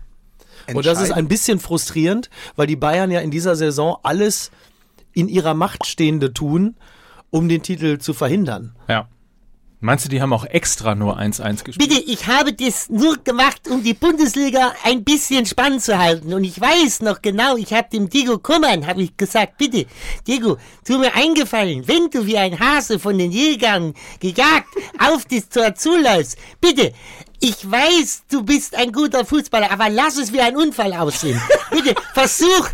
Und 0.75 0.85
das 0.85 1.01
ist 1.01 1.13
ein 1.13 1.29
bisschen 1.29 1.59
frustrierend, 1.61 2.29
weil 2.55 2.67
die 2.67 2.77
Bayern 2.77 3.11
ja 3.11 3.21
in 3.21 3.31
dieser 3.31 3.57
Saison 3.57 3.97
alles 4.03 4.51
in 5.13 5.29
ihrer 5.29 5.55
Macht 5.55 5.87
Stehende 5.87 6.33
tun, 6.33 6.77
um 7.31 7.49
den 7.49 7.63
Titel 7.63 7.99
zu 7.99 8.15
verhindern. 8.15 8.77
Ja. 8.89 9.09
Meinst 9.81 10.05
du, 10.05 10.09
die 10.09 10.21
haben 10.21 10.33
auch 10.33 10.45
extra 10.45 10.97
nur 10.97 11.21
1-1 11.21 11.63
gespielt? 11.63 11.89
Bitte, 11.89 12.03
ich 12.05 12.27
habe 12.27 12.53
das 12.53 12.89
nur 12.91 13.17
gemacht, 13.19 13.69
um 13.71 13.85
die 13.85 13.95
Bundesliga 13.95 14.73
ein 14.83 15.05
bisschen 15.05 15.47
spannend 15.47 15.83
zu 15.83 15.97
halten. 15.99 16.35
Und 16.35 16.43
ich 16.43 16.61
weiß 16.61 17.03
noch 17.03 17.23
genau, 17.23 17.57
ich 17.57 17.73
habe 17.73 17.89
dem 17.93 18.09
Diego 18.09 18.39
Kummern, 18.39 18.89
habe 18.89 19.03
ich 19.03 19.17
gesagt, 19.17 19.57
bitte, 19.57 19.87
Diego, 20.27 20.57
tu 20.85 20.99
mir 20.99 21.15
eingefallen, 21.15 21.87
wenn 21.87 22.11
du 22.11 22.27
wie 22.27 22.39
ein 22.39 22.59
Hase 22.59 22.99
von 22.99 23.19
den 23.19 23.31
Jägern 23.31 23.95
gejagt 24.19 24.67
auf 24.99 25.25
das 25.27 25.49
Tor 25.49 25.73
zuläufst, 25.77 26.39
bitte, 26.61 26.93
ich 27.41 27.71
weiß, 27.71 28.23
du 28.31 28.43
bist 28.43 28.75
ein 28.75 28.93
guter 28.93 29.25
Fußballer, 29.25 29.71
aber 29.71 29.89
lass 29.89 30.17
es 30.17 30.33
wie 30.33 30.41
ein 30.41 30.57
Unfall 30.57 30.93
aussehen. 30.93 31.41
Bitte, 31.71 31.95
versuch, 32.15 32.69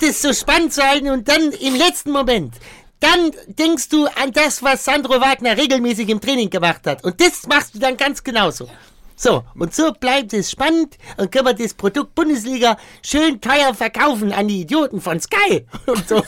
das 0.00 0.22
so 0.22 0.32
spannend 0.32 0.72
zu 0.72 0.82
halten 0.82 1.10
und 1.10 1.28
dann 1.28 1.50
im 1.52 1.74
letzten 1.74 2.12
Moment, 2.12 2.54
dann 3.00 3.32
denkst 3.46 3.88
du 3.88 4.06
an 4.06 4.32
das, 4.32 4.62
was 4.62 4.84
Sandro 4.84 5.20
Wagner 5.20 5.56
regelmäßig 5.56 6.08
im 6.08 6.20
Training 6.20 6.48
gemacht 6.48 6.86
hat. 6.86 7.04
Und 7.04 7.20
das 7.20 7.46
machst 7.46 7.74
du 7.74 7.78
dann 7.78 7.96
ganz 7.96 8.22
genauso. 8.22 8.68
So, 9.16 9.44
und 9.56 9.72
so 9.74 9.92
bleibt 9.92 10.32
es 10.32 10.50
spannend 10.50 10.98
und 11.16 11.30
können 11.30 11.46
wir 11.46 11.54
das 11.54 11.74
Produkt 11.74 12.14
Bundesliga 12.16 12.76
schön 13.02 13.40
teuer 13.40 13.72
verkaufen 13.72 14.32
an 14.32 14.48
die 14.48 14.62
Idioten 14.62 15.00
von 15.00 15.20
Sky. 15.20 15.64
Und 15.86 16.08
so. 16.08 16.22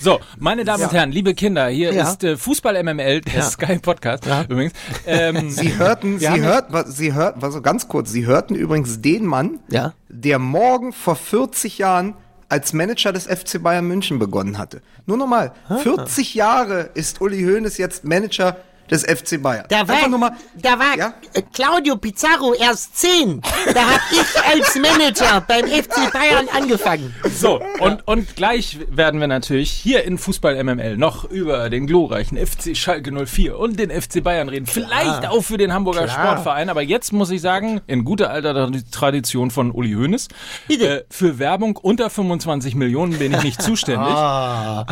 So, 0.00 0.20
meine 0.38 0.64
Damen 0.64 0.82
und 0.84 0.92
Herren, 0.92 1.12
liebe 1.12 1.34
Kinder, 1.34 1.68
hier 1.68 1.92
Ja. 1.92 2.08
ist 2.10 2.24
äh, 2.24 2.36
Fußball 2.36 2.82
MML, 2.82 3.20
der 3.22 3.34
Ja. 3.34 3.42
Sky 3.42 3.78
Podcast 3.78 4.24
übrigens. 4.48 4.72
Ähm, 5.06 5.50
Sie 5.50 5.76
hörten, 5.76 6.18
Sie 6.18 6.24
ja- 6.24 6.36
hörten, 6.36 6.72
was- 6.72 6.96
Sie 6.96 7.12
hörten, 7.14 7.42
also 7.42 7.60
ganz 7.60 7.88
kurz, 7.88 8.10
Sie 8.10 8.26
hörten 8.26 8.54
übrigens 8.54 9.00
den 9.02 9.26
Mann, 9.26 9.60
Ja. 9.68 9.92
der 10.08 10.38
morgen 10.38 10.92
vor 10.92 11.16
40 11.16 11.78
Jahren 11.78 12.14
als 12.48 12.72
Manager 12.72 13.12
des 13.12 13.26
FC 13.26 13.62
Bayern 13.62 13.86
München 13.86 14.18
begonnen 14.18 14.58
hatte. 14.58 14.82
Nur 15.06 15.16
nochmal, 15.16 15.52
40 15.82 16.34
Jahre 16.34 16.90
ist 16.94 17.20
Uli 17.20 17.42
Hoeneß 17.42 17.78
jetzt 17.78 18.04
Manager 18.04 18.56
des 18.92 19.02
FC 19.04 19.42
Bayern. 19.42 19.64
Da 19.68 19.88
war, 19.88 20.08
mal, 20.08 20.32
da 20.54 20.78
war 20.78 20.96
Ja? 20.96 21.14
Claudio 21.52 21.96
Pizarro 21.96 22.54
erst 22.54 22.96
zehn. 22.96 23.40
Da 23.74 23.80
hab 23.86 24.00
ich 24.12 24.42
als 24.48 24.74
Manager 24.76 25.40
beim 25.46 25.66
FC 25.66 26.12
Bayern 26.12 26.46
angefangen. 26.56 27.14
So, 27.36 27.60
und, 27.80 28.06
und 28.06 28.36
gleich 28.36 28.78
werden 28.90 29.18
wir 29.20 29.26
natürlich 29.28 29.70
hier 29.70 30.04
in 30.04 30.18
Fußball 30.18 30.62
MML 30.62 30.96
noch 30.96 31.24
über 31.24 31.70
den 31.70 31.86
glorreichen 31.86 32.36
FC 32.38 32.76
Schalke 32.76 33.10
04 33.26 33.58
und 33.58 33.78
den 33.78 33.90
FC 33.90 34.22
Bayern 34.22 34.48
reden. 34.48 34.66
Vielleicht 34.66 35.26
auch 35.26 35.42
für 35.42 35.56
den 35.56 35.72
Hamburger 35.72 36.08
Sportverein, 36.08 36.68
aber 36.68 36.82
jetzt 36.82 37.12
muss 37.12 37.30
ich 37.30 37.40
sagen, 37.40 37.80
in 37.86 38.04
guter 38.04 38.30
alter 38.30 38.52
Tra- 38.52 38.90
Tradition 38.90 39.50
von 39.50 39.70
Uli 39.72 39.92
Hoeneß, 39.94 40.28
äh, 40.68 41.00
für 41.08 41.38
Werbung 41.38 41.76
unter 41.76 42.10
25 42.10 42.74
Millionen 42.74 43.18
bin 43.18 43.32
ich 43.32 43.42
nicht 43.42 43.62
zuständig. 43.62 44.08
Ah. 44.14 44.84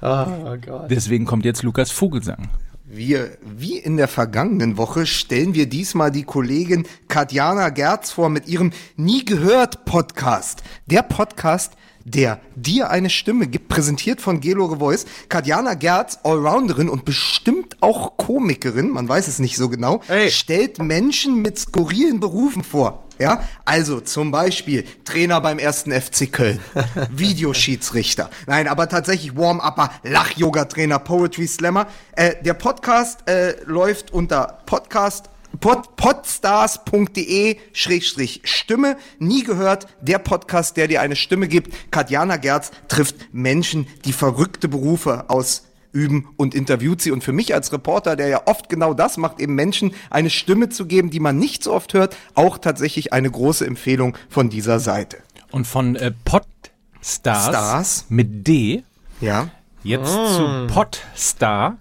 Oh 0.00 0.56
Gott. 0.64 0.90
Deswegen 0.90 1.26
kommt 1.26 1.44
jetzt 1.44 1.62
Lukas 1.62 1.90
Vogelsang. 1.90 2.48
Wir, 2.94 3.38
wie 3.40 3.78
in 3.78 3.96
der 3.96 4.06
vergangenen 4.06 4.76
Woche, 4.76 5.06
stellen 5.06 5.54
wir 5.54 5.66
diesmal 5.66 6.10
die 6.10 6.24
Kollegin 6.24 6.86
Katjana 7.08 7.70
Gerz 7.70 8.10
vor 8.10 8.28
mit 8.28 8.48
ihrem 8.48 8.70
Nie 8.96 9.24
gehört 9.24 9.86
Podcast. 9.86 10.62
Der 10.84 11.00
Podcast, 11.00 11.72
der 12.04 12.40
dir 12.56 12.90
eine 12.90 13.10
Stimme 13.10 13.46
gibt, 13.46 13.68
präsentiert 13.68 14.20
von 14.20 14.40
Gelore 14.40 14.78
Voice. 14.78 15.06
Katjana 15.28 15.74
Gerz, 15.74 16.18
Allrounderin 16.24 16.88
und 16.88 17.04
bestimmt 17.04 17.76
auch 17.80 18.16
Komikerin, 18.16 18.90
man 18.90 19.08
weiß 19.08 19.28
es 19.28 19.38
nicht 19.38 19.56
so 19.56 19.68
genau, 19.68 20.00
Hey. 20.06 20.30
stellt 20.30 20.78
Menschen 20.78 21.42
mit 21.42 21.58
skurrilen 21.58 22.20
Berufen 22.20 22.64
vor. 22.64 23.04
Ja, 23.18 23.42
also 23.64 24.00
zum 24.00 24.32
Beispiel 24.32 24.84
Trainer 25.04 25.40
beim 25.40 25.58
ersten 25.60 25.92
FC 25.92 26.32
Köln, 26.32 26.58
Videoschiedsrichter. 27.10 28.30
Nein, 28.46 28.66
aber 28.66 28.88
tatsächlich 28.88 29.36
Warm-Upper, 29.36 29.90
Lach-Yoga-Trainer, 30.02 30.98
Poetry 30.98 31.46
Slammer. 31.46 31.86
Äh, 32.16 32.34
der 32.42 32.54
Podcast 32.54 33.28
äh, 33.28 33.54
läuft 33.64 34.12
unter 34.12 34.58
Podcast 34.66 35.28
pod, 35.60 35.96
podstars.de 35.96 37.56
Schrägstrich 37.72 38.40
Stimme. 38.44 38.96
Nie 39.18 39.44
gehört, 39.44 39.86
der 40.00 40.18
Podcast, 40.18 40.76
der 40.76 40.88
dir 40.88 41.00
eine 41.00 41.16
Stimme 41.16 41.48
gibt. 41.48 41.72
Katjana 41.90 42.36
Gerz 42.36 42.70
trifft 42.88 43.16
Menschen, 43.32 43.86
die 44.04 44.12
verrückte 44.12 44.68
Berufe 44.68 45.28
ausüben 45.30 46.28
und 46.36 46.54
interviewt 46.54 47.00
sie. 47.02 47.10
Und 47.10 47.22
für 47.24 47.32
mich 47.32 47.54
als 47.54 47.72
Reporter, 47.72 48.16
der 48.16 48.28
ja 48.28 48.42
oft 48.46 48.68
genau 48.68 48.94
das 48.94 49.16
macht, 49.16 49.40
eben 49.40 49.54
Menschen 49.54 49.94
eine 50.10 50.30
Stimme 50.30 50.68
zu 50.68 50.86
geben, 50.86 51.10
die 51.10 51.20
man 51.20 51.38
nicht 51.38 51.62
so 51.64 51.72
oft 51.72 51.94
hört, 51.94 52.16
auch 52.34 52.58
tatsächlich 52.58 53.12
eine 53.12 53.30
große 53.30 53.66
Empfehlung 53.66 54.16
von 54.28 54.50
dieser 54.50 54.80
Seite. 54.80 55.18
Und 55.50 55.66
von 55.66 55.96
äh, 55.96 56.12
Podstars 56.24 57.46
Stars. 57.46 58.06
mit 58.08 58.46
D 58.46 58.84
Ja. 59.20 59.48
jetzt 59.82 60.10
zu 60.12 60.66
Podstar 60.68 61.76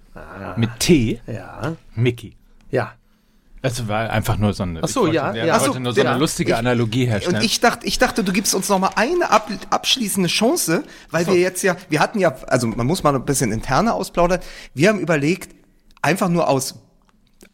mit 0.57 0.79
T, 0.79 1.21
Ja. 1.25 1.75
Mickey. 1.95 2.35
Ja. 2.69 2.93
Das 3.61 3.87
war 3.87 4.09
einfach 4.09 4.37
nur 4.37 4.53
so 4.53 4.63
eine, 4.63 4.79
Ach 4.83 4.87
so, 4.87 5.05
ich 5.07 5.13
ja, 5.13 5.25
wollte, 5.27 5.37
ja. 5.39 5.45
ich 5.45 5.51
Ach 5.53 5.61
so, 5.73 5.79
nur 5.79 5.93
so 5.93 6.01
ja. 6.01 6.09
eine 6.11 6.19
lustige 6.19 6.51
Ich- 6.53 6.57
Analogie 6.57 7.03
Und 7.03 7.09
herstellen. 7.11 7.41
ich 7.43 7.59
dachte, 7.59 7.85
ich 7.85 7.99
dachte, 7.99 8.23
du 8.23 8.31
gibst 8.33 8.55
uns 8.55 8.69
noch 8.69 8.79
mal 8.79 8.89
eine 8.95 9.29
ab, 9.29 9.49
abschließende 9.69 10.29
Chance, 10.29 10.83
weil 11.11 11.27
wir 11.27 11.35
jetzt 11.35 11.61
ja, 11.61 11.75
wir 11.89 11.99
hatten 11.99 12.19
ja, 12.19 12.35
also 12.47 12.67
man 12.67 12.87
muss 12.87 13.03
mal 13.03 13.13
ein 13.15 13.23
bisschen 13.25 13.51
interner 13.51 13.93
ausplaudern. 13.93 14.39
Wir 14.73 14.89
haben 14.89 14.99
überlegt, 14.99 15.53
einfach 16.01 16.29
nur 16.29 16.47
aus 16.47 16.75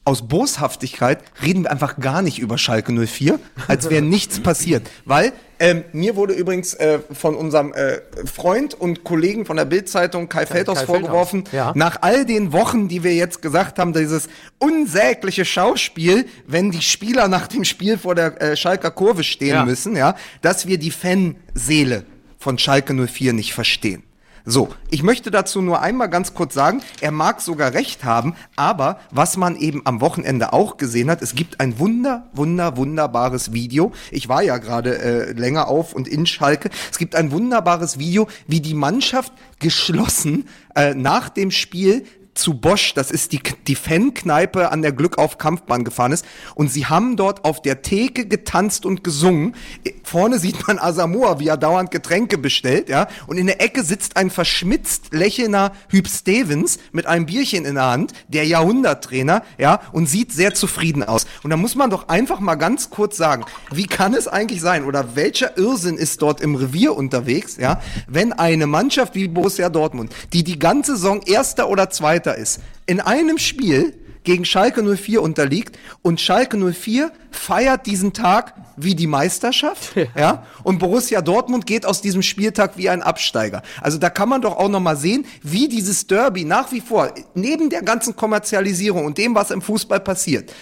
aus 0.08 0.26
Boshaftigkeit 0.26 1.20
reden 1.44 1.64
wir 1.64 1.72
einfach 1.72 2.00
gar 2.00 2.22
nicht 2.22 2.40
über 2.40 2.58
Schalke 2.58 2.94
04, 2.94 3.40
als 3.68 3.90
wäre 3.90 4.02
nichts 4.02 4.40
passiert. 4.40 4.90
Weil 5.04 5.34
ähm, 5.60 5.84
mir 5.92 6.16
wurde 6.16 6.34
übrigens 6.34 6.74
äh, 6.76 7.00
von 7.12 7.36
unserem 7.36 7.74
äh, 7.74 8.00
Freund 8.26 8.74
und 8.74 9.04
Kollegen 9.04 9.46
von 9.46 9.58
der 9.58 9.66
Bildzeitung 9.66 10.30
Kai 10.30 10.46
Feldhaus 10.46 10.80
Kai 10.80 10.86
vorgeworfen, 10.86 11.46
Feldhaus, 11.46 11.54
ja. 11.54 11.74
nach 11.76 11.98
all 12.02 12.26
den 12.26 12.54
Wochen, 12.54 12.88
die 12.88 13.04
wir 13.04 13.16
jetzt 13.16 13.42
gesagt 13.42 13.80
haben, 13.80 13.92
dieses 13.92 14.30
unsägliche 14.60 15.44
Schauspiel, 15.44 16.26
wenn 16.46 16.72
die 16.72 16.82
Spieler 16.82 17.28
nach 17.28 17.48
dem 17.48 17.66
Spiel 17.66 17.98
vor 17.98 18.16
der 18.16 18.42
äh, 18.42 18.56
Schalker 18.56 18.92
Kurve 18.92 19.26
stehen 19.26 19.56
Ja. 19.56 19.66
müssen, 19.66 19.98
ja, 19.98 20.16
dass 20.42 20.68
wir 20.68 20.78
die 20.78 20.92
Fanseele 20.92 22.06
von 22.40 22.58
Schalke 22.58 22.94
04 22.94 23.34
nicht 23.34 23.54
verstehen. 23.54 24.04
So, 24.50 24.70
ich 24.90 25.04
möchte 25.04 25.30
dazu 25.30 25.62
nur 25.62 25.82
einmal 25.82 26.10
ganz 26.10 26.34
kurz 26.34 26.54
sagen, 26.54 26.82
er 27.02 27.12
mag 27.12 27.42
sogar 27.42 27.74
recht 27.74 28.06
haben, 28.06 28.34
aber 28.56 28.98
was 29.12 29.36
man 29.36 29.58
eben 29.58 29.82
am 29.84 30.00
Wochenende 30.00 30.54
auch 30.54 30.78
gesehen 30.78 31.12
hat, 31.12 31.22
es 31.22 31.36
gibt 31.36 31.60
ein 31.60 31.80
wunder, 31.80 32.30
wunder, 32.32 32.78
wunderbares 32.78 33.52
Video. 33.52 33.92
Ich 34.10 34.30
war 34.30 34.42
ja 34.42 34.58
gerade 34.58 35.00
äh, 35.00 35.34
länger 35.34 35.68
auf 35.68 35.94
und 35.94 36.08
in 36.08 36.26
Schalke. 36.26 36.70
Es 36.90 36.98
gibt 36.98 37.14
ein 37.18 37.32
wunderbares 37.32 38.00
Video, 38.00 38.30
wie 38.48 38.62
die 38.62 38.74
Mannschaft 38.74 39.34
geschlossen 39.60 40.48
äh, 40.76 40.94
nach 40.94 41.28
dem 41.28 41.52
Spiel 41.52 42.06
zu 42.38 42.54
Bosch, 42.54 42.94
das 42.94 43.12
ist 43.12 43.32
die, 43.32 43.42
die 43.68 43.76
Fankneipe 43.76 44.72
an 44.72 44.82
der 44.82 44.92
Glückauf 44.92 45.38
Kampfbahn 45.38 45.84
gefahren 45.84 46.12
ist. 46.12 46.26
Und 46.56 46.72
sie 46.72 46.86
haben 46.86 47.18
dort 47.18 47.46
auf 47.46 47.62
der 47.62 47.82
Theke 47.82 48.28
getanzt 48.28 48.86
und 48.86 49.04
gesungen. 49.04 49.56
Vorne 50.04 50.40
sieht 50.40 50.68
man 50.68 50.80
Asamoah, 50.80 51.40
wie 51.40 51.48
er 51.48 51.58
dauernd 51.58 51.92
Getränke 51.92 52.38
bestellt, 52.38 52.90
ja. 52.90 53.08
Und 53.28 53.38
in 53.38 53.48
der 53.48 53.62
Ecke 53.62 53.84
sitzt 53.84 54.18
ein 54.18 54.30
verschmitzt 54.30 55.14
lächelnder 55.14 55.74
Hüb 55.90 56.08
Stevens 56.08 56.80
mit 56.92 57.06
einem 57.06 57.26
Bierchen 57.26 57.66
in 57.66 57.76
der 57.76 57.86
Hand, 57.86 58.14
der 58.28 58.46
Jahrhunderttrainer, 58.46 59.44
ja, 59.58 59.82
und 59.92 60.08
sieht 60.08 60.32
sehr 60.32 60.54
zufrieden 60.54 61.04
aus. 61.04 61.26
Und 61.44 61.50
da 61.50 61.58
muss 61.58 61.76
man 61.76 61.90
doch 61.90 62.08
einfach 62.08 62.40
mal 62.40 62.56
ganz 62.56 62.90
kurz 62.90 63.18
sagen, 63.18 63.46
wie 63.72 63.88
kann 63.88 64.14
es 64.14 64.28
eigentlich 64.28 64.62
sein 64.62 64.86
oder 64.86 65.16
welcher 65.16 65.58
Irrsinn 65.58 65.98
ist 65.98 66.22
dort 66.22 66.42
im 66.42 66.56
Revier 66.56 66.96
unterwegs, 66.96 67.58
ja, 67.58 67.82
wenn 68.08 68.34
eine 68.34 68.68
Mannschaft 68.68 69.16
wie 69.16 69.28
Borussia 69.28 69.70
Dortmund, 69.70 70.14
die 70.34 70.44
die 70.44 70.60
ganze 70.60 70.96
Saison 70.96 71.22
Erster 71.24 71.70
oder 71.70 71.90
Zweiter 71.90 72.27
ist, 72.34 72.60
in 72.86 73.00
einem 73.00 73.38
Spiel 73.38 73.94
gegen 74.28 74.44
Schalke 74.44 74.84
04 74.84 75.22
unterliegt 75.22 75.80
und 76.02 76.20
Schalke 76.20 76.58
04 76.58 77.14
feiert 77.32 77.86
diesen 77.86 78.12
Tag 78.12 78.56
wie 78.76 78.94
die 78.94 79.08
Meisterschaft, 79.08 79.96
ja. 80.16 80.46
und 80.64 80.80
Borussia 80.80 81.22
Dortmund 81.22 81.66
geht 81.66 81.86
aus 81.86 82.02
diesem 82.02 82.22
Spieltag 82.22 82.78
wie 82.78 82.90
ein 82.90 83.02
Absteiger. 83.02 83.64
Also 83.82 83.98
da 83.98 84.10
kann 84.10 84.28
man 84.28 84.42
doch 84.42 84.58
auch 84.58 84.68
noch 84.68 84.82
mal 84.82 84.98
sehen, 84.98 85.26
wie 85.44 85.70
dieses 85.70 86.08
Derby 86.08 86.44
nach 86.44 86.74
wie 86.74 86.82
vor 86.82 87.14
neben 87.36 87.70
der 87.70 87.84
ganzen 87.84 88.18
Kommerzialisierung 88.18 89.06
und 89.06 89.18
dem, 89.18 89.34
was 89.34 89.50
im 89.50 89.62
Fußball 89.62 90.02
passiert, 90.02 90.54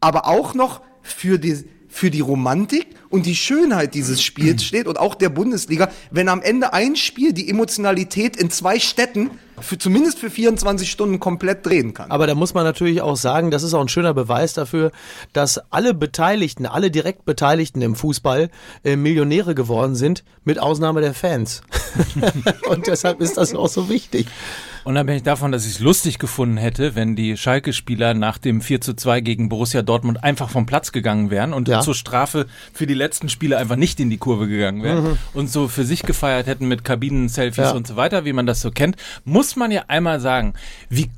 aber 0.00 0.26
auch 0.26 0.54
noch 0.54 0.80
für 1.02 1.38
die 1.38 1.64
für 1.90 2.10
die 2.10 2.20
Romantik 2.20 2.86
und 3.08 3.26
die 3.26 3.34
Schönheit 3.34 3.94
dieses 3.94 4.22
Spiels 4.22 4.62
steht 4.62 4.86
und 4.86 4.98
auch 4.98 5.14
der 5.14 5.30
Bundesliga, 5.30 5.90
wenn 6.10 6.28
am 6.28 6.42
Ende 6.42 6.72
ein 6.74 6.96
Spiel 6.96 7.32
die 7.32 7.48
Emotionalität 7.48 8.36
in 8.36 8.50
zwei 8.50 8.78
Städten 8.78 9.30
für 9.60 9.78
zumindest 9.78 10.18
für 10.18 10.30
24 10.30 10.90
Stunden 10.90 11.20
komplett 11.20 11.64
drehen 11.64 11.94
kann. 11.94 12.10
Aber 12.10 12.26
da 12.26 12.34
muss 12.34 12.54
man 12.54 12.64
natürlich 12.64 13.00
auch 13.02 13.16
sagen, 13.16 13.50
das 13.50 13.62
ist 13.62 13.74
auch 13.74 13.80
ein 13.80 13.88
schöner 13.88 14.14
Beweis 14.14 14.54
dafür, 14.54 14.92
dass 15.32 15.60
alle 15.70 15.94
Beteiligten, 15.94 16.66
alle 16.66 16.90
direkt 16.90 17.24
Beteiligten 17.24 17.82
im 17.82 17.94
Fußball 17.94 18.50
äh, 18.84 18.96
Millionäre 18.96 19.54
geworden 19.54 19.94
sind, 19.94 20.24
mit 20.44 20.58
Ausnahme 20.58 21.00
der 21.00 21.14
Fans. 21.14 21.62
Und 22.68 22.86
deshalb 22.86 23.20
ist 23.20 23.36
das 23.36 23.54
auch 23.54 23.68
so 23.68 23.88
wichtig. 23.88 24.26
Unabhängig 24.88 25.22
davon, 25.22 25.52
dass 25.52 25.66
ich 25.66 25.72
es 25.72 25.80
lustig 25.80 26.18
gefunden 26.18 26.56
hätte, 26.56 26.94
wenn 26.94 27.14
die 27.14 27.36
Schalke-Spieler 27.36 28.14
nach 28.14 28.38
dem 28.38 28.62
4 28.62 28.80
zu 28.80 28.94
2 28.94 29.20
gegen 29.20 29.50
Borussia 29.50 29.82
Dortmund 29.82 30.24
einfach 30.24 30.48
vom 30.48 30.64
Platz 30.64 30.92
gegangen 30.92 31.30
wären 31.30 31.52
und 31.52 31.68
Ja. 31.68 31.82
zur 31.82 31.94
Strafe 31.94 32.46
für 32.72 32.86
die 32.86 32.94
letzten 32.94 33.28
Spiele 33.28 33.58
einfach 33.58 33.76
nicht 33.76 34.00
in 34.00 34.08
die 34.08 34.16
Kurve 34.16 34.48
gegangen 34.48 34.82
wären 34.82 35.18
und 35.34 35.50
so 35.50 35.68
für 35.68 35.84
sich 35.84 36.04
gefeiert 36.04 36.46
hätten 36.46 36.68
mit 36.68 36.84
Kabinen-Selfies 36.84 37.64
Ja. 37.64 37.70
und 37.72 37.86
so 37.86 37.96
weiter, 37.96 38.24
wie 38.24 38.32
man 38.32 38.46
das 38.46 38.62
so 38.62 38.70
kennt, 38.70 38.96
muss 39.26 39.56
man 39.56 39.70
ja 39.70 39.84
einmal 39.88 40.20
sagen, 40.20 40.54
wie, 40.88 41.10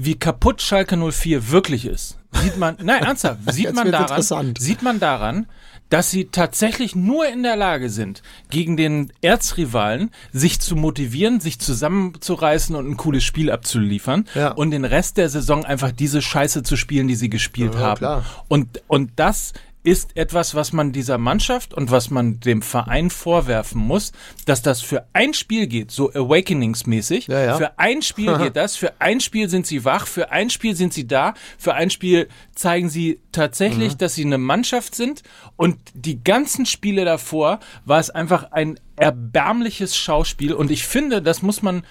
wie 0.00 0.16
kaputt 0.16 0.60
Schalke 0.60 0.96
04 0.96 1.48
wirklich 1.52 1.86
ist. 1.86 2.18
Sieht 2.32 2.56
man, 2.56 2.76
nein, 2.82 3.04
ernsthaft, 3.04 3.38
sieht 3.52 3.66
Jetzt 3.66 3.76
man 3.76 3.92
daran, 3.92 4.54
sieht 4.58 4.82
man 4.82 4.98
daran, 4.98 5.46
dass 5.92 6.10
sie 6.10 6.24
tatsächlich 6.32 6.96
nur 6.96 7.28
in 7.28 7.42
der 7.42 7.54
Lage 7.54 7.90
sind, 7.90 8.22
gegen 8.48 8.78
den 8.78 9.12
Erzrivalen 9.20 10.10
sich 10.32 10.58
zu 10.58 10.74
motivieren, 10.74 11.38
sich 11.40 11.58
zusammenzureißen 11.58 12.74
und 12.76 12.88
ein 12.88 12.96
cooles 12.96 13.24
Spiel 13.24 13.50
abzuliefern 13.50 14.26
Ja. 14.34 14.52
und 14.52 14.70
den 14.70 14.86
Rest 14.86 15.18
der 15.18 15.28
Saison 15.28 15.64
einfach 15.66 15.92
diese 15.92 16.22
Scheiße 16.22 16.62
zu 16.62 16.76
spielen, 16.76 17.08
die 17.08 17.14
sie 17.14 17.28
gespielt 17.28 17.74
Ja, 17.74 17.80
haben. 17.80 17.98
klar. 17.98 18.24
Und, 18.48 18.82
und 18.88 19.10
das 19.16 19.52
ist 19.84 20.16
etwas, 20.16 20.54
was 20.54 20.72
man 20.72 20.92
dieser 20.92 21.18
Mannschaft 21.18 21.74
und 21.74 21.90
was 21.90 22.10
man 22.10 22.38
dem 22.38 22.62
Verein 22.62 23.10
vorwerfen 23.10 23.80
muss, 23.80 24.12
dass 24.46 24.62
das 24.62 24.80
für 24.80 25.06
ein 25.12 25.34
Spiel 25.34 25.66
geht, 25.66 25.90
so 25.90 26.10
Awakenings-mäßig. 26.12 27.26
Ja, 27.26 27.44
ja. 27.44 27.56
Für 27.56 27.78
ein 27.78 28.02
Spiel 28.02 28.36
geht 28.38 28.56
das, 28.56 28.76
für 28.76 29.00
ein 29.00 29.20
Spiel 29.20 29.48
sind 29.48 29.66
sie 29.66 29.84
wach, 29.84 30.06
für 30.06 30.30
ein 30.30 30.50
Spiel 30.50 30.76
sind 30.76 30.92
sie 30.92 31.06
da, 31.06 31.34
für 31.58 31.74
ein 31.74 31.90
Spiel 31.90 32.28
zeigen 32.54 32.88
sie 32.88 33.20
tatsächlich, 33.32 33.96
dass 33.96 34.14
sie 34.14 34.24
eine 34.24 34.38
Mannschaft 34.38 34.94
sind 34.94 35.22
und 35.56 35.78
die 35.94 36.22
ganzen 36.22 36.64
Spiele 36.64 37.04
davor 37.04 37.58
war 37.84 37.98
es 37.98 38.10
einfach 38.10 38.52
ein 38.52 38.78
erbärmliches 38.94 39.96
Schauspiel 39.96 40.52
und 40.52 40.70
ich 40.70 40.84
finde, 40.84 41.22
das 41.22 41.42
muss 41.42 41.62
man, 41.62 41.84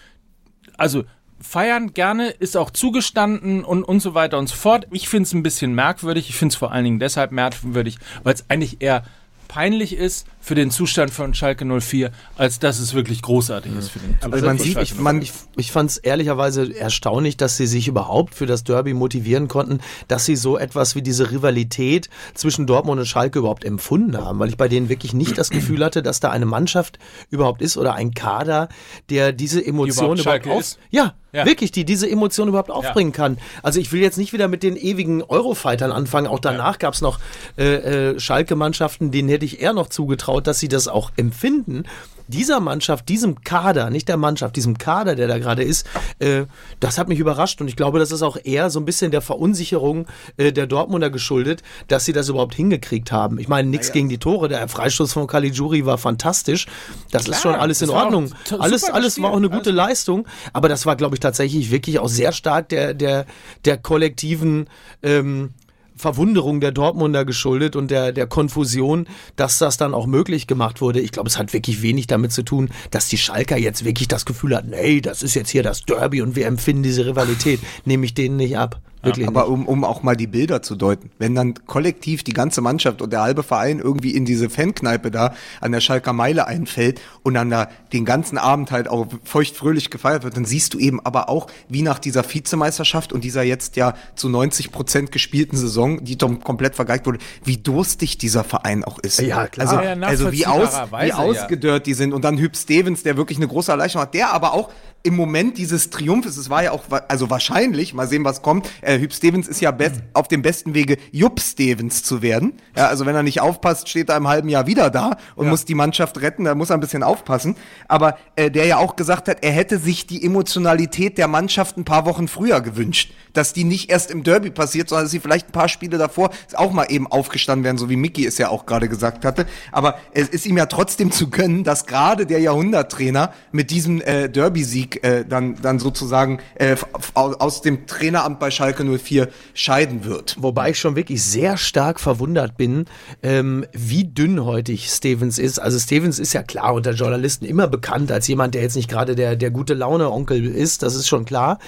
also 0.77 1.03
feiern 1.41 1.93
gerne, 1.93 2.29
ist 2.29 2.57
auch 2.57 2.69
zugestanden 2.69 3.63
und, 3.63 3.83
und 3.83 3.99
so 3.99 4.13
weiter 4.13 4.37
und 4.37 4.47
so 4.47 4.55
fort. 4.55 4.87
Ich 4.91 5.09
finde 5.09 5.27
es 5.27 5.33
ein 5.33 5.43
bisschen 5.43 5.73
merkwürdig. 5.73 6.29
Ich 6.29 6.35
finde 6.35 6.53
es 6.53 6.57
vor 6.57 6.71
allen 6.71 6.83
Dingen 6.83 6.99
deshalb 6.99 7.31
merkwürdig, 7.31 7.97
weil 8.23 8.33
es 8.33 8.45
eigentlich 8.49 8.81
eher 8.81 9.03
peinlich 9.51 9.97
ist 9.97 10.27
für 10.39 10.55
den 10.55 10.71
Zustand 10.71 11.11
von 11.11 11.33
Schalke 11.33 11.65
04, 11.65 12.11
als 12.37 12.59
dass 12.59 12.79
es 12.79 12.93
wirklich 12.93 13.21
großartig 13.21 13.75
ist 13.75 13.89
für 13.89 13.99
den 13.99 14.15
Aber 14.21 14.37
Zustand 14.37 14.45
man 14.45 14.57
von 14.57 14.65
sieht, 14.65 14.77
ich, 14.77 14.93
04. 14.93 15.03
man, 15.03 15.21
Ich, 15.21 15.33
ich 15.57 15.71
fand 15.73 15.89
es 15.89 15.97
ehrlicherweise 15.97 16.73
erstaunlich, 16.73 17.35
dass 17.35 17.57
sie 17.57 17.67
sich 17.67 17.89
überhaupt 17.89 18.33
für 18.33 18.45
das 18.45 18.63
Derby 18.63 18.93
motivieren 18.93 19.49
konnten, 19.49 19.81
dass 20.07 20.23
sie 20.23 20.37
so 20.37 20.57
etwas 20.57 20.95
wie 20.95 21.01
diese 21.01 21.31
Rivalität 21.31 22.09
zwischen 22.33 22.65
Dortmund 22.65 23.01
und 23.01 23.05
Schalke 23.05 23.39
überhaupt 23.39 23.65
empfunden 23.65 24.17
haben, 24.17 24.39
weil 24.39 24.47
ich 24.47 24.55
bei 24.55 24.69
denen 24.69 24.87
wirklich 24.87 25.13
nicht 25.13 25.37
das 25.37 25.49
Gefühl 25.49 25.83
hatte, 25.83 26.01
dass 26.01 26.21
da 26.21 26.31
eine 26.31 26.45
Mannschaft 26.45 26.97
überhaupt 27.29 27.61
ist 27.61 27.75
oder 27.75 27.93
ein 27.95 28.13
Kader, 28.13 28.69
der 29.09 29.33
diese 29.33 29.63
Emotion 29.63 30.17
überhaupt 30.17 30.45
überhaupt, 30.45 30.47
auf, 30.47 30.61
ist. 30.61 30.79
ja, 30.91 31.13
Ja. 31.33 31.45
wirklich, 31.45 31.71
die 31.71 31.85
diese 31.85 32.09
Emotion 32.09 32.49
überhaupt 32.49 32.71
aufbringen 32.71 33.13
kann. 33.13 33.37
Also 33.63 33.79
ich 33.79 33.91
will 33.93 34.01
jetzt 34.01 34.17
nicht 34.17 34.33
wieder 34.33 34.49
mit 34.49 34.63
den 34.63 34.75
ewigen 34.75 35.23
Eurofightern 35.23 35.91
anfangen. 35.91 36.27
Auch 36.27 36.39
danach 36.39 36.77
gab 36.77 36.93
es 36.93 37.01
noch 37.01 37.19
äh, 37.57 38.11
äh, 38.11 38.19
Schalke-Mannschaften, 38.19 39.11
denen 39.11 39.29
hätte 39.29 39.45
ich 39.45 39.61
eher 39.61 39.73
noch 39.73 39.87
zugetraut, 39.87 40.45
dass 40.47 40.59
sie 40.59 40.67
das 40.67 40.87
auch 40.89 41.11
empfinden. 41.15 41.85
Dieser 42.31 42.59
Mannschaft, 42.59 43.09
diesem 43.09 43.43
Kader, 43.43 43.89
nicht 43.91 44.07
der 44.07 44.17
Mannschaft, 44.17 44.55
diesem 44.55 44.77
Kader, 44.77 45.15
der 45.15 45.27
da 45.27 45.37
gerade 45.37 45.63
ist, 45.63 45.85
äh, 46.19 46.45
das 46.79 46.97
hat 46.97 47.07
mich 47.07 47.19
überrascht 47.19 47.61
und 47.61 47.67
ich 47.67 47.75
glaube, 47.75 47.99
das 47.99 48.11
ist 48.11 48.23
auch 48.23 48.37
eher 48.43 48.69
so 48.69 48.79
ein 48.79 48.85
bisschen 48.85 49.11
der 49.11 49.21
Verunsicherung 49.21 50.07
äh, 50.37 50.51
der 50.51 50.65
Dortmunder 50.65 51.09
geschuldet, 51.09 51.61
dass 51.87 52.05
sie 52.05 52.13
das 52.13 52.29
überhaupt 52.29 52.55
hingekriegt 52.55 53.11
haben. 53.11 53.37
Ich 53.37 53.47
meine, 53.47 53.69
nichts 53.69 53.91
gegen 53.91 54.09
die 54.09 54.17
Tore, 54.17 54.47
der 54.47 54.67
Freistoß 54.67 55.13
von 55.13 55.27
Caligiuri 55.27 55.85
war 55.85 55.97
fantastisch. 55.97 56.67
Das 57.11 57.27
ist 57.27 57.41
schon 57.41 57.53
alles 57.55 57.81
in 57.81 57.89
Ordnung. 57.89 58.33
Alles, 58.57 58.85
alles 58.85 59.21
war 59.21 59.31
auch 59.31 59.37
eine 59.37 59.49
gute 59.49 59.71
Leistung, 59.71 60.27
aber 60.53 60.69
das 60.69 60.85
war, 60.85 60.95
glaube 60.95 61.15
ich, 61.15 61.19
tatsächlich 61.19 61.71
wirklich 61.71 61.99
auch 61.99 62.09
sehr 62.09 62.31
stark 62.31 62.69
der, 62.69 62.93
der, 62.93 63.25
der 63.65 63.77
kollektiven 63.77 64.67
ähm, 65.03 65.53
Verwunderung 66.01 66.59
der 66.59 66.71
Dortmunder 66.71 67.25
geschuldet 67.25 67.75
und 67.75 67.91
der, 67.91 68.11
der 68.11 68.25
Konfusion, 68.25 69.07
dass 69.35 69.59
das 69.59 69.77
dann 69.77 69.93
auch 69.93 70.07
möglich 70.07 70.47
gemacht 70.47 70.81
wurde. 70.81 70.99
Ich 70.99 71.11
glaube, 71.11 71.29
es 71.29 71.37
hat 71.37 71.53
wirklich 71.53 71.83
wenig 71.83 72.07
damit 72.07 72.31
zu 72.31 72.43
tun, 72.43 72.71
dass 72.89 73.07
die 73.07 73.19
Schalker 73.19 73.55
jetzt 73.55 73.85
wirklich 73.85 74.07
das 74.07 74.25
Gefühl 74.25 74.55
hatten, 74.55 74.73
hey, 74.73 74.99
das 74.99 75.21
ist 75.21 75.35
jetzt 75.35 75.51
hier 75.51 75.61
das 75.61 75.83
Derby 75.85 76.21
und 76.21 76.35
wir 76.35 76.47
empfinden 76.47 76.81
diese 76.81 77.05
Rivalität. 77.05 77.59
Nehme 77.85 78.05
ich 78.05 78.15
denen 78.15 78.37
nicht 78.37 78.57
ab. 78.57 78.81
Wirklich 79.03 79.27
Aber 79.27 79.41
nicht. 79.41 79.49
um, 79.51 79.67
um 79.67 79.83
auch 79.83 80.03
mal 80.03 80.15
die 80.15 80.27
Bilder 80.27 80.61
zu 80.61 80.75
deuten, 80.75 81.09
wenn 81.17 81.33
dann 81.35 81.53
kollektiv 81.65 82.23
die 82.23 82.33
ganze 82.33 82.61
Mannschaft 82.61 83.01
und 83.01 83.11
der 83.11 83.21
halbe 83.21 83.41
Verein 83.43 83.79
irgendwie 83.79 84.11
in 84.11 84.25
diese 84.25 84.49
Fankneipe 84.49 85.09
da 85.11 85.33
an 85.59 85.71
der 85.71 85.81
Schalker 85.81 86.13
Meile 86.13 86.45
einfällt 86.47 87.01
und 87.23 87.33
dann 87.33 87.49
da 87.49 87.67
den 87.93 88.05
ganzen 88.05 88.37
Abend 88.37 88.69
halt 88.71 88.87
auch 88.87 89.07
feuchtfröhlich 89.23 89.89
gefeiert 89.89 90.23
wird, 90.23 90.37
dann 90.37 90.45
siehst 90.45 90.73
du 90.73 90.79
eben 90.79 90.99
aber 91.03 91.29
auch, 91.29 91.47
wie 91.67 91.81
nach 91.81 91.99
dieser 91.99 92.23
Vizemeisterschaft 92.23 93.11
und 93.13 93.23
dieser 93.23 93.43
jetzt 93.43 93.75
ja 93.75 93.95
zu 94.15 94.29
90 94.29 94.71
Prozent 94.71 95.11
gespielten 95.11 95.57
Saison, 95.57 96.03
die 96.03 96.17
doch 96.17 96.31
komplett 96.41 96.75
vergeigt 96.75 97.05
wurde, 97.07 97.19
wie 97.43 97.57
durstig 97.57 98.17
dieser 98.17 98.43
Verein 98.43 98.83
auch 98.83 98.99
ist. 98.99 99.19
Ja, 99.19 99.47
klar. 99.47 99.67
Also, 99.67 99.81
Ja, 99.81 100.07
also 100.07 100.31
wie, 100.31 100.45
aus, 100.45 100.69
wie 101.07 101.13
ausgedörrt 101.13 101.85
die 101.87 101.93
sind 101.93 102.13
und 102.13 102.23
dann 102.23 102.37
Hüb 102.37 102.55
Stevens, 102.55 103.03
der 103.03 103.17
wirklich 103.17 103.37
eine 103.39 103.47
große 103.47 103.71
Erleichterung 103.71 104.03
hat, 104.03 104.13
der 104.13 104.31
aber 104.33 104.53
auch 104.53 104.69
im 105.03 105.15
Moment 105.15 105.57
dieses 105.57 105.89
Triumphes, 105.89 106.37
es 106.37 106.51
war 106.51 106.63
ja 106.63 106.71
auch, 106.73 106.83
wa- 106.89 107.01
also 107.07 107.31
wahrscheinlich, 107.31 107.95
mal 107.95 108.07
sehen, 108.07 108.23
was 108.23 108.43
kommt, 108.43 108.69
äh, 108.91 108.99
Hüb 108.99 109.13
Stevens 109.13 109.47
ist 109.47 109.61
ja 109.61 109.71
best, 109.71 110.01
auf 110.13 110.27
dem 110.27 110.41
besten 110.41 110.73
Wege, 110.73 110.97
Jupp 111.11 111.39
Stevens 111.39 112.03
zu 112.03 112.21
werden. 112.21 112.53
Ja, 112.75 112.87
also 112.87 113.05
wenn 113.05 113.15
er 113.15 113.23
nicht 113.23 113.41
aufpasst, 113.41 113.89
steht 113.89 114.09
er 114.09 114.17
im 114.17 114.27
halben 114.27 114.49
Jahr 114.49 114.67
wieder 114.67 114.89
da 114.89 115.17
und 115.35 115.47
muss 115.47 115.65
die 115.65 115.75
Mannschaft 115.75 116.21
retten, 116.21 116.43
da 116.43 116.55
muss 116.55 116.69
er 116.69 116.77
ein 116.77 116.79
bisschen 116.81 117.03
aufpassen. 117.03 117.55
Aber 117.87 118.17
äh, 118.35 118.51
der 118.51 118.65
ja 118.65 118.77
auch 118.77 118.95
gesagt 118.95 119.27
hat, 119.27 119.43
er 119.43 119.51
hätte 119.51 119.77
sich 119.77 120.07
die 120.07 120.23
Emotionalität 120.25 121.17
der 121.17 121.27
Mannschaft 121.27 121.77
ein 121.77 121.85
paar 121.85 122.05
Wochen 122.05 122.27
früher 122.27 122.61
gewünscht. 122.61 123.13
Dass 123.33 123.53
die 123.53 123.63
nicht 123.63 123.89
erst 123.89 124.11
im 124.11 124.23
Derby 124.23 124.51
passiert, 124.51 124.89
sondern 124.89 125.05
dass 125.05 125.11
sie 125.11 125.21
vielleicht 125.21 125.49
ein 125.49 125.51
paar 125.53 125.69
Spiele 125.69 125.97
davor 125.97 126.31
auch 126.55 126.73
mal 126.73 126.85
eben 126.89 127.07
aufgestanden 127.07 127.63
werden, 127.63 127.77
so 127.77 127.89
wie 127.89 127.95
Mickey 127.95 128.25
es 128.25 128.37
ja 128.37 128.49
auch 128.49 128.65
gerade 128.65 128.89
gesagt 128.89 129.23
hatte. 129.23 129.45
Aber 129.71 129.95
es 130.13 130.27
ist 130.27 130.45
ihm 130.45 130.57
ja 130.57 130.65
trotzdem 130.65 131.11
zu 131.11 131.29
gönnen, 131.29 131.63
dass 131.63 131.85
gerade 131.85 132.25
der 132.25 132.39
Jahrhunderttrainer 132.39 133.33
mit 133.53 133.71
diesem 133.71 134.01
äh, 134.01 134.29
Derby-Sieg 134.29 135.03
äh, 135.03 135.23
dann, 135.23 135.55
dann 135.61 135.79
sozusagen 135.79 136.39
äh, 136.55 136.75
aus 137.13 137.61
dem 137.61 137.87
Traineramt 137.87 138.39
bei 138.39 138.51
Schalke 138.51 138.80
04 138.85 139.29
scheiden 139.53 140.05
wird. 140.05 140.35
Wobei 140.39 140.71
ich 140.71 140.79
schon 140.79 140.95
wirklich 140.95 141.23
sehr 141.23 141.57
stark 141.57 141.99
verwundert 141.99 142.57
bin, 142.57 142.85
ähm, 143.23 143.65
wie 143.73 144.03
dünnhäutig 144.05 144.89
Stevens 144.89 145.39
ist. 145.39 145.59
Also 145.59 145.79
Stevens 145.79 146.19
ist 146.19 146.33
ja 146.33 146.43
klar 146.43 146.73
unter 146.73 146.91
Journalisten 146.91 147.45
immer 147.45 147.67
bekannt 147.67 148.11
als 148.11 148.27
jemand, 148.27 148.55
der 148.55 148.61
jetzt 148.61 148.75
nicht 148.75 148.89
gerade 148.89 149.15
der, 149.15 149.35
der 149.35 149.51
gute 149.51 149.73
Laune-Onkel 149.73 150.45
ist, 150.45 150.83
das 150.83 150.95
ist 150.95 151.07
schon 151.07 151.25
klar. 151.25 151.59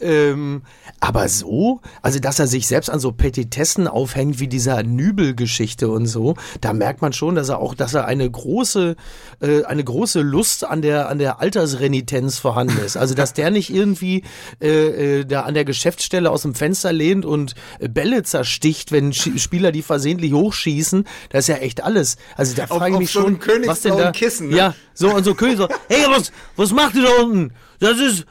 Ähm, 0.00 0.62
aber 1.00 1.28
so, 1.28 1.80
also 2.02 2.18
dass 2.18 2.38
er 2.38 2.46
sich 2.46 2.66
selbst 2.66 2.90
an 2.90 3.00
so 3.00 3.12
Petitessen 3.12 3.86
aufhängt 3.88 4.40
wie 4.40 4.48
dieser 4.48 4.82
Nübel-Geschichte 4.82 5.88
und 5.88 6.06
so, 6.06 6.34
da 6.60 6.72
merkt 6.72 7.02
man 7.02 7.12
schon, 7.12 7.34
dass 7.34 7.48
er 7.48 7.58
auch, 7.58 7.74
dass 7.74 7.94
er 7.94 8.06
eine 8.06 8.28
große, 8.28 8.96
äh, 9.40 9.64
eine 9.64 9.84
große 9.84 10.20
Lust 10.20 10.64
an 10.64 10.82
der, 10.82 11.08
an 11.08 11.18
der 11.18 11.40
Altersrenitenz 11.40 12.38
vorhanden 12.38 12.78
ist. 12.84 12.96
Also 12.96 13.14
dass 13.14 13.32
der 13.32 13.50
nicht 13.50 13.72
irgendwie 13.72 14.24
äh, 14.60 15.20
äh, 15.20 15.24
da 15.24 15.42
an 15.42 15.54
der 15.54 15.64
Geschäftsstelle 15.64 16.30
aus 16.30 16.42
dem 16.42 16.54
Fenster 16.58 16.92
lehnt 16.92 17.24
und 17.24 17.54
äh, 17.78 17.88
Bälle 17.88 18.22
zersticht, 18.22 18.92
wenn 18.92 19.12
Sch 19.12 19.30
Spieler 19.38 19.72
die 19.72 19.82
versehentlich 19.82 20.32
hochschießen. 20.32 21.04
Das 21.30 21.44
ist 21.44 21.48
ja 21.48 21.56
echt 21.56 21.82
alles. 21.82 22.16
Also 22.36 22.54
da 22.54 22.66
frage 22.66 22.94
ich 22.94 22.98
mich 22.98 23.10
so 23.12 23.22
schon, 23.22 23.40
was 23.66 23.82
denn 23.82 23.96
da? 23.96 24.12
Kissen, 24.12 24.48
ne? 24.50 24.56
Ja, 24.56 24.74
so 24.94 25.14
und 25.14 25.24
so 25.24 25.34
König 25.34 25.56
so, 25.56 25.68
hey, 25.88 26.04
was, 26.08 26.32
was 26.56 26.72
macht 26.72 26.94
ihr 26.94 27.02
da 27.02 27.22
unten? 27.22 27.52
Das 27.80 27.98
ist, 27.98 28.26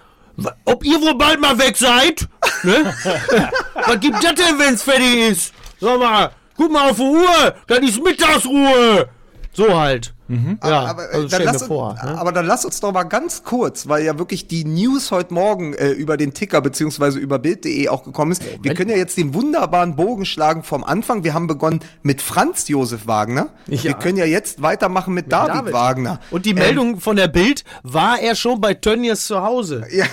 ob 0.65 0.85
ihr 0.85 1.01
wohl 1.01 1.15
bald 1.15 1.39
mal 1.39 1.57
weg 1.57 1.77
seid? 1.77 2.27
Ne? 2.63 2.93
was 3.73 3.99
gibt 3.99 4.23
das 4.23 4.35
denn, 4.35 4.59
wenn's 4.59 4.83
fertig 4.83 5.31
ist? 5.31 5.53
Sag 5.79 5.99
mal, 5.99 6.31
guck 6.55 6.71
mal 6.71 6.89
auf 6.89 6.97
die 6.97 7.03
Uhr, 7.03 7.55
dann 7.67 7.83
ist 7.83 8.03
Mittagsruhe. 8.03 9.09
So 9.53 9.79
halt. 9.79 10.13
Ja, 10.29 10.85
aber, 10.85 11.11
äh, 11.11 11.15
also 11.15 11.27
dann 11.27 11.43
lass 11.43 11.61
uns, 11.61 11.67
vor. 11.67 11.93
Ne? 11.93 12.17
aber 12.17 12.31
dann 12.31 12.45
lass 12.45 12.65
uns 12.65 12.79
doch 12.79 12.91
mal 12.91 13.03
ganz 13.03 13.43
kurz, 13.43 13.87
weil 13.87 14.03
ja 14.03 14.17
wirklich 14.17 14.47
die 14.47 14.65
News 14.65 15.11
heute 15.11 15.33
Morgen 15.33 15.73
äh, 15.73 15.89
über 15.89 16.17
den 16.17 16.33
Ticker 16.33 16.61
beziehungsweise 16.61 17.19
über 17.19 17.39
Bild.de 17.39 17.87
auch 17.89 18.03
gekommen 18.03 18.31
ist. 18.31 18.43
Wir 18.61 18.73
können 18.73 18.89
ja 18.89 18.97
jetzt 18.97 19.17
den 19.17 19.33
wunderbaren 19.33 19.95
Bogen 19.95 20.25
schlagen 20.25 20.63
vom 20.63 20.83
Anfang. 20.83 21.23
Wir 21.23 21.33
haben 21.33 21.47
begonnen 21.47 21.79
mit 22.03 22.21
Franz 22.21 22.67
Josef 22.67 23.07
Wagner. 23.07 23.49
Ja. 23.67 23.83
Wir 23.83 23.93
können 23.93 24.17
ja 24.17 24.25
jetzt 24.25 24.61
weitermachen 24.61 25.13
mit 25.13 25.31
David, 25.31 25.55
David. 25.55 25.73
Wagner. 25.73 26.19
Und 26.31 26.45
die 26.45 26.53
Meldung 26.53 26.99
von 26.99 27.15
der 27.15 27.27
Bild, 27.27 27.63
war 27.83 28.19
er 28.19 28.35
schon 28.35 28.59
bei 28.59 28.73
Tönnies 28.73 29.27
zu 29.27 29.41
Hause? 29.41 29.85
Ja. 29.97 30.05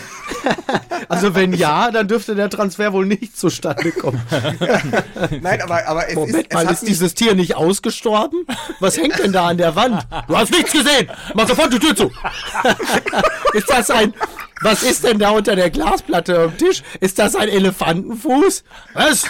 Also 1.09 1.35
wenn 1.35 1.53
ja, 1.53 1.91
dann 1.91 2.09
dürfte 2.09 2.35
der 2.35 2.49
Transfer 2.49 2.93
wohl 2.93 3.07
nicht 3.07 3.37
zustande 3.37 3.93
kommen. 3.93 4.21
Nein, 5.41 5.61
aber, 5.61 5.87
aber 5.87 6.09
es 6.09 6.15
Moment 6.15 6.49
ist, 6.49 6.53
mal, 6.53 6.71
ist 6.71 6.87
dieses 6.87 7.15
Tier 7.15 7.35
nicht 7.35 7.57
ausgestorben? 7.57 8.47
Was 8.81 8.97
hängt 8.97 9.19
denn 9.19 9.33
da 9.33 9.49
an 9.49 9.59
der 9.59 9.77
Wand? 9.77 10.04
Du 10.27 10.37
hast 10.37 10.51
nichts 10.51 10.73
gesehen! 10.73 11.09
Mach 11.35 11.49
sofort 11.49 11.73
die 11.73 11.79
Tür 11.79 11.95
zu! 11.95 12.11
ist 13.53 13.71
das 13.71 13.91
ein... 13.91 14.15
Was 14.63 14.83
ist 14.83 15.05
denn 15.05 15.19
da 15.19 15.31
unter 15.31 15.57
der 15.57 15.71
Glasplatte 15.71 16.39
am 16.39 16.57
Tisch? 16.57 16.83
Ist 17.01 17.19
das 17.19 17.37
ein 17.37 17.49
Elefantenfuß? 17.49 18.65
Was? 18.95 19.25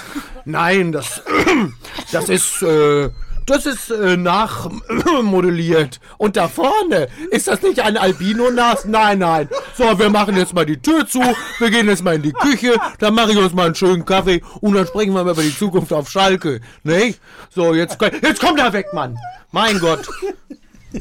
Nein, 0.44 0.92
das... 0.92 1.22
Das 2.12 2.28
ist... 2.28 2.62
Äh, 2.62 3.10
das 3.46 3.66
ist 3.66 3.90
äh, 3.90 4.16
nachmodelliert. 4.16 6.00
Und 6.16 6.36
da 6.36 6.48
vorne, 6.48 7.08
ist 7.30 7.46
das 7.46 7.60
nicht 7.62 7.80
ein 7.80 7.96
Albino-Nas? 7.96 8.86
Nein, 8.86 9.18
nein. 9.18 9.48
So, 9.76 9.98
wir 9.98 10.08
machen 10.08 10.36
jetzt 10.36 10.54
mal 10.54 10.64
die 10.64 10.80
Tür 10.80 11.06
zu, 11.06 11.20
wir 11.58 11.70
gehen 11.70 11.86
jetzt 11.88 12.02
mal 12.02 12.14
in 12.14 12.22
die 12.22 12.32
Küche, 12.32 12.76
dann 12.98 13.14
mache 13.14 13.32
ich 13.32 13.36
uns 13.38 13.52
mal 13.52 13.66
einen 13.66 13.74
schönen 13.74 14.06
Kaffee 14.06 14.42
und 14.60 14.74
dann 14.74 14.86
sprechen 14.86 15.12
wir 15.12 15.24
mal 15.24 15.32
über 15.32 15.42
die 15.42 15.56
Zukunft 15.56 15.92
auf 15.92 16.08
Schalke. 16.08 16.60
Nicht? 16.84 17.20
So, 17.50 17.74
jetzt, 17.74 17.98
jetzt 18.22 18.40
kommt 18.40 18.60
er 18.60 18.72
weg, 18.72 18.86
Mann. 18.94 19.18
Mein 19.52 19.78
Gott. 19.78 20.08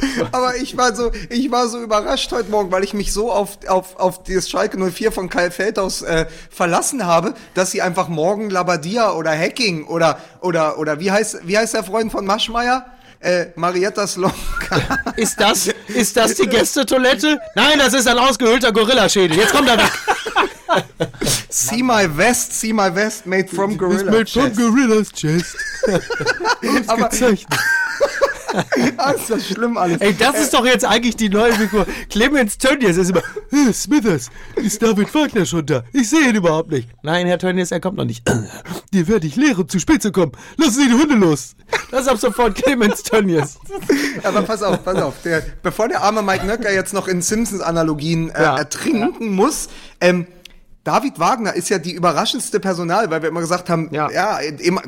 aber 0.31 0.55
ich 0.57 0.77
war 0.77 0.95
so, 0.95 1.11
ich 1.29 1.51
war 1.51 1.67
so 1.67 1.81
überrascht 1.81 2.31
heute 2.31 2.49
Morgen, 2.49 2.71
weil 2.71 2.83
ich 2.83 2.93
mich 2.93 3.13
so 3.13 3.31
auf, 3.31 3.59
auf, 3.67 3.95
auf 3.97 4.23
das 4.23 4.49
Schalke 4.49 4.77
04 4.77 5.11
von 5.11 5.29
Kai 5.29 5.51
Feldhaus 5.51 6.01
äh, 6.01 6.25
verlassen 6.49 7.05
habe, 7.05 7.33
dass 7.53 7.71
sie 7.71 7.81
einfach 7.81 8.07
morgen 8.07 8.49
Labadia 8.49 9.11
oder 9.11 9.31
Hacking 9.31 9.85
oder, 9.85 10.19
oder, 10.41 10.77
oder 10.79 10.99
wie 10.99 11.11
heißt, 11.11 11.47
wie 11.47 11.57
heißt 11.57 11.73
der 11.73 11.83
Freund 11.83 12.11
von 12.11 12.25
Maschmeyer? 12.25 12.85
Äh, 13.19 13.47
Marietta 13.55 14.05
Slomka. 14.05 14.81
Ist 15.15 15.39
das, 15.39 15.69
ist 15.87 16.17
das 16.17 16.35
die 16.35 16.45
Gästetoilette? 16.45 17.39
Nein, 17.55 17.79
das 17.79 17.93
ist 17.93 18.05
ein 18.05 18.17
ausgehöhlter 18.17 18.73
Gorillaschädel. 18.73 19.37
Jetzt 19.37 19.53
kommt 19.53 19.69
er 19.69 19.77
weg. 19.77 19.91
see 21.49 21.81
my 21.81 22.05
vest, 22.05 22.59
see 22.59 22.73
my 22.73 22.93
vest 22.93 23.25
made 23.25 23.47
from 23.47 23.77
Gorilla. 23.77 24.25
Chest. 24.25 24.57
Gorillas 24.57 25.09
Chest. 25.13 25.55
Aber 26.87 27.09
ah, 28.97 29.11
ist 29.11 29.29
das 29.29 29.47
schlimm 29.47 29.77
alles. 29.77 29.99
Ey, 30.01 30.15
das 30.17 30.39
ist 30.39 30.53
doch 30.53 30.65
jetzt 30.65 30.85
eigentlich 30.85 31.15
die 31.15 31.29
neue 31.29 31.53
Figur. 31.53 31.85
Clemens 32.09 32.57
Tönnies 32.57 32.97
ist 32.97 33.09
immer, 33.11 33.21
"Äh, 33.51 33.73
Smithers, 33.73 34.29
ist 34.55 34.81
David 34.81 35.13
Wagner 35.13 35.45
schon 35.45 35.65
da? 35.65 35.83
Ich 35.93 36.09
sehe 36.09 36.29
ihn 36.29 36.35
überhaupt 36.35 36.71
nicht. 36.71 36.89
Nein, 37.03 37.27
Herr 37.27 37.39
Tönnies, 37.39 37.71
er 37.71 37.79
kommt 37.79 37.97
noch 37.97 38.05
nicht. 38.05 38.23
Dir 38.93 39.07
werde 39.07 39.27
ich 39.27 39.35
lehren, 39.35 39.67
zu 39.67 39.79
spät 39.79 40.01
zu 40.01 40.11
kommen. 40.11 40.31
Lassen 40.57 40.73
Sie 40.81 40.87
die 40.87 40.93
Hunde 40.93 41.15
los. 41.15 41.55
Das 41.91 42.01
ist 42.01 42.07
ab 42.07 42.17
sofort 42.17 42.55
Clemens 42.55 43.03
Tönnies. 43.03 43.57
Aber 44.23 44.41
pass 44.43 44.61
auf, 44.63 44.83
pass 44.83 44.97
auf. 45.01 45.15
Der, 45.23 45.41
bevor 45.61 45.87
der 45.87 46.01
arme 46.03 46.21
Mike 46.21 46.45
Nöcker 46.45 46.71
jetzt 46.71 46.93
noch 46.93 47.07
in 47.07 47.21
Simpsons-Analogien 47.21 48.29
äh, 48.29 48.41
Ja. 48.43 48.57
ertrinken 48.57 49.33
muss, 49.33 49.69
ähm, 50.01 50.27
David 50.83 51.17
Wagner 51.17 51.53
ist 51.53 51.69
ja 51.69 51.79
die 51.79 51.93
überraschendste 51.93 52.59
Personal, 52.59 53.09
weil 53.09 53.21
wir 53.21 53.29
immer 53.29 53.39
gesagt 53.39 53.69
haben, 53.69 53.87
ja, 53.91 54.11
Ja. 54.11 54.39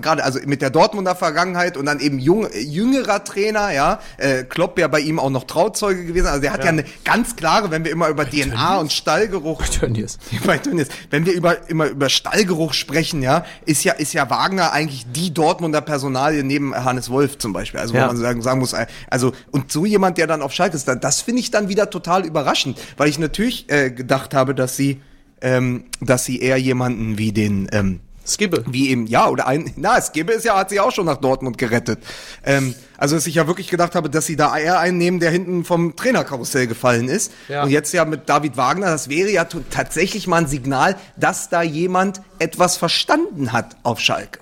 gerade 0.01 0.25
also 0.25 0.39
mit 0.45 0.61
der 0.61 0.69
Dortmunder 0.69 1.15
Vergangenheit 1.15 1.77
und 1.77 1.85
dann 1.85 2.01
eben 2.01 2.19
jung, 2.19 2.47
jüngerer 2.53 3.23
Trainer, 3.23 3.71
ja, 3.71 3.99
äh, 4.17 4.43
Klopp 4.43 4.77
ja 4.77 4.89
bei 4.89 4.99
ihm 4.99 5.19
auch 5.19 5.29
noch 5.29 5.45
Trauzeuge 5.45 6.03
gewesen, 6.03 6.27
also 6.27 6.41
der 6.41 6.51
hat 6.51 6.65
ja, 6.65 6.69
eine 6.71 6.83
ganz 7.05 7.37
klare, 7.37 7.71
wenn 7.71 7.85
wir 7.85 7.93
immer 7.93 8.09
über 8.09 8.29
DNA 8.29 8.77
und 8.77 8.91
Stallgeruch 8.91 9.65
Tönnies. 9.69 10.17
bei 10.45 10.57
Tönnies. 10.57 10.89
Wenn 11.11 11.25
wir 11.25 11.31
über, 11.31 11.69
immer 11.69 11.85
über 11.87 12.09
Stallgeruch 12.09 12.73
sprechen, 12.73 13.21
ja, 13.21 13.45
ist 13.65 13.85
ja, 13.85 13.93
ist 13.93 14.11
ja 14.11 14.29
Wagner 14.29 14.73
eigentlich 14.73 15.05
die 15.13 15.33
Dortmunder 15.33 15.79
Personalie 15.79 16.43
neben 16.43 16.75
Hannes 16.75 17.09
Wolf 17.09 17.37
zum 17.37 17.53
Beispiel. 17.53 17.79
Also, 17.79 17.93
wo 17.93 17.99
Ja. 17.99 18.07
man 18.07 18.17
sagen, 18.17 18.41
sagen 18.41 18.59
muss, 18.59 18.73
äh, 18.73 18.85
also, 19.09 19.31
und 19.51 19.71
so 19.71 19.85
jemand, 19.85 20.17
der 20.17 20.27
dann 20.27 20.41
auf 20.41 20.51
Schalke 20.51 20.75
ist, 20.75 20.89
da- 20.89 20.95
das 20.95 21.21
finde 21.21 21.39
ich 21.39 21.51
dann 21.51 21.69
wieder 21.69 21.89
total 21.89 22.25
überraschend, 22.25 22.77
weil 22.97 23.07
ich 23.07 23.17
natürlich 23.17 23.69
äh, 23.71 23.91
gedacht 23.91 24.33
habe, 24.33 24.53
dass 24.53 24.75
sie, 24.75 24.99
ähm, 25.45 25.85
dass 26.01 26.25
sie 26.25 26.39
eher 26.39 26.57
jemanden 26.57 27.19
wie 27.19 27.31
den, 27.31 27.69
ähm, 27.71 27.99
Skibbe. 28.25 28.63
Wie 28.67 28.89
eben, 28.89 29.05
ja, 29.05 29.29
oder 29.29 29.45
ein, 29.45 29.71
na, 29.75 30.01
Skibbe 30.01 30.33
ist 30.33 30.45
ja, 30.45 30.57
hat 30.57 30.71
sie 30.71 30.79
auch 30.79 30.91
schon 30.91 31.05
nach 31.05 31.17
Dortmund 31.17 31.59
gerettet. 31.59 31.99
Ähm, 32.43 32.73
also, 32.97 33.15
dass 33.15 33.27
ich 33.27 33.35
ja 33.35 33.45
wirklich 33.45 33.67
gedacht 33.67 33.93
habe, 33.93 34.09
dass 34.09 34.25
sie 34.25 34.35
da 34.35 34.57
eher 34.57 34.79
einen 34.79 34.97
nehmen, 34.97 35.19
der 35.19 35.29
hinten 35.29 35.63
vom 35.63 35.95
Trainerkarussell 35.95 36.65
gefallen 36.65 37.07
ist. 37.07 37.31
Ja. 37.47 37.63
Und 37.63 37.69
jetzt 37.69 37.93
ja 37.93 38.03
mit 38.03 38.27
David 38.27 38.57
Wagner, 38.57 38.87
das 38.87 39.09
wäre 39.09 39.29
ja 39.29 39.45
tatsächlich 39.45 40.25
mal 40.25 40.37
ein 40.37 40.47
Signal, 40.47 40.97
dass 41.15 41.49
da 41.49 41.61
jemand 41.61 42.21
etwas 42.39 42.77
verstanden 42.77 43.51
hat 43.51 43.77
auf 43.83 43.99
Schalke. 43.99 44.39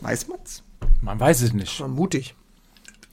Weiß 0.00 0.28
man's? 0.28 0.62
Man 1.02 1.18
weiß 1.18 1.42
es 1.42 1.52
nicht. 1.52 1.84
Mutig. 1.84 2.36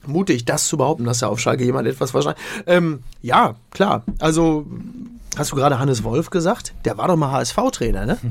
Mutig, 0.06 0.44
das 0.44 0.68
zu 0.68 0.76
behaupten, 0.76 1.04
dass 1.04 1.20
ja 1.20 1.28
auf 1.28 1.40
Schalke 1.40 1.64
jemand 1.64 1.88
etwas 1.88 2.12
verstanden 2.12 2.40
ähm, 2.66 3.02
Ja, 3.22 3.56
klar. 3.70 4.04
Also, 4.20 4.66
hast 5.36 5.52
du 5.52 5.56
gerade 5.56 5.78
Hannes 5.78 6.04
Wolf 6.04 6.30
gesagt? 6.30 6.74
Der 6.84 6.98
war 6.98 7.08
doch 7.08 7.16
mal 7.16 7.32
HSV-Trainer, 7.32 8.06
ne? 8.06 8.18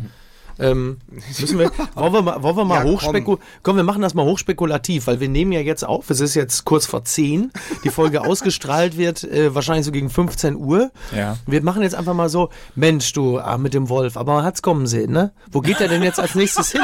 Ähm, 0.59 0.97
müssen 1.39 1.57
wir, 1.57 1.71
wollen 1.95 2.13
wir 2.13 2.21
mal, 2.21 2.43
wollen 2.43 2.55
wir 2.57 2.65
mal 2.65 2.75
Ja, 2.79 2.81
komm. 2.83 2.91
hochspeku 2.93 3.37
komm, 3.63 3.77
wir 3.77 3.83
machen 3.83 4.01
das 4.01 4.13
mal 4.13 4.25
hochspekulativ, 4.25 5.07
weil 5.07 5.19
wir 5.19 5.29
nehmen 5.29 5.53
ja 5.53 5.61
jetzt 5.61 5.83
auf, 5.83 6.09
es 6.09 6.19
ist 6.19 6.35
jetzt 6.35 6.65
kurz 6.65 6.85
vor 6.85 7.03
10, 7.03 7.51
die 7.83 7.89
Folge 7.89 8.21
ausgestrahlt 8.27 8.95
wird, 8.97 9.23
äh, 9.23 9.55
wahrscheinlich 9.55 9.85
so 9.85 9.91
gegen 9.91 10.09
15 10.09 10.55
Uhr. 10.55 10.91
Ja. 11.15 11.37
Wir 11.47 11.63
machen 11.63 11.81
jetzt 11.81 11.95
einfach 11.95 12.13
mal 12.13 12.29
so, 12.29 12.49
Mensch, 12.75 13.11
du, 13.13 13.39
ah, 13.39 13.57
mit 13.57 13.73
dem 13.73 13.89
Wolf, 13.89 14.17
aber 14.17 14.35
man 14.35 14.43
hat's 14.43 14.61
kommen 14.61 14.85
sehen, 14.85 15.11
ne? 15.11 15.31
Wo 15.51 15.61
geht 15.61 15.81
er 15.81 15.87
denn 15.87 16.03
jetzt 16.03 16.19
als 16.19 16.35
nächstes 16.35 16.71
hin? 16.71 16.81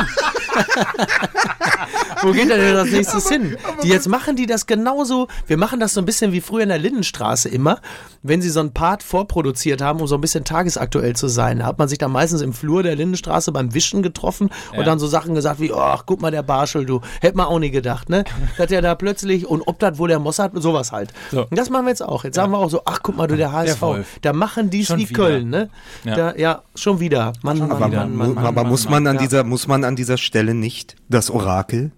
Wo 2.23 2.31
geht 2.31 2.49
denn 2.49 2.75
als 2.75 2.91
nächstes 2.91 3.29
hin? 3.29 3.57
Die 3.83 3.89
jetzt 3.89 4.07
machen 4.07 4.35
die 4.35 4.45
das 4.45 4.65
genauso. 4.65 5.27
Wir 5.45 5.57
machen 5.57 5.79
das 5.79 5.93
so 5.93 6.01
ein 6.01 6.05
bisschen 6.05 6.31
wie 6.31 6.41
früher 6.41 6.63
in 6.63 6.69
der 6.69 6.77
Lindenstraße 6.77 7.49
immer, 7.49 7.79
wenn 8.23 8.41
sie 8.41 8.49
so 8.49 8.59
einen 8.59 8.73
Part 8.73 9.03
vorproduziert 9.03 9.81
haben, 9.81 10.01
um 10.01 10.07
so 10.07 10.15
ein 10.15 10.21
bisschen 10.21 10.43
tagesaktuell 10.43 11.15
zu 11.15 11.27
sein. 11.27 11.59
Da 11.59 11.65
hat 11.65 11.77
man 11.77 11.87
sich 11.87 11.97
dann 11.97 12.11
meistens 12.11 12.41
im 12.41 12.53
Flur 12.53 12.83
der 12.83 12.95
Lindenstraße 12.95 13.51
beim 13.51 13.73
Wischen 13.73 14.01
getroffen 14.01 14.49
und 14.75 14.85
dann 14.85 14.99
so 14.99 15.07
Sachen 15.07 15.35
gesagt 15.35 15.59
wie, 15.59 15.71
ach, 15.73 16.03
guck 16.05 16.21
mal, 16.21 16.31
der 16.31 16.43
Barschel, 16.43 16.85
du. 16.85 17.01
Hätte 17.21 17.37
man 17.37 17.47
auch 17.47 17.59
nie 17.59 17.71
gedacht, 17.71 18.09
ne? 18.09 18.23
Dass 18.57 18.67
der 18.67 18.81
da 18.81 18.95
plötzlich, 18.95 19.45
und 19.47 19.61
ob 19.67 19.79
das 19.79 19.97
wohl 19.97 20.09
der 20.09 20.19
Mossad, 20.19 20.51
sowas 20.55 20.91
halt. 20.91 21.13
So. 21.31 21.41
Und 21.41 21.57
das 21.57 21.69
machen 21.69 21.85
wir 21.85 21.89
jetzt 21.89 22.03
auch. 22.03 22.23
Jetzt 22.23 22.35
sagen 22.35 22.51
wir 22.51 22.57
auch 22.57 22.69
so, 22.69 22.81
ach, 22.85 22.99
guck 23.03 23.15
mal, 23.15 23.27
du, 23.27 23.37
der 23.37 23.51
HSV. 23.51 23.81
Wolf. 23.81 24.07
da 24.21 24.33
machen 24.33 24.69
die 24.69 24.81
es 24.81 24.87
Schon 24.87 24.99
wie 24.99 25.09
wieder. 25.09 25.23
Köln, 25.23 25.49
ne? 25.49 25.69
Ja. 26.03 26.15
Da, 26.15 26.35
ja, 26.35 26.61
schon 26.75 26.99
wieder. 26.99 27.33
Mann, 27.41 27.59
Mann, 27.59 27.71
Aber, 27.71 27.87
Mann, 27.87 27.91
man, 27.91 28.15
Mann, 28.15 28.33
Mann, 28.33 28.45
aber 28.45 28.63
muss 28.63 28.89
man 28.89 29.05
an 29.07 29.15
ja. 29.15 29.21
dieser, 29.21 29.43
muss 29.43 29.67
man 29.67 29.83
an 29.83 29.95
dieser 29.95 30.17
Stelle 30.17 30.46
nicht 30.53 30.95
das 31.09 31.29
Orakel, 31.29 31.91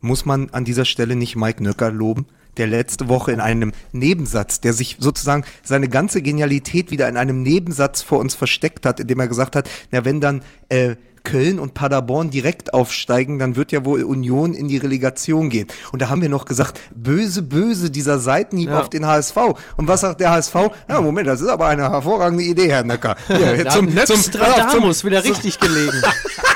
muss 0.00 0.24
man 0.24 0.50
an 0.50 0.64
dieser 0.64 0.84
Stelle 0.84 1.16
nicht 1.16 1.36
Mike 1.36 1.62
Nöcker 1.62 1.90
loben, 1.90 2.26
der 2.56 2.66
letzte 2.66 3.08
Woche 3.08 3.32
in 3.32 3.40
einem 3.40 3.72
Nebensatz, 3.92 4.60
der 4.60 4.72
sich 4.72 4.96
sozusagen 4.98 5.44
seine 5.62 5.88
ganze 5.88 6.20
Genialität 6.22 6.90
wieder 6.90 7.08
in 7.08 7.16
einem 7.16 7.42
Nebensatz 7.42 8.02
vor 8.02 8.18
uns 8.18 8.34
versteckt 8.34 8.86
hat, 8.86 9.00
indem 9.00 9.20
er 9.20 9.28
gesagt 9.28 9.56
hat, 9.56 9.68
na 9.90 10.04
wenn 10.04 10.20
dann 10.20 10.42
äh, 10.68 10.96
Köln 11.24 11.58
und 11.58 11.74
Paderborn 11.74 12.30
direkt 12.30 12.74
aufsteigen, 12.74 13.38
dann 13.38 13.56
wird 13.56 13.72
ja 13.72 13.84
wohl 13.84 14.02
Union 14.02 14.54
in 14.54 14.68
die 14.68 14.76
Relegation 14.78 15.50
gehen. 15.50 15.68
Und 15.92 16.00
da 16.02 16.08
haben 16.08 16.22
wir 16.22 16.28
noch 16.28 16.44
gesagt, 16.44 16.80
böse, 16.94 17.42
böse, 17.42 17.90
dieser 17.90 18.18
Seitenhieb 18.18 18.70
Ja. 18.70 18.80
auf 18.80 18.88
den 18.90 19.06
HSV. 19.06 19.36
Und 19.76 19.88
was 19.88 20.00
sagt 20.00 20.20
der 20.20 20.30
HSV? 20.30 20.54
Ja, 20.88 21.00
Moment, 21.00 21.26
das 21.28 21.40
ist 21.40 21.48
aber 21.48 21.66
eine 21.66 21.90
hervorragende 21.90 22.44
Idee, 22.44 22.70
Herr 22.70 22.84
Nöcker. 22.84 23.16
Hier, 23.26 23.64
Da 23.64 23.70
zum, 23.70 23.86
Nöxtradamus 23.86 25.04
wieder 25.04 25.22
richtig 25.24 25.58
gelegen. 25.58 26.02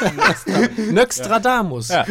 Nöxtradamus. 0.93 1.89
Ja. 1.89 2.05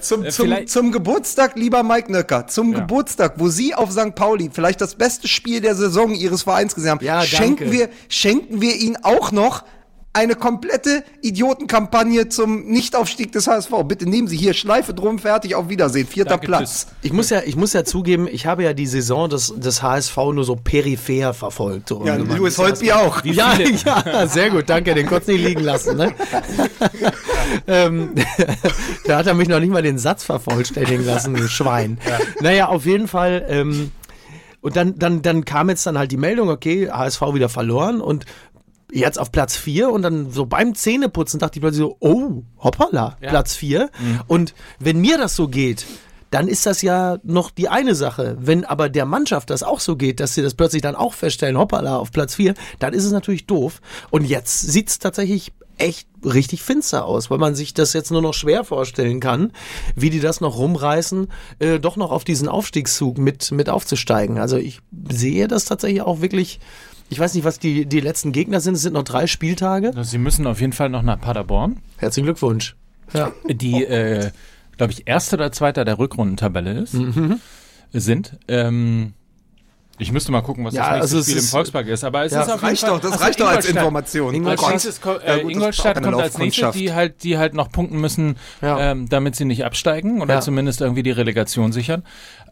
Zum, 0.00 0.24
Äh, 0.24 0.28
zum, 0.30 0.46
vielleicht- 0.46 0.70
zum 0.70 0.92
Geburtstag, 0.92 1.56
lieber 1.56 1.82
Mike 1.82 2.10
Nöcker, 2.10 2.46
zum 2.46 2.72
Ja. 2.72 2.80
Geburtstag, 2.80 3.34
wo 3.36 3.48
Sie 3.48 3.74
auf 3.74 3.92
St. 3.92 4.14
Pauli 4.14 4.50
vielleicht 4.52 4.80
das 4.80 4.94
beste 4.94 5.28
Spiel 5.28 5.60
der 5.60 5.74
Saison 5.74 6.14
Ihres 6.14 6.42
Vereins 6.42 6.74
gesehen 6.74 6.90
haben, 6.92 7.04
Ja, 7.04 7.22
schenken, 7.22 7.70
wir, 7.72 7.88
schenken 8.08 8.60
wir 8.60 8.74
Ihnen 8.76 8.96
auch 9.02 9.32
noch 9.32 9.64
eine 10.12 10.34
komplette 10.34 11.04
Idiotenkampagne 11.22 12.28
zum 12.28 12.66
Nichtaufstieg 12.66 13.30
des 13.32 13.46
HSV. 13.46 13.70
Bitte 13.86 14.08
nehmen 14.08 14.26
Sie 14.26 14.36
hier 14.36 14.54
Schleife 14.54 14.94
drum, 14.94 15.18
fertig, 15.18 15.54
auf 15.54 15.68
Wiedersehen. 15.68 16.06
Vierter 16.06 16.30
Danke, 16.30 16.46
Platz. 16.46 16.86
tschüss. 16.86 16.86
Ich 17.02 17.12
muss 17.12 17.30
ja, 17.30 17.42
ich 17.44 17.56
muss 17.56 17.72
ja 17.72 17.84
zugeben, 17.84 18.26
ich 18.30 18.46
habe 18.46 18.64
ja 18.64 18.72
die 18.72 18.86
Saison 18.86 19.28
des, 19.28 19.54
des 19.56 19.82
HSV 19.82 20.16
nur 20.32 20.44
so 20.44 20.56
peripher 20.56 21.34
verfolgt. 21.34 21.90
So 21.90 22.04
Ja. 22.04 22.16
Louis 22.16 22.56
Holtby 22.58 22.92
auch. 22.92 23.22
Ja, 23.24 23.56
ja, 23.84 24.26
sehr 24.26 24.50
gut, 24.50 24.68
danke, 24.68 24.94
den 24.94 25.06
konntest 25.06 25.28
du 25.28 25.32
nicht 25.32 25.44
liegen 25.46 25.62
lassen. 25.62 25.96
Ne? 25.96 26.12
ähm, 27.66 28.10
da 29.06 29.18
hat 29.18 29.26
er 29.26 29.34
mich 29.34 29.48
noch 29.48 29.60
nicht 29.60 29.70
mal 29.70 29.82
den 29.82 29.98
Satz 29.98 30.24
vervollständigen 30.24 31.04
lassen, 31.04 31.34
du 31.34 31.48
Schwein. 31.48 31.98
Naja, 32.40 32.68
auf 32.68 32.86
jeden 32.86 33.08
Fall. 33.08 33.44
Ähm, 33.48 33.92
und 34.60 34.74
dann, 34.74 34.98
dann, 34.98 35.22
dann 35.22 35.44
kam 35.44 35.68
jetzt 35.68 35.86
dann 35.86 35.96
halt 35.96 36.10
die 36.10 36.16
Meldung, 36.16 36.48
okay, 36.48 36.90
HSV 36.90 37.20
wieder 37.32 37.48
verloren 37.48 38.00
und 38.00 38.24
jetzt 38.92 39.18
auf 39.18 39.32
Platz 39.32 39.56
4 39.56 39.90
und 39.90 40.02
dann 40.02 40.30
so 40.30 40.46
beim 40.46 40.74
Zähneputzen 40.74 41.40
dachte 41.40 41.58
ich 41.58 41.60
plötzlich 41.60 41.82
so, 41.82 41.96
oh, 42.00 42.42
hoppala, 42.58 43.16
Platz 43.30 43.54
4. 43.54 43.90
Und 44.26 44.54
wenn 44.78 45.00
mir 45.00 45.18
das 45.18 45.36
so 45.36 45.48
geht, 45.48 45.86
dann 46.30 46.48
ist 46.48 46.66
das 46.66 46.82
ja 46.82 47.18
noch 47.22 47.50
die 47.50 47.68
eine 47.68 47.94
Sache. 47.94 48.36
Wenn 48.40 48.64
aber 48.64 48.88
der 48.88 49.06
Mannschaft 49.06 49.50
das 49.50 49.62
auch 49.62 49.80
so 49.80 49.96
geht, 49.96 50.20
dass 50.20 50.34
sie 50.34 50.42
das 50.42 50.54
plötzlich 50.54 50.82
dann 50.82 50.94
auch 50.94 51.14
feststellen, 51.14 51.58
hoppala, 51.58 51.96
auf 51.96 52.12
Platz 52.12 52.34
4, 52.34 52.54
dann 52.78 52.92
ist 52.92 53.04
es 53.04 53.12
natürlich 53.12 53.46
doof. 53.46 53.80
Und 54.10 54.24
jetzt 54.24 54.60
sieht 54.60 54.88
es 54.88 54.98
tatsächlich 54.98 55.52
echt 55.78 56.08
richtig 56.24 56.62
finster 56.62 57.04
aus, 57.04 57.30
weil 57.30 57.38
man 57.38 57.54
sich 57.54 57.72
das 57.72 57.92
jetzt 57.92 58.10
nur 58.10 58.20
noch 58.20 58.34
schwer 58.34 58.64
vorstellen 58.64 59.20
kann, 59.20 59.52
wie 59.94 60.10
die 60.10 60.20
das 60.20 60.40
noch 60.40 60.58
rumreißen, 60.58 61.28
äh, 61.60 61.78
doch 61.78 61.96
noch 61.96 62.10
auf 62.10 62.24
diesen 62.24 62.48
Aufstiegszug 62.48 63.18
mit, 63.18 63.52
mit 63.52 63.68
aufzusteigen. 63.68 64.38
Also 64.38 64.56
ich 64.56 64.80
sehe 65.08 65.46
das 65.46 65.64
tatsächlich 65.64 66.02
auch 66.02 66.20
wirklich, 66.20 66.58
ich 67.10 67.18
weiß 67.18 67.34
nicht, 67.34 67.44
was 67.44 67.58
die, 67.58 67.86
die 67.86 68.00
letzten 68.00 68.32
Gegner 68.32 68.60
sind, 68.60 68.74
es 68.74 68.82
sind 68.82 68.92
noch 68.94 69.02
drei 69.04 69.26
Spieltage. 69.26 69.88
Also 69.88 70.02
Sie 70.02 70.18
müssen 70.18 70.46
auf 70.46 70.60
jeden 70.60 70.72
Fall 70.72 70.88
noch 70.88 71.02
nach 71.02 71.20
Paderborn, 71.20 71.76
Herzlichen 71.98 72.26
Glückwunsch. 72.26 72.76
Ja. 73.14 73.32
die, 73.48 73.84
äh, 73.84 74.30
glaube 74.76 74.92
ich, 74.92 75.06
erste 75.08 75.36
oder 75.36 75.50
zweite 75.52 75.84
der 75.84 75.98
Rückrundentabelle 75.98 76.72
ist, 76.80 76.94
Mhm. 76.94 77.40
sind. 77.92 78.38
Ähm, 78.48 79.14
ich 79.98 80.12
müsste 80.12 80.32
mal 80.32 80.40
gucken, 80.42 80.64
was 80.64 80.74
Ja, 80.74 80.98
das 80.98 81.12
nächste 81.12 81.16
also 81.16 81.22
Spiel 81.22 81.32
im 81.34 81.38
ist- 81.44 81.50
Volkspark 81.50 81.86
ist, 81.88 82.04
aber 82.04 82.24
es 82.24 82.32
Ja, 82.32 82.40
ist 82.40 82.46
das 82.46 82.54
auf 82.54 82.60
jeden 82.62 82.68
reicht 82.70 82.80
Fall. 82.82 82.90
doch, 82.90 83.00
das 83.00 83.12
Ach 83.12 83.18
so, 83.18 83.24
reicht 83.24 83.40
doch 83.40 83.46
als 83.48 83.68
Ingolstadt. 83.68 83.82
Information. 83.84 84.34
Oh 84.34 84.54
Gott. 84.56 85.00
ko- 85.02 85.26
Ja, 85.26 85.34
äh, 85.34 85.40
Ingolstadt 85.40 86.02
kommt 86.02 86.16
als 86.20 86.38
nächstes, 86.38 86.72
die 86.72 86.92
halt, 86.92 87.22
die 87.24 87.38
halt 87.38 87.54
noch 87.54 87.70
punkten 87.70 88.00
müssen, 88.00 88.36
Ja. 88.62 88.78
ähm, 88.92 89.08
damit 89.08 89.36
sie 89.36 89.44
nicht 89.44 89.64
absteigen 89.64 90.22
oder 90.22 90.34
Ja. 90.34 90.40
zumindest 90.40 90.80
irgendwie 90.80 91.02
die 91.02 91.10
Relegation 91.10 91.72
sichern. 91.72 92.02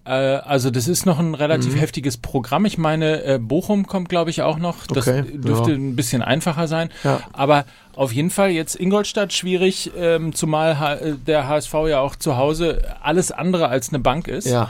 Äh, 0.04 0.10
also 0.10 0.70
das 0.70 0.86
ist 0.86 1.04
noch 1.04 1.18
ein 1.18 1.34
relativ 1.34 1.74
Mhm. 1.74 1.78
heftiges 1.80 2.16
Programm. 2.16 2.64
Ich 2.64 2.78
meine, 2.78 3.24
äh, 3.24 3.38
Bochum 3.40 3.86
kommt, 3.88 4.08
glaube 4.08 4.30
ich, 4.30 4.42
auch 4.42 4.58
noch. 4.58 4.86
Das 4.86 5.08
Okay, 5.08 5.24
dürfte 5.34 5.70
ja. 5.72 5.76
ein 5.76 5.96
bisschen 5.96 6.22
einfacher 6.22 6.68
sein. 6.68 6.90
Ja. 7.02 7.20
Aber 7.32 7.64
auf 7.96 8.12
jeden 8.12 8.30
Fall 8.30 8.50
jetzt 8.50 8.78
Ingolstadt 8.78 9.32
schwierig, 9.32 9.90
ähm, 9.98 10.32
zumal 10.34 11.00
äh, 11.02 11.12
der 11.26 11.48
HSV 11.48 11.74
ja 11.88 12.00
auch 12.00 12.14
zu 12.14 12.36
Hause 12.36 12.82
alles 13.02 13.32
andere 13.32 13.68
als 13.68 13.88
eine 13.88 13.98
Bank 13.98 14.28
ist. 14.28 14.46
Ja. 14.46 14.68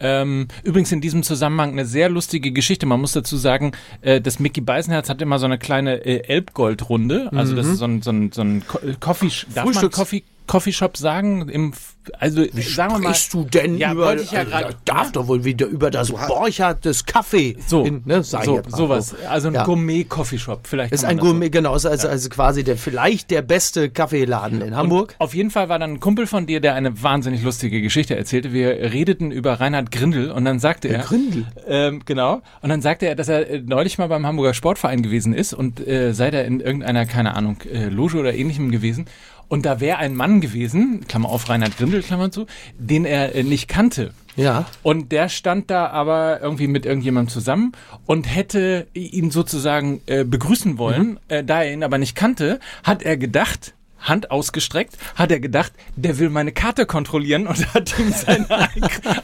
Ähm, 0.00 0.48
übrigens 0.62 0.92
in 0.92 1.00
diesem 1.00 1.22
Zusammenhang 1.22 1.70
eine 1.72 1.84
sehr 1.84 2.08
lustige 2.08 2.52
Geschichte. 2.52 2.86
Man 2.86 3.00
muss 3.00 3.12
dazu 3.12 3.36
sagen, 3.36 3.72
äh, 4.00 4.20
das 4.20 4.38
Mickey 4.38 4.60
Beisenherz 4.60 5.08
hat 5.08 5.20
immer 5.22 5.38
so 5.38 5.46
eine 5.46 5.58
kleine 5.58 6.04
äh, 6.04 6.22
Elbgold-Runde. 6.28 7.30
Also 7.34 7.54
das 7.56 7.66
ist 7.66 7.78
so 7.78 7.84
ein, 7.84 8.02
so 8.02 8.10
ein, 8.10 8.32
so 8.32 8.42
ein 8.42 8.62
Co- 8.66 8.78
äh, 8.78 8.94
Coffee, 9.00 9.30
darf 9.54 9.64
man 9.64 9.90
Coffee, 9.90 10.22
Coffeeshop 10.46 10.96
sagen? 10.96 11.48
Im, 11.48 11.72
Also 12.18 12.44
sagen 12.54 12.92
wir 12.94 12.98
mal. 13.00 13.14
Du 13.30 13.44
denn 13.44 13.76
ja, 13.78 13.92
über, 13.92 14.16
ich 14.16 14.30
ja 14.30 14.40
also, 14.40 14.50
gerade. 14.50 14.76
darf 14.84 15.12
doch 15.12 15.26
wohl 15.28 15.44
wieder 15.44 15.66
über 15.66 15.90
das 15.90 16.10
Borchardt 16.10 16.84
des 16.84 17.04
Kaffee. 17.06 17.56
So, 17.66 17.84
in, 17.84 18.02
ne, 18.04 18.18
ich 18.20 18.26
so 18.26 18.60
sowas. 18.68 19.14
Also 19.28 19.48
ein 19.48 19.54
Ja. 19.54 19.64
Gourmet-Coffeeshop. 19.64 20.66
Vielleicht 20.66 20.92
Ist 20.92 21.04
ein 21.04 21.16
das 21.16 21.24
so- 21.26 21.30
Gourmet, 21.32 21.50
genau, 21.50 21.74
ist 21.74 21.86
also, 21.86 22.08
also 22.08 22.28
quasi 22.28 22.64
der 22.64 22.76
vielleicht 22.76 23.30
der 23.30 23.42
beste 23.42 23.90
Kaffeeladen 23.90 24.60
in 24.62 24.76
Hamburg. 24.76 25.14
Auf 25.18 25.34
jeden 25.34 25.50
Fall 25.50 25.68
war 25.68 25.78
dann 25.78 25.92
ein 25.94 26.00
Kumpel 26.00 26.26
von 26.26 26.46
dir, 26.46 26.60
der 26.60 26.74
eine 26.74 27.02
wahnsinnig 27.02 27.42
lustige 27.42 27.80
Geschichte 27.82 28.16
erzählte. 28.16 28.52
Wir 28.52 28.70
redeten 28.92 29.30
über 29.30 29.54
Reinhard 29.60 29.90
Grindel 29.90 30.30
und 30.30 30.44
dann 30.44 30.58
sagte 30.58 30.88
er. 30.88 31.00
Grindel? 31.00 31.46
Ähm, 31.66 32.02
genau. 32.04 32.40
Und 32.62 32.68
dann 32.70 32.80
sagte 32.82 33.06
er, 33.06 33.14
dass 33.14 33.28
er 33.28 33.48
äh, 33.50 33.62
neulich 33.64 33.98
mal 33.98 34.08
beim 34.08 34.26
Hamburger 34.26 34.54
Sportverein 34.54 35.02
gewesen 35.02 35.32
ist 35.34 35.52
und 35.54 35.86
äh, 35.86 36.12
sei 36.14 36.30
da 36.30 36.40
in 36.40 36.60
irgendeiner, 36.60 37.06
keine 37.06 37.34
Ahnung, 37.34 37.58
äh, 37.72 37.86
Loge 37.88 38.18
oder 38.18 38.34
ähnlichem 38.34 38.70
gewesen. 38.70 39.06
Und 39.48 39.64
da 39.64 39.80
wäre 39.80 39.98
ein 39.98 40.14
Mann 40.14 40.40
gewesen, 40.40 41.06
Klammer 41.08 41.30
auf 41.30 41.48
Reinhard 41.48 41.76
Grindel, 41.76 42.02
Klammer 42.02 42.30
zu, 42.30 42.46
den 42.78 43.04
er 43.04 43.34
äh, 43.34 43.42
nicht 43.42 43.68
kannte. 43.68 44.12
Ja. 44.36 44.66
Und 44.82 45.10
der 45.10 45.28
stand 45.28 45.68
da 45.68 45.88
aber 45.88 46.40
irgendwie 46.40 46.68
mit 46.68 46.86
irgendjemandem 46.86 47.32
zusammen 47.32 47.72
und 48.06 48.32
hätte 48.32 48.86
ihn 48.94 49.32
sozusagen 49.32 50.00
äh, 50.06 50.24
begrüßen 50.24 50.78
wollen. 50.78 51.18
Äh, 51.28 51.42
da 51.42 51.62
er 51.62 51.72
ihn 51.72 51.82
aber 51.82 51.98
nicht 51.98 52.14
kannte, 52.14 52.60
hat 52.84 53.02
er 53.02 53.16
gedacht, 53.16 53.74
Hand 54.00 54.30
ausgestreckt, 54.30 54.96
hat 55.16 55.30
er 55.30 55.40
gedacht, 55.40 55.72
der 55.96 56.18
will 56.18 56.30
meine 56.30 56.52
Karte 56.52 56.86
kontrollieren 56.86 57.46
und 57.46 57.74
hat 57.74 57.98
ihm 57.98 58.12
seine 58.12 58.48
Ein 58.50 58.68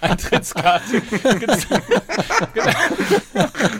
Eintrittskarte 0.00 1.00
gezeigt. 1.00 1.84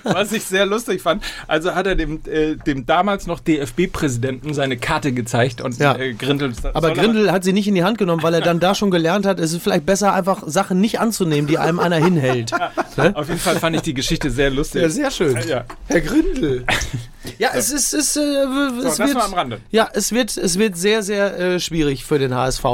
Was 0.05 0.33
ich 0.33 0.45
sehr 0.45 0.67
lustig 0.67 1.03
fand. 1.03 1.23
Also 1.47 1.75
hat 1.75 1.87
er 1.87 1.97
dem, 1.97 2.21
äh, 2.27 2.57
dem 2.57 2.87
damals 2.87 3.27
noch 3.27 3.41
DFB-Präsidenten 3.41 4.55
seine 4.55 4.77
Karte 4.77 5.13
gezeigt 5.13 5.61
und 5.61 5.79
Ja. 5.79 5.97
äh, 5.97 6.15
Grindel. 6.15 6.53
Aber 6.75 6.93
Grindel 6.93 7.33
hat 7.33 7.45
sie 7.45 7.53
nicht 7.53 7.69
in 7.69 7.75
die 7.75 7.85
Hand 7.85 7.99
genommen, 7.99 8.23
weil 8.23 8.35
er 8.35 8.41
dann 8.41 8.61
da 8.61 8.75
schon 8.75 8.91
gelernt 8.91 9.27
hat, 9.27 9.41
es 9.41 9.53
ist 9.53 9.63
vielleicht 9.63 9.87
besser, 9.87 10.13
einfach 10.15 10.43
Sachen 10.47 10.81
nicht 10.81 11.01
anzunehmen, 11.01 11.47
die 11.47 11.59
einem 11.59 11.81
einer 11.81 11.97
hinhält. 11.97 12.53
Ne? 12.97 13.15
Auf 13.17 13.29
jeden 13.29 13.41
Fall 13.41 13.57
fand 13.57 13.77
ich 13.77 13.83
die 13.83 13.95
Geschichte 13.95 14.31
sehr 14.31 14.51
lustig. 14.51 14.91
sehr 14.93 15.11
schön. 15.11 15.37
Ja. 15.49 15.65
Herr 15.89 16.01
Grindel. 16.01 16.65
Ja, 17.39 17.51
es 17.55 17.71
ist, 17.71 17.95
es, 17.95 18.17
äh, 18.17 18.21
es 18.21 18.97
das 18.97 18.99
wird, 18.99 19.17
am 19.17 19.33
Rande. 19.35 19.61
ja, 19.71 19.89
es 19.95 20.13
wird, 20.13 20.37
es 20.37 20.59
wird 20.59 20.77
sehr, 20.85 21.03
sehr 21.03 21.39
äh, 21.39 21.61
schwierig 21.61 22.05
für 22.05 22.19
den 22.19 22.35
HSV. 22.35 22.65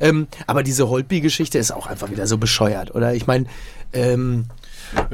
Ähm, 0.00 0.26
aber 0.46 0.62
diese 0.62 0.88
Holtby-Geschichte 0.88 1.58
ist 1.58 1.72
auch 1.72 1.86
einfach 1.86 2.10
wieder 2.10 2.26
so 2.26 2.38
bescheuert, 2.38 2.94
oder? 2.94 3.12
Ich 3.14 3.26
meine, 3.26 3.44
ähm, 3.92 4.46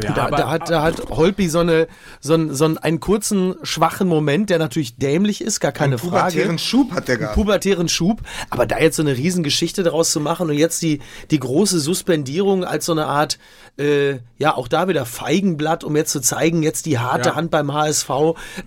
Ja, 0.02 0.12
da, 0.12 0.26
aber- 0.28 0.36
da, 0.38 0.48
hat, 0.50 0.70
da 0.70 0.82
hat 0.82 1.10
Holtby 1.10 1.48
so, 1.50 1.58
eine, 1.58 1.86
so, 2.20 2.32
einen, 2.34 2.54
so 2.54 2.64
einen, 2.64 3.00
kurzen, 3.00 3.56
schwachen 3.62 4.08
Moment, 4.08 4.48
der 4.48 4.58
natürlich 4.58 4.96
dämlich 4.96 5.42
ist, 5.42 5.60
gar 5.60 5.72
keine 5.72 5.98
Frage. 5.98 6.10
Pubertären 6.38 6.58
Schub 6.58 6.92
hat 6.92 7.08
der 7.08 7.18
gehabt. 7.18 7.34
pubertären 7.34 7.88
Schub, 7.88 8.22
aber 8.48 8.64
da 8.64 8.78
jetzt 8.78 8.96
so 8.96 9.02
eine 9.02 9.14
Riesengeschichte 9.16 9.82
daraus 9.82 10.12
zu 10.12 10.20
machen 10.20 10.48
und 10.48 10.56
jetzt 10.56 10.80
die, 10.82 11.00
die 11.30 11.38
große 11.40 11.78
Suspendierung 11.80 12.64
als 12.64 12.86
so 12.86 12.92
eine 12.92 13.04
Art, 13.06 13.38
äh, 13.78 14.18
ja, 14.38 14.54
auch 14.56 14.68
da 14.68 14.88
wieder 14.88 15.04
Feigenblatt, 15.04 15.84
um 15.84 15.94
jetzt 15.96 16.12
zu 16.12 16.20
zeigen, 16.20 16.62
jetzt 16.62 16.86
die 16.86 16.98
harte 16.98 17.30
Ja. 17.30 17.34
Hand 17.34 17.50
beim 17.50 17.74
HSV, 17.74 18.08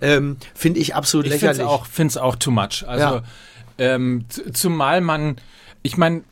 ähm, 0.00 0.36
finde 0.54 0.78
ich 0.78 0.94
absolut 0.94 1.26
Ich 1.26 1.32
finde 1.32 1.46
lächerlich. 1.54 1.66
es 1.66 1.72
auch, 1.80 1.86
find's 1.86 2.16
auch 2.18 2.36
too 2.36 2.52
much. 2.52 2.84
Also, 2.86 3.04
Ja. 3.16 3.22
Ähm, 3.80 4.26
zumal 4.52 5.00
man, 5.00 5.36
ich 5.82 5.96
meine, 5.96 6.22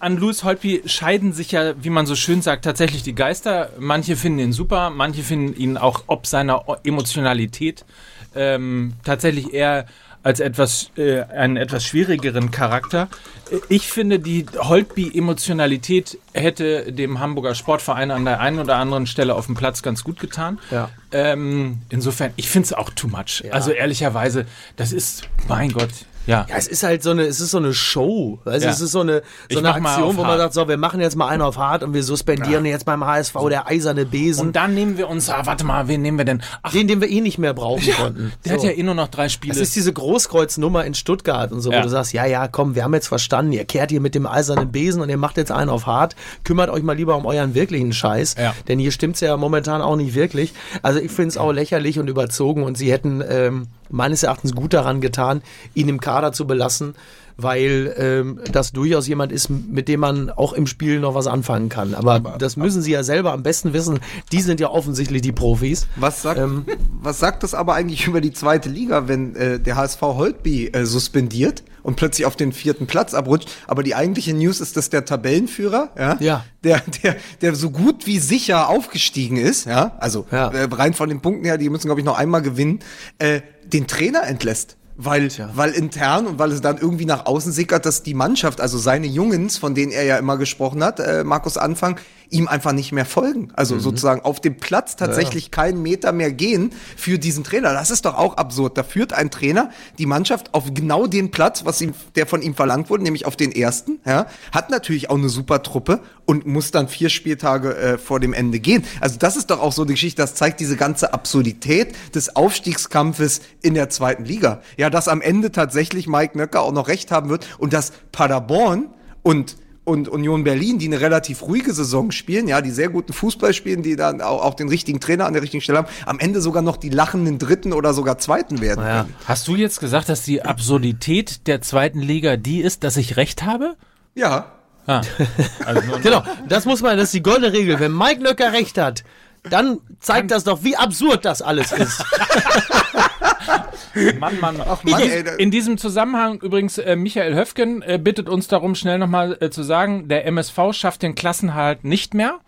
an 0.00 0.18
Louis 0.18 0.44
Holtby 0.44 0.82
scheiden 0.84 1.32
sich 1.32 1.52
ja, 1.52 1.72
wie 1.82 1.88
man 1.90 2.04
so 2.04 2.14
schön 2.14 2.42
sagt, 2.42 2.64
tatsächlich 2.64 3.02
die 3.02 3.14
Geister. 3.14 3.70
Manche 3.78 4.16
finden 4.16 4.40
ihn 4.40 4.52
super, 4.52 4.90
manche 4.90 5.22
finden 5.22 5.56
ihn 5.58 5.78
auch 5.78 6.04
ob 6.06 6.26
seiner 6.26 6.64
Emotionalität 6.84 7.86
ähm, 8.34 8.92
tatsächlich 9.04 9.54
eher 9.54 9.86
als 10.22 10.40
etwas 10.40 10.90
äh, 10.98 11.22
einen 11.22 11.56
etwas 11.56 11.82
schwierigeren 11.84 12.50
Charakter. 12.50 13.08
Äh, 13.50 13.56
Ich 13.70 13.88
finde, 13.88 14.18
die 14.18 14.44
Holtby-Emotionalität 14.54 16.18
hätte 16.34 16.92
dem 16.92 17.20
Hamburger 17.20 17.54
Sportverein 17.54 18.10
an 18.10 18.26
der 18.26 18.40
einen 18.40 18.58
oder 18.58 18.76
anderen 18.76 19.06
Stelle 19.06 19.34
auf 19.34 19.46
dem 19.46 19.54
Platz 19.54 19.82
ganz 19.82 20.04
gut 20.04 20.20
getan. 20.20 20.58
Ja. 20.70 20.90
Ähm, 21.12 21.78
insofern, 21.88 22.32
ich 22.36 22.50
finde 22.50 22.66
es 22.66 22.72
auch 22.74 22.90
too 22.90 23.08
much. 23.08 23.44
Also 23.50 23.70
ehrlicherweise, 23.70 24.44
das 24.76 24.92
ist, 24.92 25.22
mein 25.48 25.72
Gott, 25.72 25.90
ja. 26.30 26.46
Ja, 26.48 26.56
es 26.56 26.66
ist 26.68 26.82
halt 26.82 27.02
so 27.02 27.10
eine, 27.10 27.22
es 27.24 27.40
ist 27.40 27.50
so 27.50 27.58
eine 27.58 27.74
Show. 27.74 28.38
Also 28.44 28.66
Ja. 28.66 28.72
es 28.72 28.80
ist 28.80 28.92
so 28.92 29.00
eine, 29.00 29.22
Ich 29.48 29.54
so 29.56 29.58
eine 29.64 29.74
Aktion, 29.74 30.16
wo 30.16 30.22
man 30.22 30.38
sagt, 30.38 30.54
so, 30.54 30.68
wir 30.68 30.76
machen 30.76 31.00
jetzt 31.00 31.16
mal 31.16 31.28
einen 31.28 31.42
auf 31.42 31.58
hart 31.58 31.82
und 31.82 31.92
wir 31.92 32.02
suspendieren 32.02 32.64
jetzt 32.64 32.84
beim 32.84 33.04
HSV 33.04 33.34
der 33.48 33.66
eiserne 33.66 34.06
Besen. 34.06 34.46
Und 34.48 34.56
dann 34.56 34.74
nehmen 34.74 34.96
wir 34.96 35.08
uns, 35.08 35.28
ah, 35.28 35.42
warte 35.44 35.64
mal, 35.64 35.88
wen 35.88 36.02
nehmen 36.02 36.18
wir 36.18 36.24
denn? 36.24 36.42
Ach, 36.62 36.72
den, 36.72 36.86
den 36.88 37.00
wir 37.00 37.08
eh 37.10 37.20
nicht 37.20 37.38
mehr 37.38 37.52
brauchen 37.54 37.92
konnten. 37.94 38.32
der 38.44 38.52
hat 38.54 38.60
So. 38.60 38.66
ja 38.68 38.72
eh 38.72 38.82
nur 38.82 38.94
noch 38.94 39.08
drei 39.08 39.28
Spiele. 39.28 39.52
Das 39.54 39.60
ist 39.62 39.74
diese 39.76 39.92
Großkreuznummer 39.92 40.84
in 40.84 40.94
Stuttgart 40.94 41.50
und 41.52 41.60
so, 41.60 41.72
Ja. 41.72 41.78
wo 41.78 41.82
du 41.82 41.88
sagst, 41.88 42.12
ja, 42.12 42.24
ja, 42.26 42.46
komm, 42.48 42.74
wir 42.74 42.84
haben 42.84 42.94
jetzt 42.94 43.08
verstanden, 43.08 43.52
ihr 43.52 43.64
kehrt 43.64 43.90
hier 43.90 44.00
mit 44.00 44.14
dem 44.14 44.26
eisernen 44.26 44.70
Besen 44.70 45.02
und 45.02 45.08
ihr 45.08 45.16
macht 45.16 45.36
jetzt 45.36 45.50
einen 45.52 45.70
auf 45.70 45.86
hart, 45.86 46.14
kümmert 46.44 46.70
euch 46.70 46.82
mal 46.82 46.96
lieber 46.96 47.16
um 47.16 47.26
euren 47.26 47.54
wirklichen 47.54 47.92
Scheiß, 47.92 48.36
Ja. 48.38 48.54
denn 48.68 48.78
hier 48.78 48.92
stimmt's 48.92 49.20
ja 49.20 49.36
momentan 49.36 49.82
auch 49.82 49.96
nicht 49.96 50.14
wirklich. 50.14 50.52
Also 50.82 51.00
ich 51.00 51.10
finde 51.10 51.28
es 51.30 51.38
auch 51.38 51.52
lächerlich 51.52 51.98
und 51.98 52.08
überzogen 52.08 52.62
und 52.62 52.76
sie 52.78 52.92
hätten 52.92 53.22
ähm, 53.26 53.68
meines 53.88 54.22
Erachtens 54.22 54.54
gut 54.54 54.72
daran 54.72 55.00
getan, 55.00 55.42
ihn 55.74 55.88
im 55.88 56.00
Kader 56.00 56.19
zu 56.32 56.46
belassen, 56.46 56.94
weil 57.36 57.94
ähm, 57.96 58.40
das 58.52 58.72
durchaus 58.72 59.06
jemand 59.08 59.32
ist, 59.32 59.48
mit 59.50 59.88
dem 59.88 60.00
man 60.00 60.30
auch 60.30 60.52
im 60.52 60.66
Spiel 60.66 61.00
noch 61.00 61.14
was 61.14 61.26
anfangen 61.26 61.68
kann. 61.68 61.94
Aber, 61.94 62.36
das 62.38 62.56
müssen 62.56 62.82
sie 62.82 62.92
ja 62.92 63.02
selber 63.02 63.32
am 63.32 63.42
besten 63.42 63.72
wissen. 63.72 63.98
Die 64.32 64.40
sind 64.42 64.60
ja 64.60 64.68
offensichtlich 64.68 65.22
die 65.22 65.32
Profis. 65.32 65.86
Was 65.96 66.22
sagt, 66.22 66.38
Ähm. 66.38 66.64
was 67.00 67.18
sagt 67.18 67.42
das 67.42 67.54
aber 67.54 67.74
eigentlich 67.74 68.06
über 68.06 68.20
die 68.20 68.32
zweite 68.32 68.68
Liga, 68.68 69.08
wenn 69.08 69.34
äh, 69.36 69.58
der 69.58 69.76
HSV 69.76 70.00
Holtby 70.02 70.68
äh, 70.68 70.84
suspendiert 70.84 71.62
und 71.82 71.96
plötzlich 71.96 72.26
auf 72.26 72.36
den 72.36 72.52
vierten 72.52 72.86
Platz 72.86 73.14
abrutscht? 73.14 73.48
Aber 73.66 73.82
die 73.82 73.94
eigentliche 73.94 74.34
News 74.34 74.60
ist, 74.60 74.76
dass 74.76 74.90
der 74.90 75.04
Tabellenführer, 75.06 75.90
ja, 75.98 76.16
Ja. 76.20 76.44
Der, 76.62 76.82
der, 77.02 77.16
der 77.40 77.54
so 77.54 77.70
gut 77.70 78.06
wie 78.06 78.18
sicher 78.18 78.68
aufgestiegen 78.68 79.38
ist, 79.38 79.64
ja, 79.64 79.96
also 79.98 80.26
Ja. 80.30 80.48
Äh, 80.48 80.68
rein 80.70 80.92
von 80.92 81.08
den 81.08 81.20
Punkten 81.22 81.46
her, 81.46 81.56
die 81.56 81.70
müssen 81.70 81.86
glaube 81.88 82.00
ich 82.02 82.04
noch 82.04 82.18
einmal 82.18 82.42
gewinnen, 82.42 82.80
äh, 83.18 83.40
den 83.64 83.86
Trainer 83.86 84.24
entlässt. 84.24 84.76
Weil, 85.02 85.28
weil 85.54 85.70
intern 85.72 86.26
und 86.26 86.38
weil 86.38 86.52
es 86.52 86.60
dann 86.60 86.76
irgendwie 86.78 87.06
nach 87.06 87.24
außen 87.26 87.52
sickert, 87.52 87.86
dass 87.86 88.02
die 88.02 88.14
Mannschaft, 88.14 88.60
also 88.60 88.76
seine 88.76 89.06
Jungens, 89.06 89.56
von 89.56 89.74
denen 89.74 89.92
er 89.92 90.04
ja 90.04 90.18
immer 90.18 90.36
gesprochen 90.36 90.84
hat, 90.84 91.00
äh, 91.00 91.24
Markus 91.24 91.56
Anfang, 91.56 91.98
ihm 92.32 92.46
einfach 92.46 92.70
nicht 92.72 92.92
mehr 92.92 93.06
folgen. 93.06 93.48
Also 93.54 93.74
Mhm. 93.74 93.80
sozusagen 93.80 94.20
auf 94.20 94.40
dem 94.40 94.56
Platz 94.56 94.94
tatsächlich 94.94 95.50
keinen 95.50 95.82
Meter 95.82 96.12
mehr 96.12 96.30
gehen 96.30 96.70
für 96.96 97.18
diesen 97.18 97.42
Trainer. 97.42 97.72
Das 97.72 97.90
ist 97.90 98.04
doch 98.04 98.16
auch 98.16 98.36
absurd. 98.36 98.78
Da 98.78 98.84
führt 98.84 99.12
ein 99.12 99.32
Trainer 99.32 99.70
die 99.98 100.06
Mannschaft 100.06 100.54
auf 100.54 100.72
genau 100.72 101.08
den 101.08 101.32
Platz, 101.32 101.64
was 101.64 101.80
ihm, 101.80 101.92
der 102.14 102.28
von 102.28 102.40
ihm 102.42 102.54
verlangt 102.54 102.88
wurde, 102.88 103.02
nämlich 103.02 103.26
auf 103.26 103.34
den 103.34 103.50
ersten. 103.50 103.98
Ja, 104.06 104.26
hat 104.52 104.70
natürlich 104.70 105.10
auch 105.10 105.16
eine 105.18 105.28
super 105.28 105.64
Truppe 105.64 106.00
und 106.24 106.46
muss 106.46 106.70
dann 106.70 106.86
vier 106.86 107.08
Spieltage 107.08 107.76
äh, 107.76 107.98
vor 107.98 108.20
dem 108.20 108.32
Ende 108.32 108.60
gehen. 108.60 108.84
Also 109.00 109.16
das 109.18 109.34
ist 109.36 109.50
doch 109.50 109.60
auch 109.60 109.72
so 109.72 109.82
eine 109.82 109.90
Geschichte, 109.92 110.22
das 110.22 110.34
zeigt 110.36 110.60
diese 110.60 110.76
ganze 110.76 111.12
Absurdität 111.12 111.96
des 112.14 112.36
Aufstiegskampfes 112.36 113.40
in 113.62 113.74
der 113.74 113.90
zweiten 113.90 114.24
Liga. 114.24 114.60
Ja, 114.76 114.89
dass 114.90 115.08
am 115.08 115.20
Ende 115.20 115.52
tatsächlich 115.52 116.06
Mike 116.06 116.36
Nöcker 116.36 116.62
auch 116.62 116.72
noch 116.72 116.88
recht 116.88 117.10
haben 117.10 117.30
wird 117.30 117.46
und 117.58 117.72
dass 117.72 117.92
Paderborn 118.12 118.90
und 119.22 119.56
und 119.84 120.08
Union 120.08 120.44
Berlin, 120.44 120.78
die 120.78 120.86
eine 120.86 121.00
relativ 121.00 121.42
ruhige 121.42 121.72
Saison 121.72 122.12
spielen, 122.12 122.46
ja, 122.46 122.60
die 122.60 122.70
sehr 122.70 122.90
guten 122.90 123.12
Fußball 123.12 123.52
spielen, 123.52 123.82
die 123.82 123.96
dann 123.96 124.20
auch, 124.20 124.44
auch 124.44 124.54
den 124.54 124.68
richtigen 124.68 125.00
Trainer 125.00 125.26
an 125.26 125.32
der 125.32 125.42
richtigen 125.42 125.62
Stelle 125.62 125.78
haben, 125.78 125.88
am 126.06 126.18
Ende 126.18 126.40
sogar 126.40 126.62
noch 126.62 126.76
die 126.76 126.90
lachenden 126.90 127.38
Dritten 127.38 127.72
oder 127.72 127.92
sogar 127.92 128.18
Zweiten 128.18 128.60
werden. 128.60 128.84
Ja. 128.84 129.02
können. 129.02 129.16
Hast 129.24 129.48
du 129.48 129.56
jetzt 129.56 129.80
gesagt, 129.80 130.08
dass 130.08 130.22
die 130.22 130.42
Absurdität 130.42 131.46
der 131.46 131.60
zweiten 131.60 132.00
Liga 132.00 132.36
die 132.36 132.60
ist, 132.60 132.84
dass 132.84 132.96
ich 132.96 133.16
recht 133.16 133.42
habe? 133.42 133.76
Ja. 134.14 134.52
Ah. 134.86 135.02
Also 135.64 135.80
Genau, 136.02 136.22
das 136.48 136.66
muss 136.66 136.82
man, 136.82 136.96
das 136.96 137.06
ist 137.06 137.14
die 137.14 137.22
goldene 137.22 137.52
Regel. 137.52 137.80
Wenn 137.80 137.96
Mike 137.96 138.22
Nöcker 138.22 138.52
recht 138.52 138.78
hat, 138.78 139.02
dann 139.48 139.78
zeigt 140.00 140.30
das 140.30 140.44
doch, 140.44 140.62
wie 140.62 140.76
absurd 140.76 141.24
das 141.24 141.42
alles 141.42 141.72
ist. 141.72 142.04
Mann, 144.18 144.38
Mann, 144.40 144.56
Mann. 144.56 144.66
Mann, 144.84 145.00
in, 145.02 145.10
ey, 145.10 145.24
in 145.38 145.50
diesem 145.50 145.78
Zusammenhang 145.78 146.40
übrigens, 146.40 146.78
äh, 146.78 146.96
Michael 146.96 147.34
Höfgen 147.34 147.82
äh, 147.82 147.98
bittet 147.98 148.28
uns 148.28 148.48
darum, 148.48 148.74
schnell 148.74 148.98
nochmal 148.98 149.36
äh, 149.40 149.50
zu 149.50 149.62
sagen, 149.62 150.08
der 150.08 150.26
MSV 150.26 150.58
schafft 150.72 151.02
den 151.02 151.14
Klassenhalt 151.14 151.84
nicht 151.84 152.14
mehr. 152.14 152.38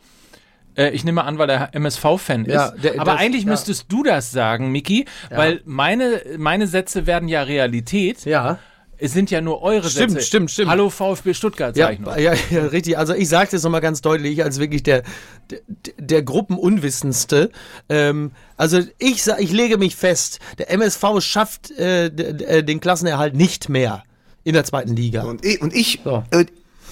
Äh, 0.76 0.90
ich 0.90 1.04
nehme 1.04 1.24
an, 1.24 1.38
weil 1.38 1.50
er 1.50 1.74
MSV-Fan 1.74 2.46
Ja, 2.46 2.66
ist. 2.66 2.82
der- 2.84 2.94
Aber 3.00 3.12
das- 3.12 3.20
eigentlich 3.20 3.44
ja. 3.44 3.50
müsstest 3.50 3.86
du 3.92 4.02
das 4.02 4.30
sagen, 4.30 4.70
Miki, 4.72 5.04
weil 5.30 5.60
meine, 5.64 6.22
meine 6.38 6.66
Sätze 6.66 7.06
werden 7.06 7.28
ja 7.28 7.42
Realität. 7.42 8.24
Ja. 8.24 8.58
Es 9.04 9.12
sind 9.12 9.32
ja 9.32 9.40
nur 9.40 9.62
eure 9.62 9.90
Stimmt, 9.90 10.12
Sätze. 10.12 10.26
stimmt, 10.26 10.50
stimmt. 10.52 10.70
Hallo 10.70 10.88
VfB 10.88 11.34
Stuttgart, 11.34 11.76
Ja, 11.76 11.86
sag 11.86 11.94
ich 11.94 11.98
nur. 12.00 12.16
ja, 12.18 12.34
ja, 12.50 12.66
richtig. 12.66 12.96
Also 12.96 13.14
ich 13.14 13.28
sage 13.28 13.48
das 13.50 13.64
nochmal 13.64 13.80
ganz 13.80 14.00
deutlich, 14.00 14.34
ich 14.34 14.44
als 14.44 14.60
wirklich 14.60 14.84
der, 14.84 15.02
der, 15.50 15.58
der 15.98 16.22
Gruppenunwissendste. 16.22 17.50
Ähm, 17.88 18.30
also 18.56 18.78
ich, 18.98 19.26
ich 19.38 19.50
lege 19.52 19.76
mich 19.76 19.96
fest, 19.96 20.38
der 20.58 20.70
MSV 20.70 21.04
schafft 21.20 21.72
äh, 21.72 22.10
d- 22.10 22.62
den 22.62 22.78
Klassenerhalt 22.80 23.34
nicht 23.34 23.68
mehr 23.68 24.04
in 24.44 24.54
der 24.54 24.64
zweiten 24.64 24.94
Liga. 24.94 25.22
Und 25.24 25.44
ich, 25.44 25.60
und 25.60 25.74
ich, 25.74 26.00
So. 26.04 26.22
äh, 26.30 26.44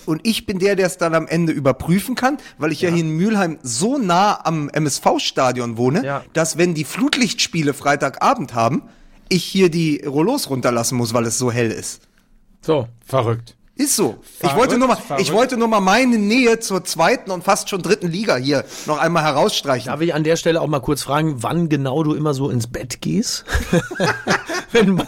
und 0.06 0.26
ich 0.26 0.46
bin 0.46 0.58
der, 0.58 0.74
der 0.74 0.86
es 0.86 0.96
dann 0.98 1.14
am 1.14 1.28
Ende 1.28 1.52
überprüfen 1.52 2.16
kann, 2.16 2.38
weil 2.58 2.72
ich 2.72 2.80
ja, 2.80 2.90
hier 2.90 3.00
in 3.04 3.10
Mülheim 3.10 3.58
so 3.62 3.98
nah 3.98 4.40
am 4.44 4.68
MSV-Stadion 4.68 5.76
wohne, 5.76 6.04
Ja. 6.04 6.24
dass 6.32 6.58
wenn 6.58 6.74
die 6.74 6.84
Flutlichtspiele 6.84 7.72
Freitagabend 7.72 8.54
haben, 8.54 8.82
ich 9.30 9.44
hier 9.44 9.70
die 9.70 10.02
Rollos 10.06 10.50
runterlassen 10.50 10.98
muss, 10.98 11.14
weil 11.14 11.24
es 11.24 11.38
so 11.38 11.50
hell 11.50 11.70
ist. 11.70 12.02
So. 12.60 12.86
Verrückt. 13.06 13.56
Ist 13.76 13.96
so. 13.96 14.18
ich 14.22 14.40
Verrückt, 14.40 14.58
wollte 14.58 14.78
nur 14.78 14.88
mal, 14.88 14.96
verrückt. 14.96 15.22
ich 15.26 15.32
wollte 15.32 15.56
nur 15.56 15.66
mal 15.68 15.80
meine 15.80 16.18
Nähe 16.18 16.60
zur 16.60 16.84
zweiten 16.84 17.30
und 17.30 17.42
fast 17.44 17.70
schon 17.70 17.80
dritten 17.80 18.08
Liga 18.08 18.36
hier 18.36 18.66
noch 18.84 18.98
einmal 18.98 19.22
herausstreichen. 19.22 19.86
Darf 19.90 20.02
ich 20.02 20.12
an 20.12 20.22
der 20.22 20.36
Stelle 20.36 20.60
auch 20.60 20.66
mal 20.66 20.80
kurz 20.80 21.02
fragen, 21.02 21.42
wann 21.42 21.70
genau 21.70 22.02
du 22.02 22.12
immer 22.12 22.34
so 22.34 22.50
ins 22.50 22.66
Bett 22.66 23.00
gehst? 23.00 23.46
wenn, 24.72 24.98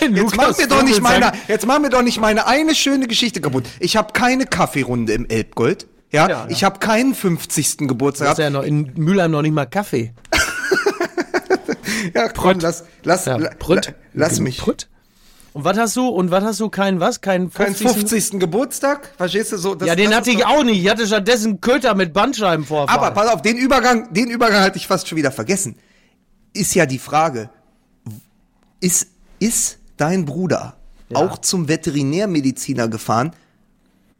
wenn 0.00 0.16
Jetzt 0.16 0.36
mach 0.36 0.58
mir 0.58 0.66
doch 0.66 0.82
nicht 0.82 1.00
meine, 1.00 1.30
jetzt 1.46 1.66
mach 1.66 1.78
mir 1.78 1.90
doch 1.90 2.02
nicht 2.02 2.20
meine 2.20 2.48
eine 2.48 2.74
schöne 2.74 3.06
Geschichte 3.06 3.40
kaputt. 3.40 3.66
Ich 3.78 3.96
habe 3.96 4.12
keine 4.12 4.46
Kaffeerunde 4.46 5.12
im 5.12 5.26
Elbgold. 5.26 5.86
Ja, 6.10 6.22
Ja, 6.28 6.28
ja. 6.28 6.46
ich 6.48 6.64
habe 6.64 6.80
keinen 6.80 7.14
50. 7.14 7.76
Du 7.76 7.86
Geburtstag. 7.86 8.30
hast 8.30 8.38
ja 8.38 8.50
noch 8.50 8.64
in 8.64 8.90
Mülheim 8.96 9.30
noch 9.30 9.42
nicht 9.42 9.54
mal 9.54 9.66
Kaffee. 9.66 10.12
Ja, 12.14 12.28
komm, 12.28 12.58
lass, 12.60 12.84
lass, 13.02 13.24
Ja, 13.26 13.36
Brütt. 13.58 13.86
la- 13.86 13.94
lass 14.14 14.40
mich. 14.40 14.58
Brütt. 14.58 14.88
Und 15.52 15.64
was 15.64 15.78
hast 15.78 15.96
du? 15.96 16.06
Und 16.08 16.30
was 16.30 16.44
hast 16.44 16.60
du? 16.60 16.68
Kein 16.68 17.00
was? 17.00 17.22
Kein 17.22 17.50
50. 17.50 17.86
Kein 17.86 17.94
50. 17.94 18.38
Geburtstag, 18.40 19.10
verstehst 19.16 19.52
du 19.52 19.56
so? 19.56 19.74
Das, 19.74 19.88
Ja, 19.88 19.94
den 19.96 20.14
hatte 20.14 20.30
ich 20.30 20.44
auch 20.44 20.62
nicht. 20.64 20.82
Ich 20.82 20.90
hatte 20.90 21.06
stattdessen 21.06 21.62
Köter 21.62 21.94
mit 21.94 22.12
Bandscheibenvorfall. 22.12 22.94
Aber 22.94 23.10
pass 23.12 23.28
auf, 23.32 23.40
den 23.40 23.56
Übergang, 23.56 24.12
den 24.12 24.28
Übergang 24.28 24.62
hatte 24.62 24.76
ich 24.76 24.86
fast 24.86 25.08
schon 25.08 25.16
wieder 25.16 25.30
vergessen. 25.32 25.76
Ist 26.52 26.74
ja 26.74 26.84
die 26.84 26.98
Frage, 26.98 27.48
ist, 28.80 29.08
ist 29.38 29.78
dein 29.96 30.26
Bruder 30.26 30.76
auch 31.14 31.38
zum 31.38 31.68
Veterinärmediziner 31.68 32.88
gefahren, 32.88 33.32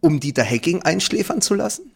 um 0.01 0.21
Dieter 0.21 0.43
Hecking 0.45 0.83
einschläfern 0.83 1.41
zu 1.43 1.55
lassen? 1.55 1.91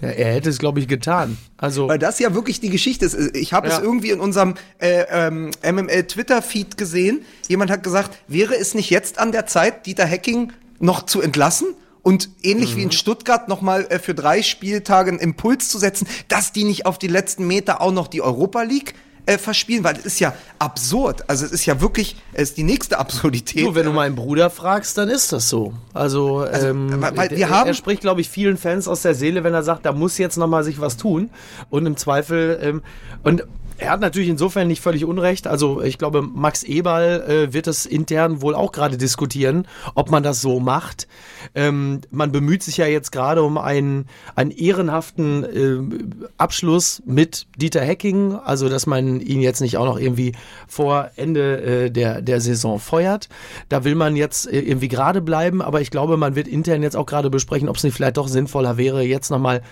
Ja, 0.00 0.08
er 0.08 0.34
hätte 0.34 0.50
es, 0.50 0.58
glaube 0.58 0.80
ich, 0.80 0.88
getan. 0.88 1.36
Also, 1.56 1.88
Weil 1.88 1.98
das 1.98 2.18
ja 2.18 2.34
wirklich 2.34 2.60
die 2.60 2.70
Geschichte 2.70 3.04
ist. 3.04 3.14
Ich 3.36 3.52
habe 3.52 3.68
Ja. 3.68 3.76
es 3.76 3.82
irgendwie 3.82 4.10
in 4.10 4.20
unserem 4.20 4.54
äh, 4.78 5.04
ähm, 5.10 5.50
MML-Twitter-Feed 5.62 6.76
gesehen. 6.76 7.22
Jemand 7.48 7.70
hat 7.70 7.82
gesagt, 7.82 8.16
wäre 8.28 8.56
es 8.56 8.74
nicht 8.74 8.90
jetzt 8.90 9.18
an 9.18 9.32
der 9.32 9.46
Zeit, 9.46 9.86
Dieter 9.86 10.06
Hecking 10.06 10.52
noch 10.78 11.04
zu 11.06 11.20
entlassen? 11.20 11.68
Und 12.02 12.28
ähnlich 12.44 12.76
wie 12.76 12.82
in 12.82 12.92
Stuttgart 12.92 13.48
nochmal 13.48 13.86
äh, 13.88 13.98
für 13.98 14.14
drei 14.14 14.42
Spieltage 14.42 15.10
einen 15.10 15.18
Impuls 15.18 15.68
zu 15.68 15.78
setzen, 15.78 16.06
dass 16.28 16.52
die 16.52 16.62
nicht 16.62 16.86
auf 16.86 16.98
die 16.98 17.08
letzten 17.08 17.48
Meter 17.48 17.80
auch 17.80 17.90
noch 17.90 18.06
die 18.06 18.22
Europa 18.22 18.62
League 18.62 18.94
äh, 19.26 19.38
verspielen, 19.38 19.84
weil 19.84 19.96
es 19.96 20.06
ist 20.06 20.20
ja 20.20 20.32
absurd. 20.58 21.28
Also 21.28 21.44
es 21.44 21.52
ist 21.52 21.66
ja 21.66 21.80
wirklich, 21.80 22.16
es 22.32 22.50
ist 22.50 22.56
die 22.56 22.62
nächste 22.62 22.98
Absurdität. 22.98 23.64
Du, 23.66 23.74
wenn 23.74 23.84
du 23.84 23.92
meinen 23.92 24.14
Bruder 24.16 24.50
fragst, 24.50 24.96
dann 24.98 25.08
ist 25.08 25.32
das 25.32 25.48
so. 25.48 25.72
Also, 25.92 26.46
ähm, 26.46 27.00
weil- 27.00 27.30
wir 27.30 27.38
er, 27.38 27.50
haben- 27.50 27.66
er 27.68 27.74
spricht, 27.74 28.00
glaube 28.00 28.20
ich, 28.20 28.28
vielen 28.30 28.56
Fans 28.56 28.88
aus 28.88 29.02
der 29.02 29.14
Seele, 29.14 29.44
wenn 29.44 29.52
er 29.54 29.62
sagt, 29.62 29.84
da 29.84 29.92
muss 29.92 30.16
jetzt 30.18 30.36
noch 30.36 30.46
mal 30.46 30.64
sich 30.64 30.80
was 30.80 30.96
tun. 30.96 31.30
Und 31.70 31.86
im 31.86 31.96
Zweifel, 31.96 32.58
ähm, 32.62 32.82
und 33.24 33.44
er 33.78 33.90
hat 33.90 34.00
natürlich 34.00 34.28
insofern 34.28 34.68
nicht 34.68 34.80
völlig 34.80 35.04
unrecht. 35.04 35.46
Also 35.46 35.82
ich 35.82 35.98
glaube, 35.98 36.22
Max 36.22 36.62
Eberl 36.62 37.22
äh, 37.22 37.52
wird 37.52 37.66
es 37.66 37.86
intern 37.86 38.42
wohl 38.42 38.54
auch 38.54 38.72
gerade 38.72 38.96
diskutieren, 38.96 39.66
ob 39.94 40.10
man 40.10 40.22
das 40.22 40.40
so 40.40 40.60
macht. 40.60 41.06
Ähm, 41.54 42.00
man 42.10 42.32
bemüht 42.32 42.62
sich 42.62 42.78
ja 42.78 42.86
jetzt 42.86 43.12
gerade 43.12 43.42
um 43.42 43.58
einen, 43.58 44.06
einen 44.34 44.50
ehrenhaften 44.50 45.44
äh, 45.44 46.26
Abschluss 46.38 47.02
mit 47.06 47.46
Dieter 47.56 47.82
Hecking, 47.82 48.34
also 48.34 48.68
dass 48.68 48.86
man 48.86 49.20
ihn 49.20 49.40
jetzt 49.40 49.60
nicht 49.60 49.76
auch 49.76 49.86
noch 49.86 49.98
irgendwie 49.98 50.32
vor 50.66 51.10
Ende 51.16 51.60
äh, 51.86 51.90
der, 51.90 52.22
der 52.22 52.40
Saison 52.40 52.78
feuert. 52.78 53.28
Da 53.68 53.84
will 53.84 53.94
man 53.94 54.16
jetzt 54.16 54.50
äh, 54.50 54.60
irgendwie 54.60 54.88
gerade 54.88 55.20
bleiben, 55.20 55.62
aber 55.62 55.80
ich 55.80 55.90
glaube, 55.90 56.16
man 56.16 56.34
wird 56.34 56.48
intern 56.48 56.82
jetzt 56.82 56.96
auch 56.96 57.06
gerade 57.06 57.30
besprechen, 57.30 57.68
ob 57.68 57.76
es 57.76 57.84
nicht 57.84 57.94
vielleicht 57.94 58.16
doch 58.16 58.28
sinnvoller 58.28 58.76
wäre, 58.76 59.02
jetzt 59.02 59.30
nochmal 59.30 59.62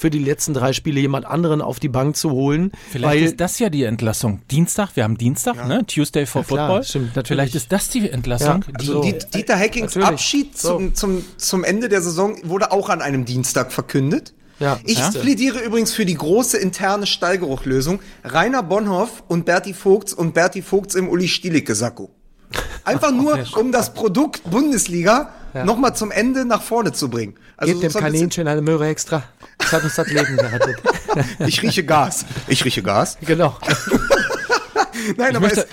für 0.00 0.10
die 0.10 0.18
letzten 0.18 0.54
drei 0.54 0.72
Spiele 0.72 0.98
jemand 1.00 1.26
anderen 1.26 1.60
auf 1.60 1.78
die 1.78 1.88
Bank 1.88 2.16
zu 2.16 2.30
holen. 2.30 2.72
Vielleicht 2.90 3.04
weil 3.14 3.22
ist 3.24 3.40
das 3.40 3.58
ja 3.58 3.68
die 3.68 3.84
Entlassung. 3.84 4.40
Dienstag, 4.50 4.96
wir 4.96 5.04
haben 5.04 5.18
Dienstag, 5.18 5.68
ne? 5.68 5.84
Tuesday 5.86 6.24
for 6.26 6.40
Ja, 6.42 6.46
klar, 6.48 6.66
Football. 6.68 6.84
stimmt, 6.84 7.06
natürlich. 7.16 7.26
Vielleicht 7.28 7.54
ist 7.54 7.70
das 7.72 7.88
die 7.90 8.08
Entlassung. 8.10 8.64
Ja, 8.66 8.72
die, 8.72 8.74
Also 8.88 9.02
Diet- 9.02 9.34
Dieter 9.34 9.56
Hackings 9.58 9.94
natürlich. 9.94 10.08
Abschied 10.08 10.56
zum, 10.58 10.94
zum, 10.94 11.22
zum 11.36 11.64
Ende 11.64 11.88
der 11.88 12.00
Saison 12.02 12.36
wurde 12.44 12.72
auch 12.72 12.88
an 12.88 13.02
einem 13.02 13.24
Dienstag 13.26 13.72
verkündet. 13.72 14.32
Ja. 14.58 14.78
Ich 14.84 14.98
Ja. 14.98 15.10
plädiere 15.10 15.58
übrigens 15.60 15.92
für 15.92 16.04
die 16.04 16.14
große 16.16 16.58
interne 16.58 17.06
Stallgeruchlösung. 17.06 18.00
Rainer 18.24 18.62
Bonhoff 18.62 19.22
und 19.28 19.44
Berti 19.46 19.72
Vogts 19.74 20.12
und 20.12 20.34
Berti 20.34 20.60
Vogts 20.62 20.94
im 20.94 21.08
Uli 21.08 21.28
Stielicke-Sakko. 21.28 22.10
Einfach 22.84 23.12
nur, 23.12 23.38
um 23.58 23.70
das 23.72 23.94
Produkt 23.94 24.42
Bundesliga 24.50 25.30
nochmal 25.54 25.94
zum 25.94 26.10
Ende 26.10 26.44
nach 26.44 26.62
vorne 26.62 26.92
zu 26.92 27.08
bringen. 27.08 27.34
Also 27.56 27.78
Gebt 27.78 27.94
dem 27.94 28.00
Kaninchen 28.02 28.46
eine 28.48 28.62
Möhre 28.62 28.88
extra. 28.88 29.22
Das 29.58 29.72
hat 29.72 29.84
uns 29.84 29.94
das 29.94 30.08
Leben 30.08 30.36
gerettet. 30.36 30.76
Ich 31.46 31.60
rieche 31.62 31.84
Gas. 31.84 32.24
Ich 32.46 32.64
rieche 32.64 32.82
Gas. 32.82 33.18
genau. 33.20 33.56
Nein, 35.16 35.36
aber 35.36 35.46
möchte- 35.46 35.66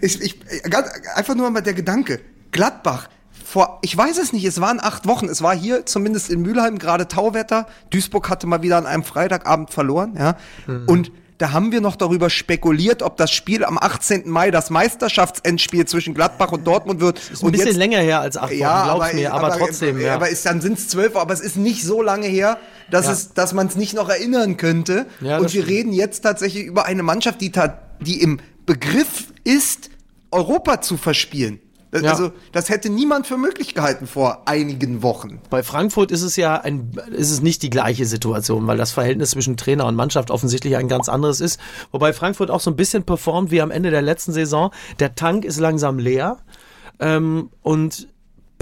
es, 0.00 0.16
ich, 0.20 0.40
ich, 0.50 0.62
ganz, 0.64 0.88
einfach 1.14 1.34
nur 1.34 1.50
mal 1.50 1.60
der 1.60 1.74
Gedanke. 1.74 2.20
Gladbach, 2.50 3.08
vor, 3.44 3.78
ich 3.82 3.96
weiß 3.96 4.18
es 4.18 4.32
nicht, 4.32 4.44
es 4.44 4.60
waren 4.60 4.80
acht 4.80 5.06
Wochen. 5.06 5.26
Es 5.28 5.42
war 5.42 5.54
hier 5.54 5.86
zumindest 5.86 6.30
in 6.30 6.42
Mülheim 6.42 6.78
gerade 6.78 7.08
Tauwetter. 7.08 7.66
Duisburg 7.90 8.28
hatte 8.28 8.46
mal 8.46 8.62
wieder 8.62 8.76
an 8.76 8.86
einem 8.86 9.04
Freitagabend 9.04 9.70
verloren, 9.70 10.14
ja. 10.18 10.36
Mhm. 10.66 10.84
Und 10.86 11.12
da 11.42 11.50
haben 11.50 11.72
wir 11.72 11.80
noch 11.80 11.96
darüber 11.96 12.30
spekuliert, 12.30 13.02
ob 13.02 13.16
das 13.16 13.32
Spiel 13.32 13.64
am 13.64 13.76
18. 13.76 14.30
Mai 14.30 14.52
das 14.52 14.70
Meisterschaftsendspiel 14.70 15.86
zwischen 15.86 16.14
Gladbach 16.14 16.52
und 16.52 16.64
Dortmund 16.68 17.00
wird. 17.00 17.18
Ist 17.18 17.42
ein 17.42 17.50
bisschen 17.50 17.74
länger 17.74 17.98
her 17.98 18.20
als 18.20 18.36
acht 18.36 18.50
Wochen, 18.52 18.58
ja, 18.60 18.84
glaub's 18.84 19.06
aber, 19.06 19.14
mir, 19.14 19.32
aber, 19.34 19.58
trotzdem, 19.58 20.00
ja. 20.00 20.14
Aber 20.14 20.28
ist, 20.28 20.46
dann 20.46 20.60
sind 20.60 20.78
es 20.78 20.86
zwölf, 20.86 21.16
aber 21.16 21.34
es 21.34 21.40
ist 21.40 21.56
nicht 21.56 21.82
so 21.82 22.00
lange 22.00 22.28
her, 22.28 22.58
dass, 22.92 23.06
Ja. 23.06 23.12
es, 23.12 23.34
dass 23.34 23.54
man 23.54 23.66
es 23.66 23.74
nicht 23.74 23.92
noch 23.92 24.08
erinnern 24.08 24.56
könnte. 24.56 25.06
Ja, 25.20 25.38
und 25.38 25.46
das 25.46 25.54
wir 25.54 25.62
stimmt. 25.62 25.76
reden 25.78 25.92
jetzt 25.92 26.20
tatsächlich 26.20 26.64
über 26.64 26.84
eine 26.84 27.02
Mannschaft, 27.02 27.40
die, 27.40 27.50
die 27.98 28.22
im 28.22 28.38
Begriff 28.64 29.24
ist, 29.42 29.90
Europa 30.30 30.80
zu 30.80 30.96
verspielen. 30.96 31.58
Das, 31.92 32.02
Ja. 32.02 32.10
Also, 32.10 32.32
das 32.52 32.70
hätte 32.70 32.88
niemand 32.88 33.26
für 33.26 33.36
möglich 33.36 33.74
gehalten 33.74 34.06
vor 34.06 34.42
einigen 34.46 35.02
Wochen. 35.02 35.40
Bei 35.50 35.62
Frankfurt 35.62 36.10
ist 36.10 36.22
es 36.22 36.36
ja 36.36 36.58
ein, 36.58 36.90
ist 37.10 37.30
es 37.30 37.42
nicht 37.42 37.62
die 37.62 37.70
gleiche 37.70 38.06
Situation, 38.06 38.66
weil 38.66 38.78
das 38.78 38.92
Verhältnis 38.92 39.30
zwischen 39.30 39.58
Trainer 39.58 39.86
und 39.86 39.94
Mannschaft 39.94 40.30
offensichtlich 40.30 40.76
ein 40.76 40.88
ganz 40.88 41.10
anderes 41.10 41.40
ist. 41.40 41.60
Wobei 41.90 42.14
Frankfurt 42.14 42.50
auch 42.50 42.60
so 42.60 42.70
ein 42.70 42.76
bisschen 42.76 43.04
performt 43.04 43.50
wie 43.50 43.60
am 43.60 43.70
Ende 43.70 43.90
der 43.90 44.02
letzten 44.02 44.32
Saison. 44.32 44.70
Der 45.00 45.14
Tank 45.14 45.44
ist 45.44 45.60
langsam 45.60 45.98
leer 45.98 46.38
ähm, 46.98 47.50
und 47.60 48.08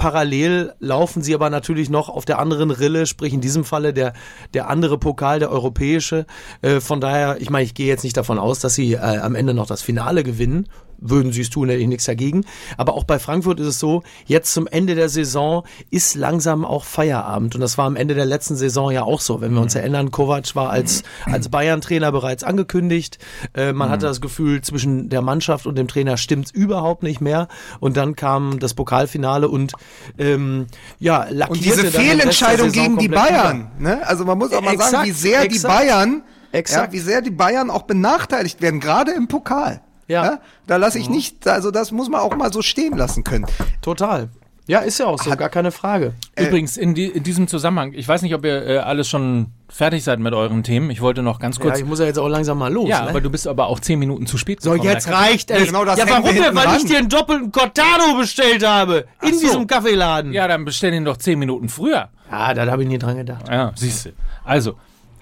Parallel 0.01 0.73
laufen 0.79 1.21
sie 1.21 1.35
aber 1.35 1.51
natürlich 1.51 1.91
noch 1.91 2.09
auf 2.09 2.25
der 2.25 2.39
anderen 2.39 2.71
Rille, 2.71 3.05
sprich 3.05 3.33
in 3.33 3.39
diesem 3.39 3.63
Falle 3.63 3.93
der, 3.93 4.13
der 4.55 4.67
andere 4.67 4.97
Pokal, 4.97 5.37
der 5.37 5.51
europäische. 5.51 6.25
Äh, 6.63 6.79
von 6.79 6.99
daher, 6.99 7.39
ich 7.39 7.51
meine, 7.51 7.65
ich 7.65 7.75
gehe 7.75 7.85
jetzt 7.85 8.03
nicht 8.03 8.17
davon 8.17 8.39
aus, 8.39 8.57
dass 8.57 8.73
sie 8.73 8.93
äh, 8.93 8.97
am 8.97 9.35
Ende 9.35 9.53
noch 9.53 9.67
das 9.67 9.83
Finale 9.83 10.23
gewinnen. 10.23 10.67
Würden 11.01 11.31
sie 11.31 11.41
es 11.41 11.49
tun, 11.49 11.67
hätte 11.69 11.81
ich 11.81 11.87
nichts 11.87 12.05
dagegen. 12.05 12.45
Aber 12.77 12.93
auch 12.93 13.03
bei 13.03 13.19
Frankfurt 13.19 13.59
ist 13.59 13.67
es 13.67 13.79
so, 13.79 14.03
jetzt 14.25 14.53
zum 14.53 14.67
Ende 14.67 14.95
der 14.95 15.09
Saison 15.09 15.63
ist 15.89 16.15
langsam 16.15 16.63
auch 16.63 16.85
Feierabend. 16.85 17.55
Und 17.55 17.61
das 17.61 17.77
war 17.77 17.85
am 17.85 17.95
Ende 17.95 18.13
der 18.15 18.25
letzten 18.25 18.55
Saison 18.55 18.91
ja 18.91 19.03
auch 19.03 19.19
so. 19.19 19.41
Wenn 19.41 19.53
wir 19.53 19.61
uns 19.61 19.75
erinnern, 19.75 20.11
Kovac 20.11 20.55
war 20.55 20.69
als, 20.69 21.03
als 21.25 21.49
Bayern-Trainer 21.49 22.11
bereits 22.11 22.43
angekündigt. 22.43 23.17
Äh, 23.53 23.73
man 23.73 23.89
hatte 23.89 24.05
das 24.05 24.21
Gefühl, 24.21 24.61
zwischen 24.61 25.09
der 25.09 25.21
Mannschaft 25.21 25.65
und 25.65 25.77
dem 25.77 25.87
Trainer 25.87 26.17
stimmt's 26.17 26.51
überhaupt 26.51 27.03
nicht 27.03 27.19
mehr. 27.19 27.47
Und 27.79 27.97
dann 27.97 28.15
kam 28.15 28.59
das 28.59 28.73
Pokalfinale 28.73 29.49
und 29.49 29.73
ähm, 30.17 30.67
ja, 30.99 31.25
lackierte 31.29 31.51
Und 31.51 31.65
diese 31.65 31.91
Fehlentscheidung 31.91 32.71
gegen 32.71 32.97
die 32.97 33.07
Bayern, 33.07 33.71
ne? 33.79 34.05
Also 34.07 34.25
man 34.25 34.37
muss 34.37 34.53
auch 34.53 34.61
mal 34.61 34.77
sagen, 34.77 34.91
Exakt, 34.91 35.07
wie 35.07 35.11
sehr 35.11 35.41
die 35.41 35.55
exakt. 35.55 35.73
Bayern, 35.73 36.23
Exakt. 36.51 36.87
ja, 36.87 36.93
wie 36.93 36.99
sehr 36.99 37.21
die 37.21 37.31
Bayern 37.31 37.69
auch 37.69 37.83
benachteiligt 37.83 38.61
werden, 38.61 38.79
gerade 38.79 39.11
im 39.11 39.27
Pokal. 39.27 39.81
Ja. 40.07 40.39
Da 40.67 40.77
lasse 40.77 40.99
ich 40.99 41.09
nicht, 41.09 41.47
also 41.47 41.71
das 41.71 41.91
muss 41.91 42.09
man 42.09 42.21
auch 42.21 42.35
mal 42.35 42.51
so 42.51 42.61
stehen 42.61 42.97
lassen 42.97 43.23
können. 43.23 43.45
Total. 43.81 44.29
Ja, 44.67 44.79
ist 44.79 44.99
ja 44.99 45.07
auch 45.07 45.21
so, 45.21 45.31
gar 45.31 45.49
keine 45.49 45.71
Frage. 45.71 46.13
Übrigens, 46.37 46.77
in, 46.77 46.93
die, 46.93 47.07
in 47.07 47.23
diesem 47.23 47.47
Zusammenhang, 47.47 47.93
ich 47.93 48.07
weiß 48.07 48.21
nicht, 48.21 48.33
ob 48.35 48.45
ihr 48.45 48.65
äh, 48.65 48.77
alles 48.77 49.09
schon 49.09 49.47
fertig 49.67 50.03
seid 50.03 50.19
mit 50.19 50.33
euren 50.33 50.63
Themen. 50.63 50.91
Ich 50.91 51.01
wollte 51.01 51.23
noch 51.23 51.39
ganz 51.39 51.57
Ja, 51.57 51.63
kurz. 51.63 51.79
ich 51.79 51.85
muss 51.85 51.99
ja 51.99 52.05
jetzt 52.05 52.19
auch 52.19 52.29
langsam 52.29 52.59
mal 52.59 52.71
los. 52.71 52.87
Ja, 52.87 53.03
ne? 53.03 53.09
aber 53.09 53.21
du 53.21 53.29
bist 53.29 53.47
aber 53.47 53.67
auch 53.67 53.79
zehn 53.79 53.99
Minuten 53.99 54.27
zu 54.27 54.37
spät 54.37 54.61
so, 54.61 54.71
gekommen. 54.71 54.89
jetzt 54.89 55.09
reicht 55.09 55.49
es. 55.51 55.65
genau 55.65 55.83
das 55.83 55.97
ja, 55.97 56.05
warum 56.07 56.23
denn? 56.23 56.55
Weil 56.55 56.67
ran. 56.67 56.77
ich 56.77 56.85
dir 56.85 56.99
einen 56.99 57.09
doppelten 57.09 57.51
Cortado 57.51 58.15
bestellt 58.17 58.65
habe. 58.65 59.07
In 59.21 59.33
so. 59.33 59.41
diesem 59.41 59.67
Kaffeeladen. 59.67 60.31
Ja, 60.31 60.47
dann 60.47 60.63
bestell 60.63 60.93
ihn 60.93 61.05
doch 61.05 61.17
zehn 61.17 61.39
Minuten 61.39 61.67
früher. 61.67 62.09
Ah, 62.29 62.53
da 62.53 62.65
habe 62.69 62.83
ich 62.83 62.87
nie 62.87 62.97
dran 62.97 63.17
gedacht. 63.17 63.49
Ja, 63.49 63.73
siehst 63.75 64.05
du. 64.05 64.09
Also, 64.45 64.75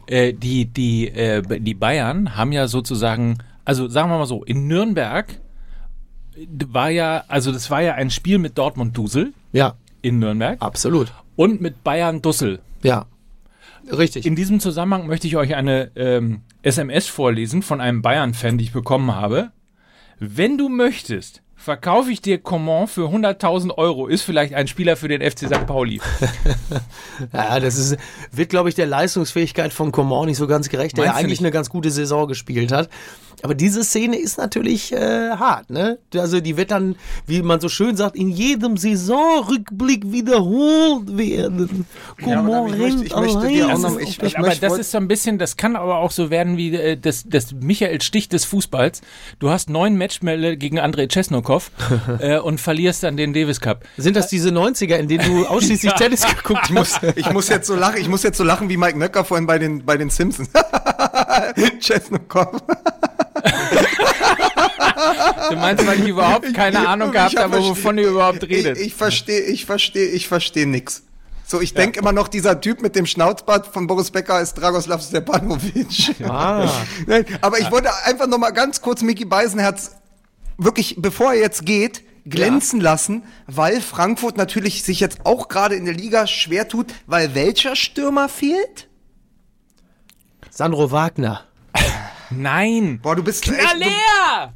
äh, 0.05 0.34
die, 0.34 0.65
die, 0.65 1.07
äh, 1.07 1.41
die 1.59 1.73
Bayern 1.73 2.36
haben 2.36 2.51
ja 2.51 2.67
sozusagen, 2.67 3.38
also 3.70 3.88
sagen 3.88 4.09
wir 4.09 4.17
mal 4.17 4.26
so, 4.26 4.43
in 4.43 4.65
Nürnberg 4.65 5.28
war 6.65 6.89
ja, 6.89 7.24
also 7.28 7.51
das 7.51 7.70
war 7.70 7.84
ja 7.84 7.93
ein 7.93 8.09
Spiel 8.09 8.39
mit 8.39 8.57
Dortmund-Dusel 8.57 9.32
Ja, 9.51 9.76
in 10.01 10.17
Nürnberg 10.17 10.59
absolut. 10.59 11.13
und 11.36 11.61
mit 11.61 11.84
Bayern-Dussel. 11.84 12.61
Ja. 12.82 13.05
Richtig. 13.95 14.26
In 14.26 14.36
diesem 14.36 14.59
Zusammenhang 14.59 15.05
möchte 15.05 15.28
ich 15.28 15.38
euch 15.38 15.53
eine 15.53 15.91
ähm, 15.95 16.41
SMS 16.63 17.05
vorlesen 17.05 17.61
von 17.61 17.80
einem 17.80 18.01
Bayern-Fan, 18.01 18.57
die 18.57 18.63
ich 18.63 18.74
bekommen 18.74 19.13
habe. 19.13 19.51
Wenn 20.17 20.57
du 20.57 20.67
möchtest, 20.67 21.43
verkaufe 21.59 22.09
ich 22.11 22.22
dir 22.22 22.39
Coman 22.39 22.88
für 22.88 23.09
100.000 23.09 23.78
Euro. 23.78 24.07
Ist 24.07 24.24
vielleicht 24.24 24.53
ein 24.53 24.67
Spieler 24.67 24.95
für 24.95 25.09
den 25.09 25.22
FC 25.22 25.39
St. 25.47 25.67
Pauli. 25.67 26.01
ja, 27.34 27.59
das 27.59 27.78
ist, 27.78 27.97
wird, 28.32 28.49
glaube 28.49 28.70
ich, 28.70 28.76
der 28.76 28.88
Leistungsfähigkeit 28.88 29.74
von 29.74 29.91
Coman 29.91 30.26
nicht 30.28 30.38
so 30.38 30.47
ganz 30.47 30.70
gerecht, 30.70 30.97
der 30.97 31.03
ja 31.05 31.11
Meinst 31.11 31.20
eigentlich 31.20 31.41
nicht? 31.41 31.47
eine 31.47 31.51
ganz 31.51 31.70
gute 31.70 31.91
Saison 31.91 32.28
gespielt 32.28 32.72
hat. 32.72 32.89
Aber 33.44 33.56
diese 33.56 33.84
Szene 33.84 34.18
ist 34.18 34.38
natürlich 34.38 34.92
äh, 34.92 35.30
hart, 35.32 35.70
ne? 35.70 35.98
Also 36.16 36.40
die 36.42 36.58
wird 36.58 36.72
dann, 36.72 36.96
wie 37.26 37.42
man 37.42 37.60
so 37.62 37.70
schön 37.70 37.96
sagt, 37.96 38.16
in 38.16 38.30
jedem 38.30 38.78
Saisonrückblick 38.78 40.12
wiederholt 40.12 41.18
werden. 41.18 41.86
Coman 42.24 42.54
aber 42.54 42.68
ich 42.70 42.78
möchte- 42.78 43.04
ich 43.06 43.16
möchte 43.16 43.48
dir 43.48 43.74
auch 43.74 43.78
noch- 43.80 44.00
ich- 44.00 44.18
das 44.18 44.28
ich 44.30 44.38
aber 44.38 44.50
das 44.56 44.78
ist 44.78 44.92
so 44.92 44.98
ein 44.98 45.08
bisschen, 45.08 45.38
das 45.38 45.56
kann 45.58 45.76
aber 45.76 45.98
auch 45.98 46.12
so 46.12 46.30
werden 46.30 46.58
wie 46.58 46.74
äh, 46.76 46.98
das, 46.98 47.24
das 47.28 47.54
Michael 47.54 48.02
Stich 48.02 48.30
des 48.30 48.46
Fußballs. 48.46 49.02
Du 49.40 49.50
hast 49.50 49.70
neun 49.70 49.98
Matchbälle 49.98 50.58
gegen 50.58 50.80
Andrei 50.80 51.08
Czesnokov 51.08 51.72
äh, 52.20 52.40
und 52.40 52.60
verlierst 52.60 53.04
dann 53.04 53.16
den 53.18 53.34
Davis 53.34 53.62
Cup. 53.62 53.84
Sind 53.98 54.16
das 54.16 54.28
diese 54.28 54.50
90er, 54.50 54.96
in 54.96 55.08
denen 55.08 55.26
du 55.26 55.46
ausschließlich 55.48 55.92
Ja. 55.92 55.98
Tennis 55.98 56.26
geguckt 56.26 56.72
hast? 56.76 57.02
Ich 57.16 57.32
muss 57.32 57.48
jetzt 57.50 57.68
so 57.68 57.76
lachen, 57.76 57.98
ich 58.02 58.10
muss 58.10 58.24
jetzt 58.24 58.38
so 58.38 58.44
lachen 58.44 58.70
wie 58.70 58.78
Mike 58.78 58.98
Nöcker 58.98 59.24
vorhin 59.24 59.48
bei 59.48 59.60
den, 59.60 59.86
bei 59.86 59.98
den 59.98 60.10
Simpsons. 60.10 60.50
Chesnokov. 61.80 62.62
Du 65.50 65.56
meinst, 65.58 65.86
weil 65.88 66.00
ich 66.02 66.08
überhaupt 66.08 66.54
keine 66.54 66.88
Ahnung 66.88 67.12
gehabt 67.12 67.34
Ich 67.34 67.38
hab 67.38 67.45
habe, 67.45 67.58
verste- 67.58 67.70
wovon 67.70 67.97
ihr 67.97 68.10
überhaupt 68.10 68.43
redet. 68.43 68.78
Ich, 68.78 68.88
ich 68.88 68.95
verstehe, 68.95 69.41
ich 69.41 69.66
verstehe, 69.66 70.06
ich 70.08 70.28
verstehe 70.28 70.68
nix. 70.68 71.04
So, 71.45 71.60
ich 71.62 71.74
denk 71.74 71.97
immer 71.97 72.12
noch, 72.12 72.28
dieser 72.28 72.62
Typ 72.62 72.82
mit 72.84 72.95
dem 72.95 73.08
Schnauzbart 73.08 73.66
von 73.68 73.88
Boris 73.88 74.12
Becker 74.12 74.39
ist 74.39 74.54
Dragoslav 74.54 75.02
Stepanovic. 75.02 76.16
Ah. 76.24 76.70
Nein, 77.08 77.26
aber 77.41 77.58
ich 77.60 77.72
wollte 77.72 77.89
einfach 78.06 78.28
noch 78.28 78.38
mal 78.38 78.52
ganz 78.52 78.82
kurz 78.82 79.02
Mickey 79.02 79.26
Beisenherz 79.26 79.95
wirklich, 80.60 80.95
bevor 81.00 81.34
er 81.34 81.39
jetzt 81.39 81.66
geht, 81.66 82.04
glänzen 82.26 82.80
lassen, 82.82 83.24
weil 83.47 83.82
Frankfurt 83.82 84.38
natürlich 84.38 84.84
sich 84.84 85.00
jetzt 85.00 85.26
auch 85.26 85.47
gerade 85.47 85.74
in 85.74 85.86
der 85.86 85.95
Liga 85.95 86.28
schwer 86.28 86.68
tut, 86.68 86.88
weil 87.08 87.34
welcher 87.34 87.76
Stürmer 87.76 88.30
fehlt? 88.30 88.88
Sandro 90.52 90.91
Wagner. 90.91 91.45
Nein. 92.32 92.99
Boah, 93.01 93.15
du 93.15 93.23
bist 93.23 93.47
echt, 93.47 93.57
du, 93.59 93.67
Aller! 93.67 94.53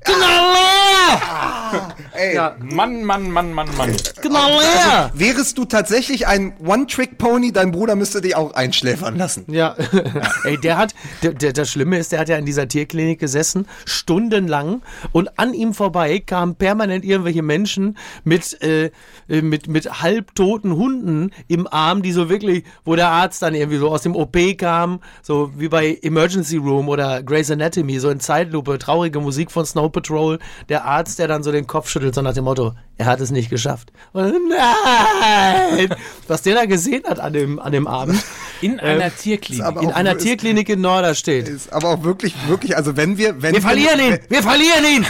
Ey, 2.13 2.36
Ja. 2.36 2.55
Mann, 2.59 3.03
Mann, 3.03 3.32
Mann, 3.32 3.53
Mann, 3.53 3.67
Mann. 3.76 3.95
Genau 4.21 4.59
leer. 4.59 5.11
wärest 5.13 5.57
du 5.57 5.65
tatsächlich 5.65 6.28
ein 6.28 6.53
One-Trick-Pony, 6.63 7.51
dein 7.51 7.71
Bruder 7.71 7.95
müsste 7.95 8.21
dich 8.21 8.36
auch 8.36 8.53
einschläfern 8.53 9.17
lassen. 9.17 9.45
Ja. 9.47 9.76
Ey, 10.43 10.57
der 10.59 10.78
hat, 10.78 10.93
der, 11.24 11.34
der, 11.34 11.53
das 11.53 11.71
Schlimme 11.71 11.97
ist, 11.97 12.11
der 12.11 12.19
hat 12.19 12.30
ja 12.30 12.38
in 12.38 12.45
dieser 12.45 12.67
Tierklinik 12.67 13.19
gesessen, 13.19 13.67
stundenlang, 13.86 14.82
und 15.11 15.39
an 15.39 15.53
ihm 15.53 15.74
vorbei 15.74 16.19
kamen 16.19 16.55
permanent 16.55 17.03
irgendwelche 17.03 17.41
Menschen 17.41 17.97
mit, 18.24 18.61
äh, 18.61 18.91
äh, 19.28 19.41
mit, 19.41 19.67
mit 19.67 20.01
halbtoten 20.01 20.76
Hunden 20.76 21.32
im 21.47 21.67
Arm, 21.67 22.01
die 22.03 22.11
so 22.11 22.30
wirklich, 22.30 22.63
wo 22.86 22.95
der 22.95 23.09
Arzt 23.09 23.41
dann 23.41 23.55
irgendwie 23.55 23.78
so 23.78 23.89
aus 23.89 24.03
dem 24.03 24.15
OP 24.15 24.38
kam, 24.57 24.99
so 25.21 25.51
wie 25.57 25.67
bei 25.69 25.97
Emergency 26.01 26.57
Room 26.57 26.88
oder 26.89 27.24
Grey's 27.24 27.49
Anatomy, 27.49 27.62
so 27.99 28.09
in 28.09 28.20
Zeitlupe, 28.20 28.78
traurige 28.80 29.20
Musik 29.20 29.51
von 29.51 29.66
Snow 29.66 29.91
Patrol, 29.91 30.39
der 30.70 30.86
Arzt, 30.86 31.20
der 31.20 31.28
dann 31.28 31.43
so 31.43 31.51
den 31.51 31.68
Kopf 31.68 31.89
schüttelt, 31.89 32.14
so 32.16 32.22
nach 32.22 32.34
dem 32.34 32.43
Motto, 32.45 32.74
er 32.97 33.05
hat 33.07 33.20
es 33.22 33.32
nicht 33.32 33.49
geschafft. 33.49 33.91
Und, 34.14 34.34
nein! 34.49 35.89
Was 36.28 36.41
der 36.41 36.55
da 36.55 36.66
gesehen 36.66 37.03
hat 37.07 37.20
an 37.20 37.34
dem, 37.34 37.59
an 37.59 37.72
dem 37.72 37.88
Abend, 37.88 38.22
In 38.61 38.80
einer 38.80 39.16
Tierklinik. 39.16 39.64
aber 39.66 39.82
in 39.82 39.89
auch 39.91 39.95
einer 39.95 40.16
ist- 40.16 40.24
Tierklinik 40.24 40.70
in 40.70 40.82
Norderstedt. 40.82 41.47
Ist 41.47 41.72
aber 41.74 41.89
auch 41.89 42.03
wirklich, 42.03 42.34
wirklich, 42.47 42.76
also 42.76 42.95
wenn 42.97 43.18
wir, 43.18 43.41
wenn 43.41 43.53
Wir 43.55 43.61
verlieren 43.61 43.99
ihn! 43.99 44.20
Wir 44.30 44.43
verlieren 44.43 44.86
ihn! 44.86 45.05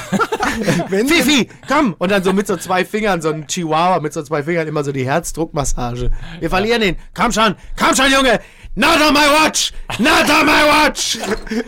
wenn 0.90 1.08
Fifi, 1.08 1.50
komm! 1.68 1.96
Und 1.98 2.12
dann 2.12 2.24
so 2.24 2.34
mit 2.34 2.48
so 2.48 2.56
zwei 2.58 2.86
Fingern, 2.86 3.22
so 3.22 3.30
ein 3.30 3.48
Chihuahua 3.48 4.00
mit 4.00 4.14
so 4.14 4.22
zwei 4.24 4.44
Fingern, 4.44 4.68
immer 4.68 4.84
so 4.84 4.92
die 4.92 5.06
Herzdruckmassage. 5.06 6.12
Wir 6.40 6.50
verlieren 6.50 6.82
ihn! 6.82 6.96
Komm 7.14 7.32
schon! 7.32 7.56
Komm 7.78 7.96
schon, 7.96 8.12
Junge! 8.12 8.40
Not 8.76 9.00
on 9.02 9.14
my 9.14 9.28
watch! 9.44 9.72
Not 10.00 10.28
on 10.32 10.46
my 10.48 10.64
watch! 10.66 11.20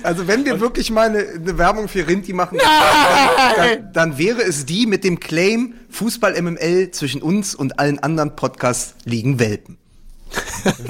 also 0.01 0.27
wenn 0.27 0.43
wir 0.43 0.59
wirklich 0.59 0.89
mal 0.89 1.09
eine, 1.09 1.19
eine 1.19 1.57
Werbung 1.57 1.87
für 1.87 2.07
Rinti 2.07 2.33
machen, 2.33 2.57
dann, 2.57 3.93
dann 3.93 4.17
wäre 4.17 4.41
es 4.41 4.65
die 4.65 4.87
mit 4.87 5.03
dem 5.03 5.19
Claim 5.19 5.75
Fußball 5.91 6.41
MML 6.41 6.89
zwischen 6.91 7.21
uns 7.21 7.53
und 7.53 7.79
allen 7.79 7.99
anderen 7.99 8.35
Podcasts 8.35 8.95
liegen 9.05 9.39
Welpen. 9.39 9.77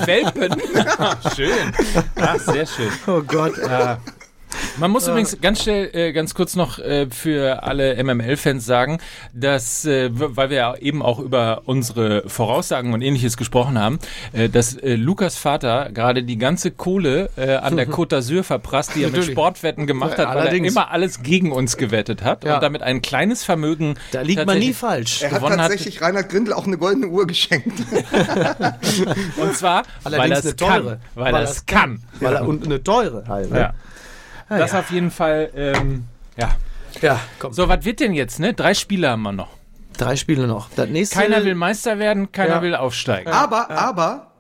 Welpen. 0.06 0.56
schön. 1.36 1.74
Ach, 2.16 2.40
sehr 2.40 2.66
schön. 2.66 2.90
Oh 3.08 3.22
Gott. 3.22 3.54
Man 4.78 4.92
muss 4.92 5.08
übrigens 5.08 5.38
ganz 5.42 5.64
schnell, 5.64 5.90
äh, 5.94 6.12
ganz 6.14 6.34
kurz 6.34 6.56
noch 6.56 6.80
äh, 6.80 7.08
für 7.10 7.64
alle 7.64 8.02
MML-Fans 8.04 8.66
sagen, 8.66 9.00
dass, 9.34 9.86
äh, 9.86 10.10
weil 10.12 10.50
wir 10.50 10.58
ja 10.58 10.76
eben 10.76 11.02
auch 11.02 11.20
über 11.20 11.62
unsere 11.66 12.28
Voraussagen 12.28 12.94
und 12.94 13.02
ähnliches 13.02 13.38
gesprochen 13.38 13.80
haben, 13.80 14.00
äh, 14.34 14.50
dass 14.50 14.76
äh, 14.76 14.96
Lukas 14.96 15.38
Vater 15.38 15.90
gerade 15.94 16.24
die 16.24 16.38
ganze 16.38 16.72
Kohle 16.72 17.30
äh, 17.38 17.56
an 17.56 17.78
der 17.78 17.88
Côte 17.90 18.16
d'Azur 18.18 18.44
verprasst, 18.44 18.92
die 18.96 19.04
er 19.04 19.10
mit. 19.12 19.24
Sportwetten 19.26 19.88
gemacht 19.88 20.18
hat, 20.18 20.28
weil 20.30 20.36
er 20.38 20.42
Allerdings. 20.44 20.72
immer 20.72 20.92
alles 20.92 21.24
gegen 21.24 21.52
uns 21.52 21.78
gewettet 21.78 22.24
hat 22.24 22.44
Ja. 22.44 22.56
und 22.56 22.64
damit 22.64 22.82
ein 22.82 23.02
kleines 23.02 23.44
Vermögen 23.44 23.96
Da 24.12 24.22
liegt 24.22 24.46
man 24.46 24.60
nie 24.60 24.72
tatsächlich- 24.74 24.78
falsch. 24.78 25.22
Er 25.24 25.32
hat 25.32 25.38
Gewonnen 25.40 25.54
hat- 25.62 25.70
tatsächlich 25.72 26.02
Reinhard 26.02 26.30
Grindel 26.30 26.54
auch 26.54 26.66
eine 26.68 26.78
goldene 26.78 27.08
Uhr 27.08 27.26
geschenkt. 27.28 27.74
Und 29.38 29.56
zwar, 29.56 29.84
weil 30.04 30.14
Allerdings 30.16 30.32
er 30.32 30.40
es 30.40 30.46
eine 30.46 30.56
kann. 30.56 30.82
teure. 30.84 31.00
Weil 31.16 31.34
er 31.36 31.42
es 31.42 31.66
kann. 31.66 32.04
Weil 32.20 32.34
er, 32.36 32.48
und 32.48 32.66
eine 32.66 32.84
teure 32.84 33.24
halt. 33.28 33.52
Ne? 33.52 33.74
Ja. 34.50 34.58
Das 34.58 34.74
auf 34.74 34.92
jeden 34.92 35.12
Fall, 35.12 35.50
ähm, 35.56 36.06
ja. 36.38 36.56
ja, 37.02 37.20
komm. 37.40 37.54
So, 37.54 37.68
was 37.68 37.84
wird 37.84 38.00
denn 38.00 38.14
jetzt, 38.14 38.40
ne? 38.40 38.54
Drei 38.54 38.74
Spiele 38.74 39.10
haben 39.10 39.24
wir 39.24 39.32
noch. 39.32 39.50
Drei 39.98 40.16
Spiele 40.16 40.48
noch. 40.48 40.70
Das 40.76 40.90
nächste. 40.90 41.18
Keiner 41.18 41.44
will 41.44 41.56
Meister 41.56 42.00
werden, 42.00 42.32
keiner 42.32 42.56
Ja. 42.56 42.62
will 42.62 42.76
aufsteigen. 42.76 43.32
Aber, 43.32 43.72
aber, 43.72 44.32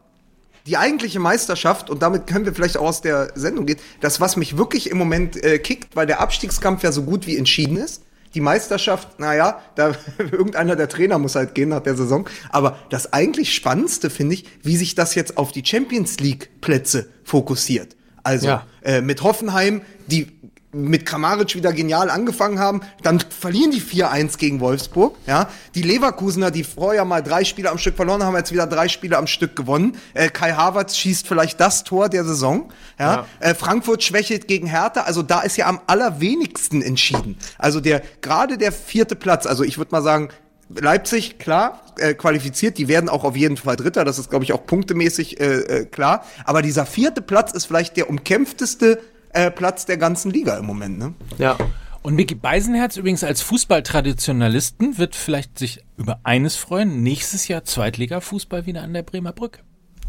die 0.68 0.78
eigentliche 0.78 1.20
Meisterschaft, 1.20 1.90
und 1.90 2.02
damit 2.02 2.28
können 2.28 2.46
wir 2.46 2.54
vielleicht 2.54 2.78
auch 2.78 2.88
aus 2.88 3.02
der 3.02 3.32
Sendung 3.36 3.66
gehen, 3.66 3.80
das, 4.02 4.20
was 4.20 4.36
mich 4.36 4.58
wirklich 4.58 4.90
im 4.90 4.98
Moment 4.98 5.42
äh, 5.44 5.60
kickt, 5.60 5.96
weil 5.96 6.08
der 6.08 6.20
Abstiegskampf 6.22 6.84
ja 6.84 6.92
so 6.92 7.04
gut 7.04 7.28
wie 7.28 7.38
entschieden 7.38 7.78
ist. 7.78 8.04
Die 8.34 8.42
Meisterschaft, 8.42 9.20
naja, 9.20 9.62
da 9.76 9.94
irgendeiner 10.18 10.76
der 10.76 10.90
Trainer 10.90 11.20
muss 11.20 11.36
halt 11.36 11.56
gehen 11.56 11.70
nach 11.70 11.82
der 11.82 11.96
Saison. 11.96 12.28
Aber 12.50 12.78
das 12.90 13.14
eigentlich 13.14 13.54
Spannendste 13.54 14.10
finde 14.10 14.36
ich, 14.36 14.46
wie 14.62 14.76
sich 14.76 14.94
das 14.96 15.16
jetzt 15.16 15.38
auf 15.38 15.52
die 15.52 15.64
Champions 15.64 16.20
League 16.20 16.50
Plätze 16.62 17.08
fokussiert. 17.24 17.96
Also 18.26 18.48
Ja. 18.48 18.66
äh, 18.82 19.02
mit 19.02 19.24
Hoffenheim, 19.24 19.82
die 20.08 20.28
mit 20.74 21.06
Kramaric 21.06 21.56
wieder 21.56 21.72
genial 21.72 22.10
angefangen 22.10 22.60
haben, 22.60 22.82
dann 23.02 23.22
verlieren 23.22 23.72
die 23.72 23.80
4-1 23.80 24.38
gegen 24.38 24.60
Wolfsburg, 24.60 25.16
ja. 25.26 25.48
Die 25.74 25.82
Leverkusener, 25.82 26.52
die 26.52 26.66
vorher 26.66 27.06
mal 27.06 27.24
drei 27.24 27.46
Spiele 27.46 27.72
am 27.72 27.78
Stück 27.78 27.96
verloren 27.96 28.24
haben, 28.24 28.36
jetzt 28.36 28.52
wieder 28.52 28.68
drei 28.68 28.90
Spiele 28.90 29.18
am 29.18 29.26
Stück 29.28 29.56
gewonnen. 29.56 29.96
Äh, 30.14 30.28
Kai 30.28 30.52
Havertz 30.52 30.98
schießt 30.98 31.26
vielleicht 31.30 31.62
das 31.62 31.86
Tor 31.86 32.10
der 32.10 32.26
Saison, 32.26 32.74
ja. 33.00 33.26
Äh, 33.40 33.56
Frankfurt 33.56 34.04
schwächelt 34.04 34.50
gegen 34.50 34.68
Hertha, 34.68 35.04
also 35.04 35.22
da 35.22 35.42
ist 35.42 35.56
ja 35.56 35.68
am 35.68 35.80
allerwenigsten 35.88 36.82
entschieden. 36.82 37.38
Also 37.58 37.80
der, 37.80 38.02
gerade 38.20 38.58
der 38.58 38.74
vierte 38.74 39.16
Platz, 39.16 39.46
also 39.46 39.64
ich 39.64 39.78
würde 39.78 39.92
mal 39.92 40.02
sagen, 40.02 40.28
Leipzig, 40.70 41.38
klar, 41.38 41.82
äh, 42.00 42.14
qualifiziert, 42.14 42.78
die 42.78 42.88
werden 42.88 43.10
auch 43.10 43.24
auf 43.24 43.38
jeden 43.38 43.58
Fall 43.58 43.76
Dritter, 43.76 44.04
das 44.04 44.18
ist, 44.18 44.30
glaube 44.30 44.46
ich, 44.46 44.54
auch 44.54 44.66
punktemäßig 44.66 45.40
äh, 45.40 45.44
äh, 45.44 45.86
klar. 45.86 46.26
Aber 46.44 46.62
dieser 46.62 46.86
vierte 46.86 47.22
Platz 47.22 47.52
ist 47.52 47.66
vielleicht 47.66 47.98
der 47.98 48.10
umkämpfteste 48.10 49.00
äh, 49.30 49.52
Platz 49.52 49.86
der 49.86 49.98
ganzen 49.98 50.32
Liga 50.32 50.58
im 50.58 50.66
Moment, 50.66 50.98
ne? 50.98 51.14
Ja. 51.38 51.58
Und 52.02 52.14
Micky 52.14 52.36
Beisenherz 52.36 52.98
übrigens 52.98 53.24
als 53.24 53.42
Fußballtraditionalisten 53.42 55.00
wird 55.00 55.16
vielleicht 55.16 55.58
sich 55.58 55.84
über 55.98 56.20
eines 56.24 56.56
freuen. 56.56 57.02
Nächstes 57.02 57.48
Jahr 57.48 57.64
Zweitliga-Fußball 57.64 58.68
wieder 58.68 58.84
an 58.84 58.94
der 58.94 59.02
Bremer 59.02 59.34
Brücke. 59.34 59.62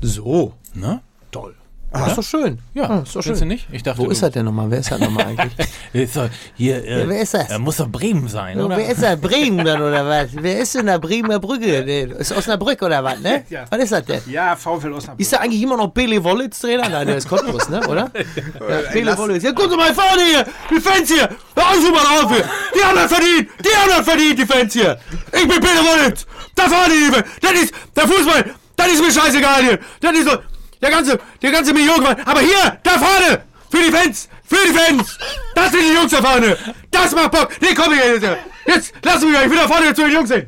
So. 0.03 0.53
Ne? 0.75 1.01
Toll. 1.31 1.55
Das 1.93 2.09
ist 2.09 2.19
doch 2.19 2.23
schön. 2.25 2.59
Ja, 2.75 2.99
ist 2.99 3.17
doch 3.17 3.23
schön. 3.23 3.39
du 3.39 3.47
nicht? 3.47 3.67
Ich 3.73 3.83
dachte, 3.83 3.99
Wo 3.99 4.05
du- 4.05 4.11
ist 4.11 4.21
er 4.23 4.29
denn 4.31 4.45
nochmal? 4.45 4.71
Wer 4.71 4.81
ist 4.81 4.91
das 4.91 4.99
nochmal 5.01 5.27
eigentlich? 5.27 5.53
Ist 5.93 6.15
doch 6.17 6.29
hier, 6.57 6.85
äh, 6.85 7.09
wer 7.09 7.21
ist 7.23 7.33
das? 7.33 7.49
Er 7.49 7.59
muss 7.59 7.79
doch 7.79 7.89
Bremen 7.89 8.29
sein, 8.29 8.61
oder? 8.61 8.77
Wer 8.77 8.91
ist 8.91 9.03
das? 9.03 9.19
Bremen 9.19 9.65
dann 9.65 9.81
oder 9.81 10.07
was? 10.07 10.29
Wer 10.33 10.59
ist 10.59 10.75
denn 10.75 10.87
da 10.87 10.99
Bremer 10.99 11.39
Brücke? 11.39 11.83
Nee, 11.87 12.03
Ist 12.19 12.37
Osnabrück 12.37 12.83
oder 12.83 13.03
was, 13.03 13.19
ne? 13.21 13.45
Was 13.71 13.79
ist 13.83 13.93
das 13.93 14.05
denn? 14.05 14.21
Ja, 14.27 14.55
VfL 14.57 14.93
Osnabrück. 14.93 15.21
Ist 15.21 15.33
da 15.33 15.39
eigentlich 15.39 15.63
immer 15.63 15.79
noch 15.79 15.89
Billy 15.89 16.23
Wollitz 16.23 16.59
Trainer? 16.61 16.87
Nein, 16.89 17.07
der 17.07 17.17
ist 17.17 17.29
Cottbus, 17.29 17.69
ne? 17.71 17.81
Oder? 17.89 18.11
Ja, 18.69 18.93
Billy 18.93 19.17
Wollitz. 19.17 19.43
Ja, 19.45 19.53
guck 19.55 19.75
mal 19.75 19.95
vorne 19.95 20.23
hier! 20.23 20.45
Die 20.71 20.81
Fans 20.81 21.09
hier! 21.09 21.29
Hör 21.55 21.65
auf 21.65 21.91
mal 21.93 22.25
auf 22.25 22.31
hier! 22.35 22.45
Die 22.75 22.85
haben 22.85 22.97
das 22.97 23.11
verdient! 23.13 23.49
Die 23.65 23.69
haben 23.77 23.91
das 23.97 24.05
verdient, 24.07 24.39
die 24.39 24.47
Fans 24.47 24.73
hier! 24.75 24.99
Ich 25.33 25.49
bin 25.49 25.61
Billy 25.61 25.81
Wollitz! 26.03 26.27
Da 26.55 26.65
vorne, 26.69 26.93
die! 26.93 27.41
Das 27.41 27.53
ist 27.53 27.73
der 27.97 28.07
Fußball! 28.07 28.55
Das 28.77 28.89
ist 28.89 29.01
mir 29.01 29.11
scheißegal 29.13 29.63
hier! 29.63 29.79
Das 30.01 30.13
ist 30.13 30.29
so... 30.29 30.37
Der 30.83 30.91
ganze, 30.91 31.19
der 31.43 31.51
ganze 31.53 31.73
Million 31.73 32.05
Aber 32.05 32.41
hier, 32.41 32.79
da 32.83 32.91
vorne! 32.91 33.43
Für 33.71 33.79
die 33.79 33.91
Fans! 33.91 34.29
Für 34.45 34.57
die 34.67 34.73
Fans! 34.73 35.19
Das 35.55 35.71
sind 35.71 35.83
die 35.83 35.95
Jungs 35.95 36.11
da 36.11 36.23
vorne! 36.23 36.57
Das 36.91 37.13
macht 37.13 37.33
Bock! 37.33 37.49
Nee, 37.61 37.75
komm 37.75 37.93
hier! 37.93 38.15
Jetzt, 38.15 38.27
jetzt 38.67 38.93
lass 39.03 39.23
mich 39.23 39.33
mal! 39.33 39.45
Ich 39.45 39.51
will 39.51 39.59
da 39.59 39.69
vorne 39.69 39.95
zu 39.95 40.03
den 40.03 40.13
Jungs 40.13 40.31
hin! 40.31 40.47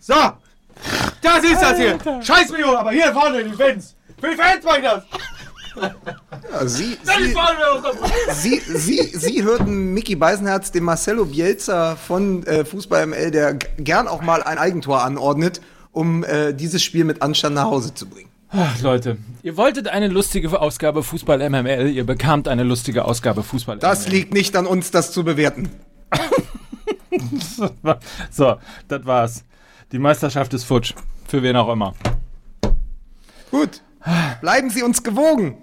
So! 0.00 0.14
Das 1.22 1.44
ist 1.44 1.60
das 1.60 1.76
hier! 1.78 1.98
Scheiß 2.22 2.50
Million, 2.50 2.76
aber 2.76 2.90
hier 2.90 3.12
vorne 3.12 3.44
die 3.44 3.52
Fans! 3.52 3.94
Für 4.20 4.30
die 4.30 4.36
Fans 4.36 4.64
mach 4.64 4.76
ich 4.76 4.82
das! 4.82 5.04
Also 6.52 6.76
Sie, 6.76 6.98
Sie, 7.02 7.34
Sie, 8.32 8.60
Sie, 8.76 9.16
Sie 9.16 9.42
hörten 9.44 9.94
Mickey 9.94 10.16
Beisenherz, 10.16 10.72
den 10.72 10.84
Marcelo 10.84 11.24
Bielsa 11.24 11.96
von 11.96 12.44
äh, 12.46 12.64
Fußball 12.64 13.06
ML, 13.06 13.30
der 13.30 13.54
gern 13.54 14.08
auch 14.08 14.20
mal 14.20 14.42
ein 14.42 14.58
Eigentor 14.58 15.02
anordnet, 15.02 15.60
um 15.92 16.24
äh, 16.24 16.52
dieses 16.52 16.82
Spiel 16.82 17.04
mit 17.04 17.22
Anstand 17.22 17.54
nach 17.54 17.64
Hause 17.64 17.94
zu 17.94 18.08
bringen. 18.08 18.29
Ach, 18.52 18.80
Leute, 18.80 19.16
ihr 19.42 19.56
wolltet 19.56 19.86
eine 19.88 20.08
lustige 20.08 20.60
Ausgabe 20.60 21.02
Fußball 21.04 21.48
MML, 21.48 21.88
ihr 21.90 22.04
bekamt 22.04 22.48
eine 22.48 22.64
lustige 22.64 23.04
Ausgabe 23.04 23.42
Fußball 23.44 23.78
Das 23.78 24.06
MML. 24.06 24.12
liegt 24.16 24.34
nicht 24.34 24.56
an 24.56 24.66
uns, 24.66 24.90
das 24.90 25.12
zu 25.12 25.24
bewerten. 25.24 25.70
So, 28.30 28.56
das 28.88 29.04
war's. 29.04 29.44
Die 29.92 29.98
Meisterschaft 29.98 30.54
ist 30.54 30.64
futsch. 30.64 30.94
Für 31.26 31.42
wen 31.42 31.56
auch 31.56 31.68
immer. 31.70 31.94
Gut. 33.50 33.82
Bleiben 34.40 34.70
Sie 34.70 34.82
uns 34.82 35.02
gewogen. 35.02 35.56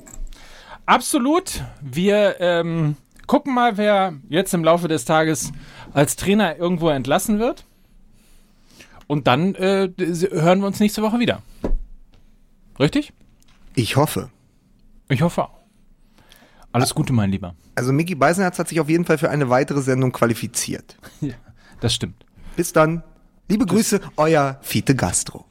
Absolut. 0.86 1.64
Wir 1.82 2.36
ähm, 2.40 2.96
gucken 3.26 3.54
mal, 3.54 3.78
wer 3.78 4.14
jetzt 4.30 4.54
im 4.54 4.64
Laufe 4.64 4.88
des 4.88 5.06
Tages 5.06 5.52
als 5.94 6.16
Trainer 6.16 6.58
irgendwo 6.58 6.90
entlassen 6.90 7.40
wird. 7.40 7.66
Und 9.08 9.26
dann 9.28 9.56
äh, 9.56 9.90
hören 10.32 10.60
wir 10.60 10.68
uns 10.68 10.80
nächste 10.80 11.02
Woche 11.02 11.20
wieder. 11.20 11.42
Richtig? 12.80 13.14
Ich 13.76 13.96
hoffe. 13.96 14.30
Ich 15.10 15.22
hoffe 15.22 15.46
auch. 15.46 15.58
Alles 16.72 16.94
Gute, 16.94 17.14
mein 17.14 17.32
Lieber. 17.32 17.56
Also 17.76 17.92
Mickey 17.92 18.16
Beisenherz 18.16 18.60
hat 18.60 18.68
sich 18.68 18.80
auf 18.80 18.90
jeden 18.90 19.06
Fall 19.06 19.18
für 19.18 19.30
eine 19.30 19.50
weitere 19.50 19.82
Sendung 19.82 20.12
qualifiziert. 20.12 20.98
Ja, 21.22 21.34
das 21.80 21.94
stimmt. 21.94 22.26
Bis 22.56 22.74
dann. 22.74 23.04
Liebe 23.48 23.66
Grüße, 23.66 24.02
euer 24.18 24.60
Fiete 24.62 24.96
Gastro. 24.96 25.46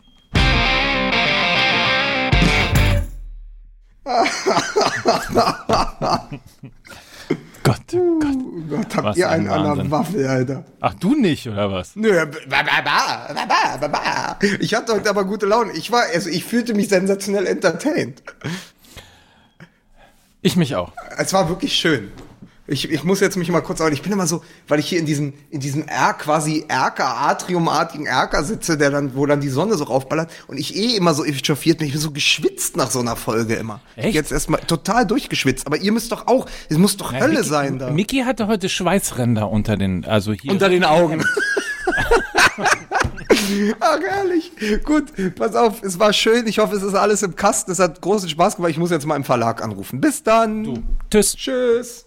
Gott, 7.67 7.83
Gott. 7.91 8.37
Oh 8.37 8.61
Gott, 8.69 8.97
habt 8.97 9.05
Was 9.05 9.17
ihr 9.17 9.29
ein 9.29 9.41
einen 9.41 9.49
an 9.49 9.63
der 9.63 9.71
Wahnsinn. 9.71 9.91
Waffel, 9.91 10.27
Alter. 10.27 10.65
Ach, 10.81 10.95
du 10.95 11.15
nicht, 11.15 11.47
oder 11.49 11.71
was? 11.71 11.97
Nö, 11.97 12.27
ich 14.61 14.75
hatte 14.75 14.95
heute 14.95 15.11
aber 15.11 15.25
gute 15.25 15.47
Laune. 15.47 15.73
Ich 15.73 15.91
war, 15.91 16.05
also 16.13 16.31
ich 16.31 16.45
fühlte 16.45 16.75
mich 16.75 16.89
sensationell 16.89 17.47
entertained. 17.47 18.23
Ich 20.43 20.57
mich 20.57 20.77
auch. 20.77 20.93
Es 21.17 21.33
war 21.33 21.49
wirklich 21.49 21.75
schön. 21.75 22.13
Ich, 22.69 22.91
ich 22.91 23.05
muss 23.05 23.21
jetzt 23.21 23.37
mich 23.37 23.49
mal 23.51 23.61
kurz, 23.61 23.81
aber 23.81 23.93
ich 23.93 24.03
bin 24.03 24.11
immer 24.13 24.27
so, 24.27 24.43
weil 24.67 24.81
ich 24.81 24.89
hier 24.89 24.99
in 24.99 25.07
diesem, 25.07 25.35
in 25.51 25.61
diesem 25.61 25.87
R, 25.87 26.15
quasi 26.15 26.65
Erker, 26.67 27.17
Atriumartigen 27.17 28.07
Erker 28.07 28.43
sitze, 28.43 28.77
der 28.77 28.91
dann, 28.91 29.15
wo 29.15 29.25
dann 29.27 29.41
die 29.41 29.49
Sonne 29.49 29.77
so 29.77 29.85
raufballert 29.85 30.31
und 30.49 30.59
ich 30.59 30.75
eh 30.75 30.97
immer 30.97 31.15
so 31.15 31.25
echauffiert 31.25 31.79
bin. 31.79 31.87
Ich 31.87 31.93
bin 31.93 32.03
so 32.03 32.11
geschwitzt 32.11 32.77
nach 32.77 32.91
so 32.91 32.99
einer 32.99 33.15
Folge 33.15 33.55
immer. 33.55 33.81
Echt? 33.95 34.15
Jetzt 34.15 34.33
erstmal 34.33 34.61
total 34.61 35.07
durchgeschwitzt. 35.07 35.67
Aber 35.67 35.77
ihr 35.77 35.93
müsst 35.93 36.11
doch 36.11 36.27
auch, 36.27 36.47
es 36.69 36.77
muss 36.77 36.97
doch 36.97 37.13
Hölle 37.13 37.35
Mickey, 37.35 37.49
sein 37.49 37.79
da. 37.79 37.91
Mickey 37.91 38.23
hatte 38.23 38.49
heute 38.49 38.69
Schweißränder 38.69 39.49
unter 39.49 39.77
den, 39.77 40.05
also 40.05 40.33
hier. 40.33 40.51
Unter 40.51 40.69
den 40.69 40.85
Augen. 40.85 41.25
Ach, 43.81 44.01
herrlich. 44.01 44.51
Gut, 44.85 45.13
pass 45.37 45.55
auf, 45.55 45.83
es 45.83 45.99
war 45.99 46.13
schön. 46.13 46.47
Ich 46.47 46.59
hoffe, 46.59 46.75
es 46.75 46.83
ist 46.83 46.95
alles 46.95 47.23
im 47.23 47.37
Kasten. 47.37 47.71
Es 47.71 47.79
hat 47.79 48.01
großen 48.01 48.29
Spaß 48.29 48.57
gemacht. 48.57 48.71
Ich 48.71 48.79
muss 48.79 48.91
jetzt 48.91 49.07
mal 49.07 49.17
im 49.17 49.25
Verlag 49.25 49.63
anrufen. 49.63 50.01
Bis 50.01 50.23
dann. 50.23 50.85
Tschüss. 51.11 51.37
Tschüss. 51.37 52.06